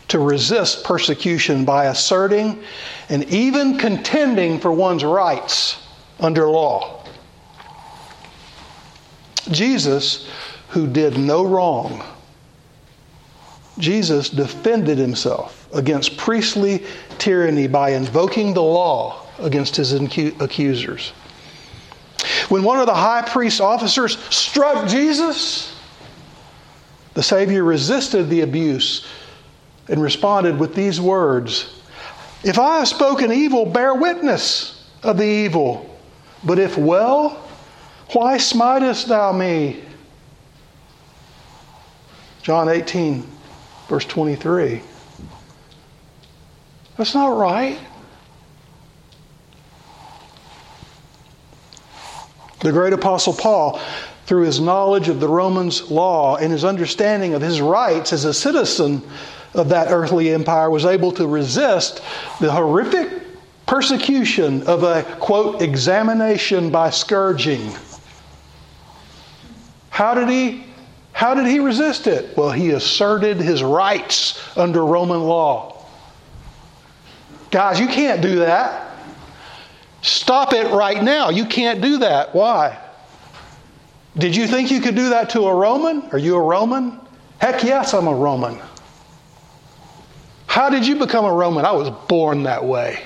to 0.07 0.19
resist 0.19 0.85
persecution 0.85 1.65
by 1.65 1.85
asserting 1.85 2.63
and 3.09 3.25
even 3.25 3.77
contending 3.77 4.59
for 4.59 4.71
one's 4.71 5.03
rights 5.03 5.81
under 6.19 6.47
law. 6.47 7.03
Jesus, 9.51 10.29
who 10.69 10.87
did 10.87 11.17
no 11.17 11.43
wrong, 11.43 12.03
Jesus 13.77 14.29
defended 14.29 14.97
himself 14.97 15.67
against 15.73 16.17
priestly 16.17 16.85
tyranny 17.17 17.67
by 17.67 17.91
invoking 17.91 18.53
the 18.53 18.61
law 18.61 19.25
against 19.39 19.75
his 19.75 19.93
accusers. 19.93 21.09
When 22.49 22.63
one 22.63 22.79
of 22.79 22.85
the 22.85 22.93
high 22.93 23.23
priest's 23.23 23.59
officers 23.59 24.17
struck 24.33 24.87
Jesus, 24.87 25.75
the 27.13 27.23
Savior 27.23 27.63
resisted 27.63 28.29
the 28.29 28.41
abuse 28.41 29.05
and 29.87 30.01
responded 30.01 30.57
with 30.57 30.75
these 30.75 31.01
words 31.01 31.81
If 32.43 32.59
I 32.59 32.79
have 32.79 32.87
spoken 32.87 33.31
evil, 33.31 33.65
bear 33.65 33.93
witness 33.95 34.87
of 35.01 35.17
the 35.17 35.25
evil. 35.25 35.89
But 36.43 36.59
if 36.59 36.77
well, 36.77 37.41
why 38.11 38.37
smitest 38.37 39.07
thou 39.07 39.31
me? 39.31 39.83
John 42.41 42.67
18, 42.67 43.25
verse 43.87 44.05
23. 44.05 44.81
That's 46.97 47.13
not 47.13 47.37
right. 47.37 47.79
The 52.61 52.71
great 52.71 52.93
apostle 52.93 53.33
Paul, 53.33 53.81
through 54.25 54.43
his 54.43 54.59
knowledge 54.59 55.09
of 55.09 55.19
the 55.19 55.27
Romans' 55.27 55.91
law 55.91 56.37
and 56.37 56.51
his 56.51 56.63
understanding 56.63 57.33
of 57.33 57.41
his 57.41 57.59
rights 57.59 58.13
as 58.13 58.23
a 58.25 58.33
citizen 58.33 59.01
of 59.53 59.69
that 59.69 59.91
earthly 59.91 60.31
empire, 60.33 60.69
was 60.69 60.85
able 60.85 61.11
to 61.13 61.27
resist 61.27 62.01
the 62.39 62.51
horrific 62.51 63.09
persecution 63.65 64.63
of 64.63 64.83
a, 64.83 65.03
quote, 65.19 65.61
examination 65.61 66.69
by 66.69 66.89
scourging. 66.89 67.73
How 69.89 70.13
did 70.13 70.29
he 70.29 70.63
how 71.13 71.33
did 71.35 71.45
he 71.45 71.59
resist 71.59 72.07
it? 72.07 72.35
Well, 72.35 72.51
he 72.51 72.71
asserted 72.71 73.37
his 73.37 73.63
rights 73.63 74.41
under 74.57 74.83
Roman 74.83 75.21
law. 75.21 75.85
Guys, 77.51 77.79
you 77.79 77.87
can't 77.87 78.21
do 78.21 78.39
that. 78.39 78.97
Stop 80.01 80.53
it 80.53 80.71
right 80.71 81.01
now. 81.01 81.29
You 81.29 81.45
can't 81.45 81.81
do 81.81 81.99
that. 81.99 82.35
Why? 82.35 82.77
Did 84.17 84.35
you 84.35 84.47
think 84.47 84.69
you 84.69 84.81
could 84.81 84.95
do 84.95 85.09
that 85.09 85.29
to 85.31 85.41
a 85.41 85.55
Roman? 85.55 86.01
Are 86.11 86.17
you 86.17 86.35
a 86.35 86.41
Roman? 86.41 86.99
Heck 87.37 87.63
yes, 87.63 87.93
I'm 87.93 88.07
a 88.07 88.13
Roman. 88.13 88.59
How 90.47 90.69
did 90.69 90.85
you 90.85 90.97
become 90.97 91.25
a 91.25 91.33
Roman? 91.33 91.65
I 91.65 91.71
was 91.71 91.89
born 92.07 92.43
that 92.43 92.63
way. 92.63 93.01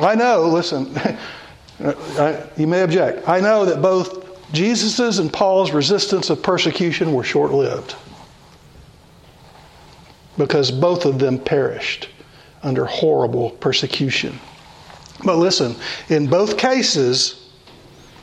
I 0.00 0.14
know, 0.14 0.48
listen, 0.48 0.94
Uh, 1.82 2.46
you 2.56 2.66
may 2.66 2.82
object. 2.82 3.28
I 3.28 3.40
know 3.40 3.64
that 3.64 3.82
both 3.82 4.52
Jesus's 4.52 5.18
and 5.18 5.32
Paul's 5.32 5.72
resistance 5.72 6.30
of 6.30 6.42
persecution 6.42 7.12
were 7.12 7.24
short 7.24 7.52
lived 7.52 7.96
because 10.36 10.70
both 10.70 11.04
of 11.04 11.18
them 11.18 11.38
perished 11.38 12.08
under 12.62 12.84
horrible 12.84 13.50
persecution. 13.50 14.38
But 15.24 15.36
listen, 15.36 15.76
in 16.08 16.26
both 16.26 16.56
cases, 16.56 17.48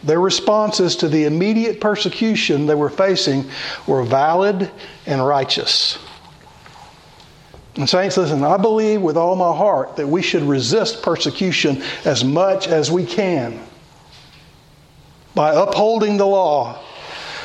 their 0.04 0.20
responses 0.20 0.96
to 0.98 1.08
the 1.08 1.26
immediate 1.26 1.80
persecution 1.80 2.66
they 2.66 2.76
were 2.76 2.90
facing 2.90 3.50
were 3.88 4.04
valid 4.04 4.70
and 5.06 5.26
righteous. 5.26 6.00
And, 7.76 7.90
Saints, 7.90 8.18
listen, 8.18 8.44
I 8.44 8.58
believe 8.58 9.02
with 9.02 9.18
all 9.18 9.36
my 9.36 9.56
heart 9.56 9.96
that 9.96 10.08
we 10.08 10.22
should 10.22 10.44
resist 10.44 11.02
persecution 11.02 11.82
as 12.04 12.24
much 12.24 12.68
as 12.68 12.92
we 12.92 13.06
can 13.06 13.60
by 15.34 15.54
upholding 15.54 16.18
the 16.18 16.28
law, 16.28 16.84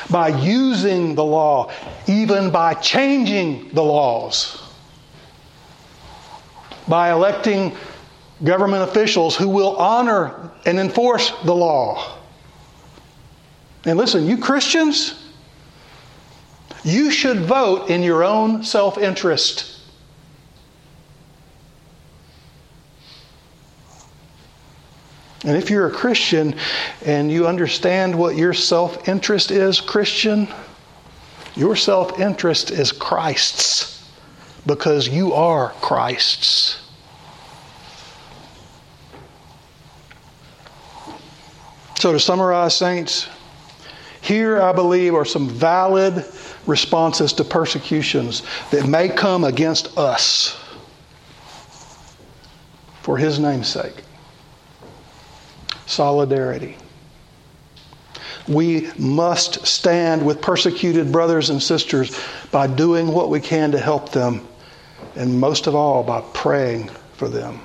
by 0.09 0.27
using 0.27 1.15
the 1.15 1.23
law, 1.23 1.71
even 2.07 2.51
by 2.51 2.73
changing 2.73 3.69
the 3.69 3.83
laws 3.83 4.67
by 6.87 7.11
electing 7.11 7.75
government 8.43 8.83
officials 8.83 9.35
who 9.35 9.49
will 9.49 9.75
honor 9.77 10.51
and 10.65 10.79
enforce 10.79 11.31
the 11.43 11.53
law. 11.53 12.17
And 13.85 13.97
listen, 13.97 14.25
you 14.25 14.37
Christians, 14.37 15.23
you 16.83 17.11
should 17.11 17.39
vote 17.39 17.89
in 17.89 18.03
your 18.03 18.23
own 18.23 18.63
self 18.63 18.97
interest. 18.97 19.76
And 25.43 25.55
if 25.55 25.69
you're 25.69 25.87
a 25.87 25.91
Christian 25.91 26.55
and 27.05 27.31
you 27.31 27.47
understand 27.47 28.17
what 28.17 28.35
your 28.35 28.53
self 28.53 29.07
interest 29.07 29.51
is, 29.51 29.79
Christian, 29.79 30.47
your 31.55 31.75
self 31.75 32.19
interest 32.19 32.71
is 32.71 32.91
Christ's 32.91 33.97
because 34.65 35.07
you 35.07 35.33
are 35.33 35.69
Christ's. 35.81 36.79
So, 41.95 42.11
to 42.11 42.19
summarize, 42.19 42.75
saints, 42.75 43.27
here 44.21 44.61
I 44.61 44.71
believe 44.71 45.15
are 45.15 45.25
some 45.25 45.49
valid 45.49 46.25
responses 46.67 47.33
to 47.33 47.43
persecutions 47.43 48.43
that 48.71 48.87
may 48.87 49.09
come 49.09 49.43
against 49.43 49.97
us 49.97 50.61
for 53.01 53.17
His 53.17 53.39
name's 53.39 53.67
sake. 53.67 54.03
Solidarity. 55.87 56.77
We 58.47 58.91
must 58.97 59.65
stand 59.65 60.25
with 60.25 60.41
persecuted 60.41 61.11
brothers 61.11 61.49
and 61.49 61.61
sisters 61.61 62.17
by 62.51 62.67
doing 62.67 63.07
what 63.07 63.29
we 63.29 63.41
can 63.41 63.71
to 63.71 63.79
help 63.79 64.11
them 64.11 64.47
and 65.15 65.39
most 65.39 65.67
of 65.67 65.75
all 65.75 66.03
by 66.03 66.21
praying 66.33 66.89
for 67.13 67.27
them. 67.27 67.59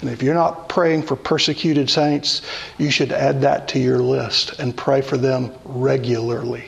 And 0.00 0.08
if 0.08 0.22
you're 0.22 0.34
not 0.34 0.68
praying 0.68 1.02
for 1.02 1.16
persecuted 1.16 1.90
saints, 1.90 2.42
you 2.78 2.90
should 2.90 3.12
add 3.12 3.40
that 3.42 3.68
to 3.68 3.78
your 3.78 3.98
list 3.98 4.58
and 4.58 4.76
pray 4.76 5.02
for 5.02 5.16
them 5.16 5.52
regularly. 5.64 6.64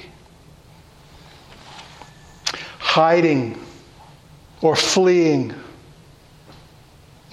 Hiding 2.78 3.64
or 4.60 4.76
fleeing. 4.76 5.54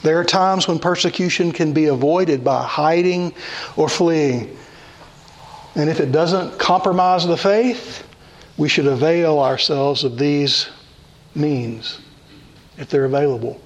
There 0.01 0.19
are 0.19 0.23
times 0.23 0.67
when 0.67 0.79
persecution 0.79 1.51
can 1.51 1.73
be 1.73 1.85
avoided 1.87 2.43
by 2.43 2.63
hiding 2.63 3.33
or 3.75 3.89
fleeing. 3.89 4.57
And 5.75 5.89
if 5.89 5.99
it 5.99 6.11
doesn't 6.11 6.57
compromise 6.57 7.27
the 7.27 7.37
faith, 7.37 8.07
we 8.57 8.69
should 8.69 8.87
avail 8.87 9.39
ourselves 9.39 10.03
of 10.03 10.17
these 10.17 10.69
means 11.35 11.99
if 12.77 12.89
they're 12.89 13.05
available. 13.05 13.61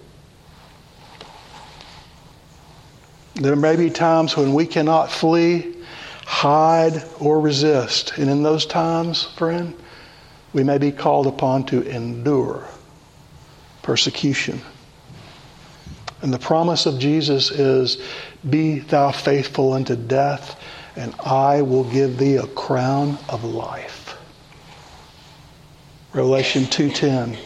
There 3.36 3.56
may 3.56 3.76
be 3.76 3.90
times 3.90 4.38
when 4.38 4.54
we 4.54 4.68
cannot 4.68 5.12
flee, 5.12 5.76
hide, 6.26 7.04
or 7.20 7.40
resist. 7.40 8.18
And 8.18 8.30
in 8.30 8.44
those 8.44 8.66
times, 8.66 9.24
friend, 9.24 9.76
we 10.54 10.64
may 10.64 10.78
be 10.78 10.92
called 10.92 11.26
upon 11.26 11.66
to 11.68 11.82
endure 11.82 12.68
persecution. 13.82 14.62
And 16.24 16.34
the 16.34 16.40
promise 16.40 16.88
of 16.88 16.98
Jesus 16.98 17.52
is 17.52 18.00
Be 18.50 18.80
thou 18.80 19.12
faithful 19.12 19.74
unto 19.74 19.96
death, 19.96 20.60
and 20.96 21.14
I 21.20 21.62
will 21.62 21.84
give 21.84 22.18
thee 22.18 22.38
a 22.38 22.48
crown 22.48 23.20
of 23.30 23.44
life. 23.44 24.18
Revelation 26.14 26.64
2:10 26.64 27.38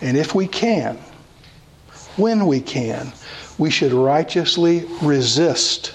and 0.00 0.16
if 0.16 0.34
we 0.34 0.46
can, 0.46 0.98
when 2.16 2.46
we 2.46 2.60
can, 2.60 3.12
we 3.58 3.70
should 3.70 3.92
righteously 3.92 4.84
resist 5.02 5.94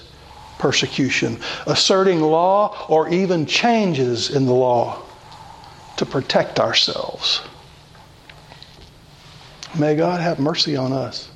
persecution, 0.58 1.38
asserting 1.66 2.20
law 2.20 2.86
or 2.88 3.08
even 3.08 3.46
changes 3.46 4.30
in 4.30 4.46
the 4.46 4.52
law 4.52 5.02
to 5.96 6.06
protect 6.06 6.58
ourselves. 6.58 7.42
May 9.78 9.96
God 9.96 10.20
have 10.20 10.38
mercy 10.38 10.76
on 10.76 10.92
us. 10.92 11.30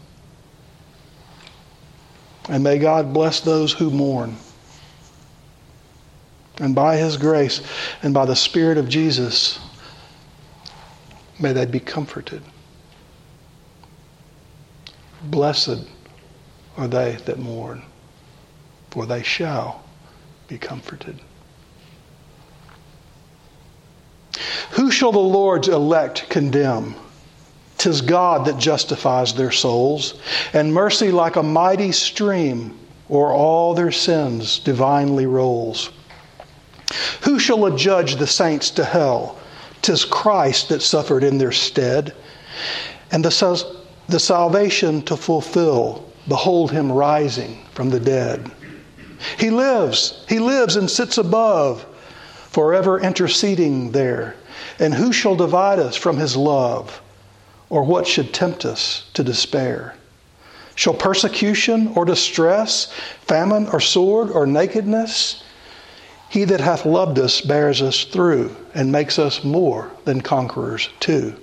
And 2.48 2.62
may 2.62 2.78
God 2.78 3.12
bless 3.12 3.40
those 3.40 3.72
who 3.72 3.90
mourn. 3.90 4.36
And 6.58 6.74
by 6.74 6.96
His 6.96 7.16
grace 7.16 7.60
and 8.02 8.14
by 8.14 8.24
the 8.24 8.36
Spirit 8.36 8.78
of 8.78 8.88
Jesus, 8.88 9.58
may 11.38 11.52
they 11.52 11.66
be 11.66 11.80
comforted. 11.80 12.42
Blessed 15.24 15.86
are 16.76 16.88
they 16.88 17.16
that 17.24 17.38
mourn, 17.38 17.82
for 18.90 19.06
they 19.06 19.22
shall 19.22 19.82
be 20.48 20.56
comforted. 20.56 21.18
Who 24.72 24.90
shall 24.90 25.12
the 25.12 25.18
Lord's 25.18 25.68
elect 25.68 26.28
condemn? 26.28 26.94
Tis 27.86 28.00
God 28.00 28.46
that 28.46 28.58
justifies 28.58 29.32
their 29.32 29.52
souls, 29.52 30.14
and 30.52 30.74
mercy 30.74 31.12
like 31.12 31.36
a 31.36 31.42
mighty 31.44 31.92
stream 31.92 32.76
o'er 33.08 33.32
all 33.32 33.74
their 33.74 33.92
sins 33.92 34.58
divinely 34.58 35.24
rolls. 35.24 35.90
Who 37.22 37.38
shall 37.38 37.64
adjudge 37.66 38.16
the 38.16 38.26
saints 38.26 38.70
to 38.70 38.84
hell? 38.84 39.38
Tis 39.82 40.04
Christ 40.04 40.68
that 40.70 40.82
suffered 40.82 41.22
in 41.22 41.38
their 41.38 41.52
stead. 41.52 42.12
And 43.12 43.24
the, 43.24 43.76
the 44.08 44.18
salvation 44.18 45.00
to 45.02 45.16
fulfill, 45.16 46.10
behold 46.26 46.72
him 46.72 46.90
rising 46.90 47.64
from 47.72 47.90
the 47.90 48.00
dead. 48.00 48.50
He 49.38 49.50
lives, 49.50 50.24
he 50.28 50.40
lives 50.40 50.74
and 50.74 50.90
sits 50.90 51.18
above, 51.18 51.86
forever 52.50 52.98
interceding 52.98 53.92
there. 53.92 54.34
And 54.80 54.92
who 54.92 55.12
shall 55.12 55.36
divide 55.36 55.78
us 55.78 55.94
from 55.94 56.16
his 56.16 56.36
love? 56.36 57.00
Or 57.68 57.82
what 57.82 58.06
should 58.06 58.32
tempt 58.32 58.64
us 58.64 59.06
to 59.14 59.24
despair? 59.24 59.94
Shall 60.74 60.94
persecution 60.94 61.88
or 61.96 62.04
distress, 62.04 62.92
famine 63.22 63.66
or 63.68 63.80
sword 63.80 64.30
or 64.30 64.46
nakedness? 64.46 65.42
He 66.28 66.44
that 66.44 66.60
hath 66.60 66.84
loved 66.84 67.18
us 67.18 67.40
bears 67.40 67.80
us 67.80 68.04
through 68.04 68.54
and 68.74 68.92
makes 68.92 69.18
us 69.18 69.42
more 69.42 69.90
than 70.04 70.20
conquerors 70.20 70.88
too. 71.00 71.34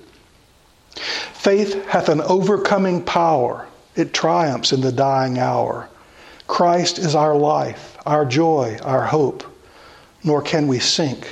Faith 0.96 1.86
hath 1.88 2.10
an 2.10 2.22
overcoming 2.22 3.02
power, 3.02 3.68
it 3.96 4.14
triumphs 4.14 4.72
in 4.72 4.82
the 4.82 4.92
dying 4.92 5.40
hour. 5.40 5.90
Christ 6.48 7.00
is 7.00 7.16
our 7.16 7.36
life, 7.36 7.98
our 8.06 8.26
joy, 8.26 8.78
our 8.84 9.06
hope, 9.06 9.44
nor 10.24 10.42
can 10.42 10.68
we 10.68 10.80
sink 10.80 11.28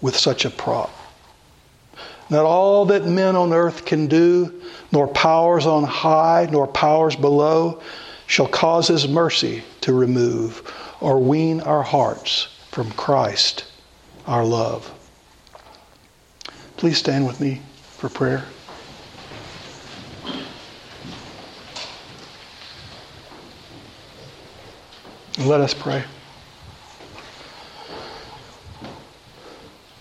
with 0.00 0.16
such 0.16 0.44
a 0.44 0.50
prop. 0.50 0.90
Not 2.30 2.44
all 2.44 2.84
that 2.86 3.06
men 3.06 3.36
on 3.36 3.52
earth 3.52 3.84
can 3.84 4.06
do, 4.06 4.62
nor 4.92 5.08
powers 5.08 5.66
on 5.66 5.84
high, 5.84 6.48
nor 6.50 6.66
powers 6.66 7.16
below, 7.16 7.80
shall 8.26 8.48
cause 8.48 8.88
his 8.88 9.08
mercy 9.08 9.62
to 9.80 9.94
remove 9.94 10.62
or 11.00 11.18
wean 11.18 11.60
our 11.60 11.82
hearts 11.82 12.48
from 12.70 12.90
Christ, 12.92 13.64
our 14.26 14.44
love. 14.44 14.92
Please 16.76 16.98
stand 16.98 17.26
with 17.26 17.40
me 17.40 17.62
for 17.96 18.08
prayer. 18.08 18.44
Let 25.38 25.60
us 25.60 25.72
pray. 25.72 26.04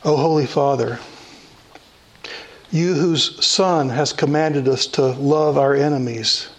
O 0.03 0.15
Holy 0.17 0.45
Father, 0.45 0.99
you 2.71 2.93
whose 2.93 3.45
Son 3.45 3.89
has 3.89 4.13
commanded 4.13 4.67
us 4.67 4.87
to 4.87 5.03
love 5.03 5.57
our 5.57 5.73
enemies, 5.73 6.49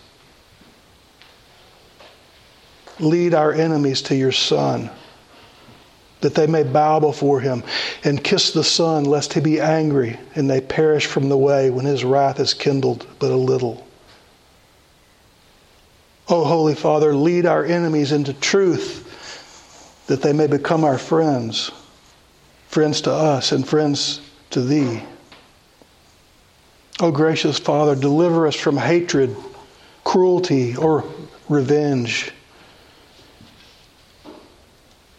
lead 2.99 3.35
our 3.35 3.53
enemies 3.53 4.03
to 4.03 4.15
your 4.17 4.33
Son, 4.33 4.91
that 6.21 6.35
they 6.35 6.47
may 6.47 6.63
bow 6.63 6.99
before 6.99 7.41
him 7.41 7.63
and 8.05 8.25
kiss 8.25 8.53
the 8.53 8.65
Son, 8.65 9.05
lest 9.05 9.35
he 9.35 9.41
be 9.41 9.61
angry 9.61 10.19
and 10.35 10.49
they 10.49 10.61
perish 10.61 11.07
from 11.07 11.29
the 11.29 11.37
way 11.37 11.71
when 11.71 11.85
his 11.85 12.05
wrath 12.05 12.41
is 12.41 12.55
kindled 12.55 13.07
but 13.19 13.31
a 13.31 13.37
little. 13.37 13.87
O 16.29 16.45
Holy 16.45 16.75
Father, 16.75 17.15
lead 17.15 17.47
our 17.47 17.65
enemies 17.65 18.13
into 18.13 18.33
truth 18.35 19.05
that 20.09 20.23
they 20.23 20.33
may 20.33 20.47
become 20.47 20.85
our 20.85 20.99
friends, 20.99 21.71
friends 22.69 23.01
to 23.03 23.13
us 23.13 23.53
and 23.53 23.67
friends 23.67 24.21
to 24.51 24.61
Thee. 24.61 25.03
O 27.01 27.11
gracious 27.11 27.59
Father, 27.59 27.95
deliver 27.95 28.47
us 28.47 28.57
from 28.57 28.77
hatred, 28.77 29.35
cruelty, 30.05 30.77
or 30.77 31.05
revenge. 31.49 32.33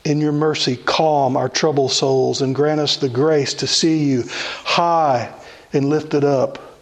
In 0.04 0.20
your 0.20 0.32
mercy, 0.32 0.76
calm 0.76 1.38
our 1.38 1.50
troubled 1.50 1.92
souls 1.92 2.42
and 2.42 2.56
grant 2.56 2.82
us 2.82 2.98
the 2.98 3.10
grace 3.10 3.54
to 3.56 3.68
see 3.68 4.04
you 4.06 4.24
high 4.28 5.34
and 5.72 5.90
lifted 5.90 6.24
up, 6.24 6.80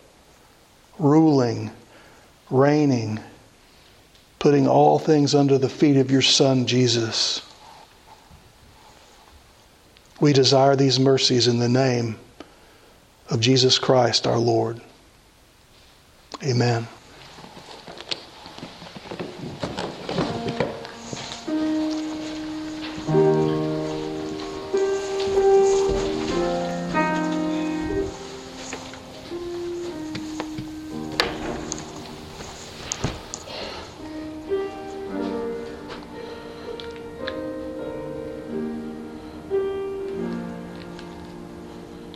ruling, 0.98 1.72
reigning 2.50 3.20
putting 4.40 4.68
all 4.68 5.00
things 5.00 5.34
under 5.34 5.58
the 5.58 5.70
feet 5.70 5.98
of 5.98 6.12
your 6.12 6.22
Son, 6.22 6.66
Jesus. 6.66 7.42
We 10.20 10.34
desire 10.34 10.76
these 10.76 11.00
mercies 11.00 11.48
in 11.48 11.60
the 11.60 11.70
name 11.70 12.18
of 13.30 13.40
Jesus 13.40 13.78
Christ 13.78 14.26
our 14.26 14.38
Lord. 14.38 14.82
Amen. 16.44 16.97